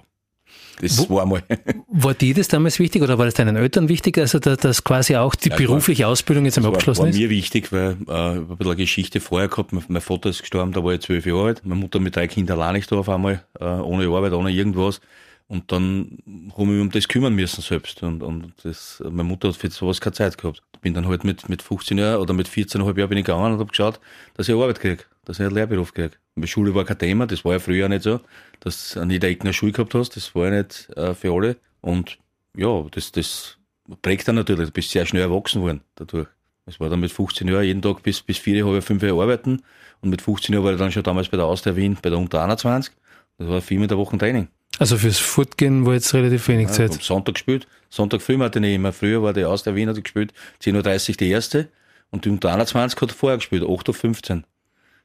Das 0.82 0.98
Wo, 0.98 1.16
war 1.16 1.26
mal. 1.26 1.44
War 1.88 2.14
dir 2.14 2.34
das 2.34 2.48
damals 2.48 2.80
wichtig 2.80 3.02
oder 3.02 3.18
war 3.18 3.26
das 3.26 3.34
deinen 3.34 3.56
Eltern 3.56 3.90
wichtig, 3.90 4.18
also 4.18 4.40
dass 4.40 4.84
quasi 4.84 5.16
auch 5.16 5.36
die 5.36 5.50
ja, 5.50 5.56
berufliche 5.56 6.04
war, 6.04 6.12
Ausbildung 6.12 6.46
jetzt 6.46 6.58
einmal 6.58 6.72
abgeschlossen 6.72 7.02
war, 7.02 7.10
ist? 7.10 7.16
War 7.16 7.22
mir 7.22 7.30
wichtig, 7.30 7.72
weil 7.74 7.98
äh, 8.08 8.38
ich 8.38 8.50
ein 8.50 8.58
bisschen 8.58 8.78
Geschichte 8.78 9.20
vorher 9.20 9.50
gehabt. 9.50 9.74
Mein, 9.74 9.84
mein, 9.90 10.02
Vater 10.02 10.30
ist 10.30 10.40
gestorben, 10.40 10.72
da 10.72 10.84
war 10.84 10.94
ich 10.94 11.02
zwölf 11.02 11.26
Jahre 11.26 11.48
alt. 11.48 11.62
Meine 11.66 11.82
Mutter 11.82 12.00
mit 12.00 12.16
drei 12.16 12.28
Kindern 12.28 12.60
allein 12.60 12.76
nicht 12.76 12.92
da 12.92 12.98
auf 12.98 13.10
einmal, 13.10 13.44
äh, 13.60 13.66
ohne 13.66 14.06
Arbeit, 14.08 14.34
ohne 14.34 14.52
irgendwas. 14.52 15.02
Und 15.50 15.72
dann 15.72 16.20
habe 16.52 16.62
ich 16.62 16.68
mich 16.68 16.82
um 16.82 16.92
das 16.92 17.08
kümmern 17.08 17.34
müssen 17.34 17.62
selbst. 17.62 18.04
Und, 18.04 18.22
und 18.22 18.54
das, 18.62 19.02
meine 19.04 19.24
Mutter 19.24 19.48
hat 19.48 19.56
für 19.56 19.70
sowas 19.72 20.00
keine 20.00 20.14
Zeit 20.14 20.38
gehabt. 20.38 20.62
Bin 20.82 20.94
dann 20.94 21.08
halt 21.08 21.24
mit, 21.24 21.50
mit 21.50 21.64
15 21.64 21.98
Jahren 21.98 22.22
oder 22.22 22.34
mit 22.34 22.48
14,5 22.48 22.98
Jahren 22.98 23.10
bin 23.10 23.18
ich 23.18 23.26
gegangen 23.26 23.54
und 23.54 23.60
habe 23.60 23.66
geschaut, 23.66 24.00
dass 24.36 24.48
ich 24.48 24.54
Arbeit 24.54 24.80
kriege, 24.80 25.04
dass 25.26 25.40
ich 25.40 25.46
einen 25.46 25.56
Lehrberuf 25.56 25.94
kriege. 25.94 26.12
Schule 26.46 26.76
war 26.76 26.86
kein 26.86 27.00
Thema, 27.00 27.26
das 27.26 27.44
war 27.44 27.54
ja 27.54 27.60
früher 27.60 27.90
nicht 27.90 28.04
so, 28.04 28.22
dass 28.60 28.94
du 28.94 29.02
an 29.02 29.10
jeder 29.10 29.28
Ecke 29.28 29.42
eine 29.42 29.54
Schule 29.54 29.72
gehabt 29.72 29.94
hast, 29.96 30.16
das 30.16 30.34
war 30.36 30.46
ja 30.46 30.62
nicht 30.62 30.88
äh, 30.96 31.16
für 31.16 31.34
alle. 31.34 31.58
Und 31.82 32.20
ja, 32.56 32.86
das, 32.92 33.12
das 33.12 33.58
prägt 34.04 34.28
dann 34.28 34.36
natürlich, 34.36 34.68
du 34.68 34.72
bist 34.72 34.92
sehr 34.92 35.06
schnell 35.06 35.24
erwachsen 35.24 35.62
worden 35.62 35.82
dadurch. 35.96 36.28
Es 36.68 36.80
war 36.80 36.90
dann 36.90 37.00
mit 37.00 37.12
15 37.12 37.48
Jahren 37.48 37.64
jeden 37.64 37.82
Tag 37.82 38.04
bis, 38.04 38.22
bis 38.22 38.38
vier, 38.38 38.64
halb 38.64 38.84
fünf 38.84 39.02
Jahre 39.02 39.22
arbeiten. 39.24 39.64
Und 40.02 40.12
mit 40.12 40.22
15 40.22 40.54
Jahren 40.54 40.64
war 40.64 40.74
ich 40.74 40.78
dann 40.78 40.92
schon 40.92 41.02
damals 41.02 41.28
bei 41.28 41.38
der 41.38 41.48
Austria 41.48 41.76
Wien, 41.76 41.98
bei 42.00 42.12
der 42.12 42.20
Unter 42.20 42.44
21. 42.44 42.94
Das 43.40 43.48
war 43.48 43.60
viermal 43.62 43.88
der 43.88 43.98
Woche 43.98 44.16
Training. 44.20 44.48
Also 44.80 44.98
fürs 44.98 45.20
Fortgehen 45.20 45.86
war 45.86 45.94
jetzt 45.94 46.14
relativ 46.14 46.48
wenig 46.48 46.70
ja, 46.70 46.74
Zeit. 46.74 46.94
Sonntag 46.94 47.36
gespielt. 47.36 47.68
Sonntag 47.90 48.22
früh 48.22 48.40
hatte 48.40 48.60
ich 48.60 48.76
immer. 48.76 48.94
Früher 48.94 49.22
war 49.22 49.34
der 49.34 49.50
aus 49.50 49.64
der 49.64 49.76
Wien 49.76 49.90
hat 49.90 50.02
gespielt. 50.02 50.34
10.30 50.64 51.10
Uhr 51.10 51.16
die 51.18 51.30
erste. 51.30 51.68
Und 52.12 52.26
die 52.26 52.30
unter 52.30 52.54
21 52.54 53.00
hat 53.00 53.10
er 53.10 53.16
vorher 53.16 53.38
gespielt. 53.38 53.64
8.15 53.64 54.38
Uhr. 54.38 54.44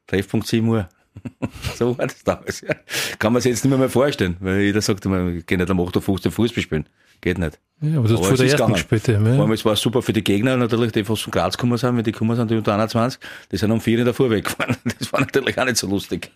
Treffpunkt 0.07 0.47
7 0.47 0.69
Uhr. 0.69 0.89
so 1.77 1.97
war 1.99 2.07
das 2.07 2.23
damals. 2.25 2.61
Ja. 2.61 2.75
Kann 3.19 3.33
man 3.33 3.43
sich 3.43 3.51
jetzt 3.51 3.65
nicht 3.65 3.71
mehr, 3.71 3.79
mehr 3.79 3.89
vorstellen, 3.89 4.37
weil 4.41 4.61
jeder 4.61 4.81
sagt 4.81 5.05
immer, 5.07 5.29
ich 5.29 5.47
gehe 5.47 5.59
nicht 5.59 5.71
am 5.71 5.81
8.15 5.81 6.27
Uhr 6.27 6.33
Fußball 6.33 6.63
spielen. 6.63 6.89
Geht 7.21 7.39
nicht. 7.39 7.59
Ja, 7.81 7.99
aber 7.99 8.09
du 8.09 8.19
hast 8.19 8.27
vor 8.27 8.37
der 8.37 8.51
ersten 8.51 8.73
gespielt. 8.73 9.09
Ja. 9.09 9.21
Vor 9.21 9.41
allem, 9.41 9.53
es 9.53 9.65
war 9.65 9.77
super 9.77 10.03
für 10.03 10.13
die 10.13 10.25
Gegner 10.25 10.57
natürlich, 10.57 10.93
die 10.93 11.05
von 11.05 11.17
Graz 11.31 11.57
gekommen 11.57 11.79
sind, 11.79 11.97
wenn 11.97 12.05
die 12.05 12.13
gekommen 12.13 12.37
sind, 12.37 12.51
die 12.51 12.57
unter 12.57 12.75
21, 12.75 13.21
die 13.51 13.57
sind 13.57 13.71
um 13.71 13.81
vier 13.81 13.99
in 13.99 14.05
der 14.05 14.15
Fuhr 14.15 14.31
weggefahren. 14.31 14.77
Das 14.99 15.13
war 15.13 15.21
natürlich 15.21 15.59
auch 15.59 15.65
nicht 15.65 15.77
so 15.77 15.89
lustig. 15.89 16.31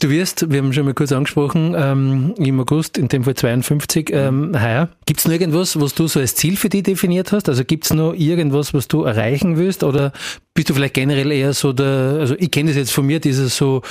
Du 0.00 0.10
wirst, 0.10 0.48
wir 0.48 0.58
haben 0.58 0.72
schon 0.72 0.84
mal 0.84 0.94
kurz 0.94 1.10
angesprochen, 1.10 1.74
ähm, 1.76 2.32
im 2.38 2.60
August, 2.60 2.98
in 2.98 3.08
dem 3.08 3.24
Fall 3.24 3.34
52, 3.34 4.10
ähm, 4.12 4.52
heuer. 4.54 4.90
Gibt 5.06 5.18
es 5.18 5.26
noch 5.26 5.32
irgendwas, 5.32 5.80
was 5.80 5.92
du 5.92 6.06
so 6.06 6.20
als 6.20 6.36
Ziel 6.36 6.56
für 6.56 6.68
dich 6.68 6.84
definiert 6.84 7.32
hast? 7.32 7.48
Also 7.48 7.64
gibt 7.64 7.84
es 7.84 7.92
noch 7.92 8.14
irgendwas, 8.14 8.72
was 8.72 8.86
du 8.86 9.02
erreichen 9.02 9.56
willst? 9.56 9.82
Oder 9.82 10.12
bist 10.54 10.70
du 10.70 10.74
vielleicht 10.74 10.94
generell 10.94 11.32
eher 11.32 11.52
so 11.52 11.72
der, 11.72 12.16
also 12.20 12.36
ich 12.38 12.52
kenne 12.52 12.70
das 12.70 12.76
jetzt 12.76 12.92
von 12.92 13.06
mir, 13.06 13.18
dieses 13.18 13.56
so 13.56 13.82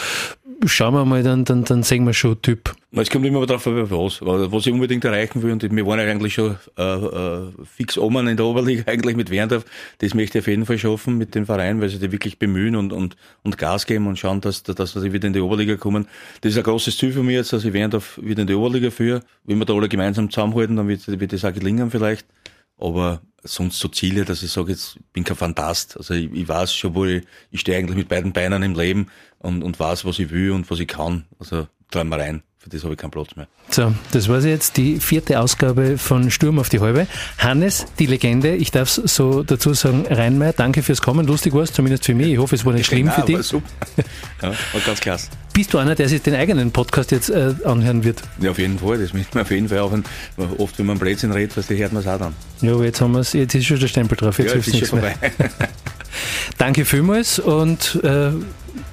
schauen 0.65 0.93
wir 0.93 1.05
mal, 1.05 1.23
dann, 1.23 1.45
dann, 1.45 1.63
dann 1.63 1.83
sehen 1.83 2.05
wir 2.05 2.13
schon 2.13 2.41
Typ. 2.41 2.73
Es 2.91 3.09
kommt 3.09 3.25
immer 3.25 3.45
darauf 3.45 3.67
an, 3.67 3.89
was, 3.91 4.21
was 4.21 4.65
ich 4.65 4.73
unbedingt 4.73 5.05
erreichen 5.05 5.43
will. 5.43 5.51
Und 5.51 5.61
wir 5.63 5.85
waren 5.85 5.99
eigentlich 5.99 6.33
schon 6.33 6.57
äh, 6.77 6.83
äh, 6.83 7.51
fix 7.63 7.97
oben 7.97 8.27
in 8.27 8.37
der 8.37 8.45
Oberliga, 8.45 8.83
eigentlich 8.91 9.15
mit 9.15 9.29
Werndorf. 9.29 9.65
Das 9.99 10.13
möchte 10.13 10.37
ich 10.37 10.43
auf 10.43 10.47
jeden 10.47 10.65
Fall 10.65 10.77
schaffen 10.77 11.17
mit 11.17 11.35
dem 11.35 11.45
Verein, 11.45 11.79
weil 11.81 11.89
sie 11.89 11.99
die 11.99 12.11
wirklich 12.11 12.39
bemühen 12.39 12.75
und, 12.75 12.93
und, 12.93 13.15
und 13.43 13.57
Gas 13.57 13.85
geben 13.85 14.07
und 14.07 14.17
schauen, 14.17 14.41
dass, 14.41 14.63
dass 14.63 14.93
sie 14.93 15.13
wieder 15.13 15.27
in 15.27 15.33
die 15.33 15.41
Oberliga 15.41 15.75
kommen. 15.75 16.07
Das 16.41 16.53
ist 16.53 16.57
ein 16.57 16.63
großes 16.63 16.97
Ziel 16.97 17.11
für 17.11 17.23
mich 17.23 17.35
jetzt, 17.35 17.53
dass 17.53 17.65
ich 17.65 17.73
Werndorf 17.73 18.19
wieder 18.23 18.41
in 18.41 18.47
die 18.47 18.55
Oberliga 18.55 18.89
führe. 18.89 19.21
Wenn 19.43 19.59
wir 19.59 19.65
da 19.65 19.73
alle 19.73 19.89
gemeinsam 19.89 20.29
zusammenhalten, 20.29 20.75
dann 20.77 20.87
wird, 20.87 21.07
wird 21.07 21.33
das 21.33 21.45
auch 21.45 21.53
gelingen 21.53 21.91
vielleicht. 21.91 22.25
Aber 22.79 23.21
sonst 23.47 23.79
so 23.79 23.87
Ziele, 23.87 24.25
dass 24.25 24.43
ich 24.43 24.51
sage, 24.51 24.71
jetzt 24.71 24.97
bin 25.13 25.23
kein 25.23 25.37
Fantast. 25.37 25.97
Also 25.97 26.13
ich, 26.13 26.31
ich 26.33 26.47
weiß 26.47 26.73
schon, 26.73 26.95
wo 26.95 27.05
ich, 27.05 27.23
ich 27.51 27.61
stehe 27.61 27.77
eigentlich 27.77 27.97
mit 27.97 28.07
beiden 28.07 28.33
Beinen 28.33 28.63
im 28.63 28.75
Leben 28.75 29.07
und, 29.39 29.63
und 29.63 29.79
weiß, 29.79 30.05
was 30.05 30.19
ich 30.19 30.29
will 30.29 30.51
und 30.51 30.69
was 30.69 30.79
ich 30.79 30.87
kann. 30.87 31.25
Also 31.39 31.67
träum 31.91 32.09
mal 32.09 32.19
rein. 32.21 32.43
Für 32.59 32.69
das 32.69 32.83
habe 32.83 32.93
ich 32.93 32.99
keinen 32.99 33.11
Platz 33.11 33.35
mehr. 33.35 33.47
So, 33.69 33.93
das 34.11 34.27
war 34.29 34.39
jetzt 34.39 34.77
die 34.77 34.99
vierte 34.99 35.39
Ausgabe 35.39 35.97
von 35.97 36.31
Sturm 36.31 36.57
auf 36.57 36.69
die 36.69 36.79
Halbe. 36.79 37.07
Hannes, 37.37 37.85
die 37.99 38.07
Legende, 38.07 38.55
ich 38.55 38.71
darf 38.71 38.89
so 38.89 39.43
dazu 39.43 39.73
sagen, 39.73 40.05
Reinmeier, 40.09 40.53
danke 40.53 40.81
fürs 40.81 41.01
Kommen. 41.01 41.27
Lustig 41.27 41.53
war 41.53 41.61
es, 41.61 41.71
zumindest 41.71 42.05
für 42.05 42.15
mich. 42.15 42.27
Ich 42.27 42.37
hoffe, 42.39 42.55
es 42.55 42.65
war 42.65 42.73
nicht 42.73 42.87
schlimm 42.87 43.11
für 43.11 43.21
dich. 43.21 43.35
War 43.35 43.43
super. 43.43 43.67
Ja, 44.41 44.49
war 44.49 44.81
ganz 44.85 44.99
klasse. 44.99 45.29
Bist 45.53 45.73
du 45.73 45.79
einer, 45.79 45.95
der 45.95 46.07
sich 46.09 46.21
den 46.21 46.35
eigenen 46.35 46.71
Podcast 46.71 47.11
jetzt 47.11 47.29
äh, 47.29 47.55
anhören 47.63 48.03
wird? 48.03 48.21
Ja, 48.39 48.51
auf 48.51 48.59
jeden 48.59 48.77
Fall. 48.77 48.99
Das 48.99 49.13
müssen 49.13 49.33
wir 49.33 49.41
auf 49.41 49.49
jeden 49.49 49.69
Fall 49.69 49.79
auch. 49.79 49.91
Oft, 50.59 50.77
wenn 50.77 50.85
man 50.85 50.99
Blödsinn 50.99 51.31
redet, 51.31 51.57
was 51.57 51.67
die 51.67 51.77
hört 51.77 51.93
man 51.93 52.03
es 52.03 52.07
auch 52.07 52.19
dann. 52.19 52.33
Ja, 52.61 52.73
aber 52.73 52.85
jetzt 52.85 53.01
haben 53.01 53.13
wir 53.13 53.21
jetzt 53.21 53.55
ist 53.55 53.65
schon 53.65 53.79
der 53.79 53.87
Stempel 53.87 54.15
drauf. 54.15 54.37
Jetzt 54.37 54.49
ja, 54.49 54.53
hilft 54.53 54.73
nichts 54.73 54.91
mehr. 54.91 55.15
Danke 56.57 56.85
vielmals 56.85 57.39
und 57.39 57.99
äh, 58.03 58.31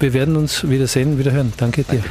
wir 0.01 0.13
werden 0.13 0.37
uns 0.37 0.69
wiedersehen, 0.69 1.19
wieder 1.19 1.33
hören. 1.33 1.53
Danke 1.57 1.83
dir. 1.83 1.99
Danke. 1.99 2.11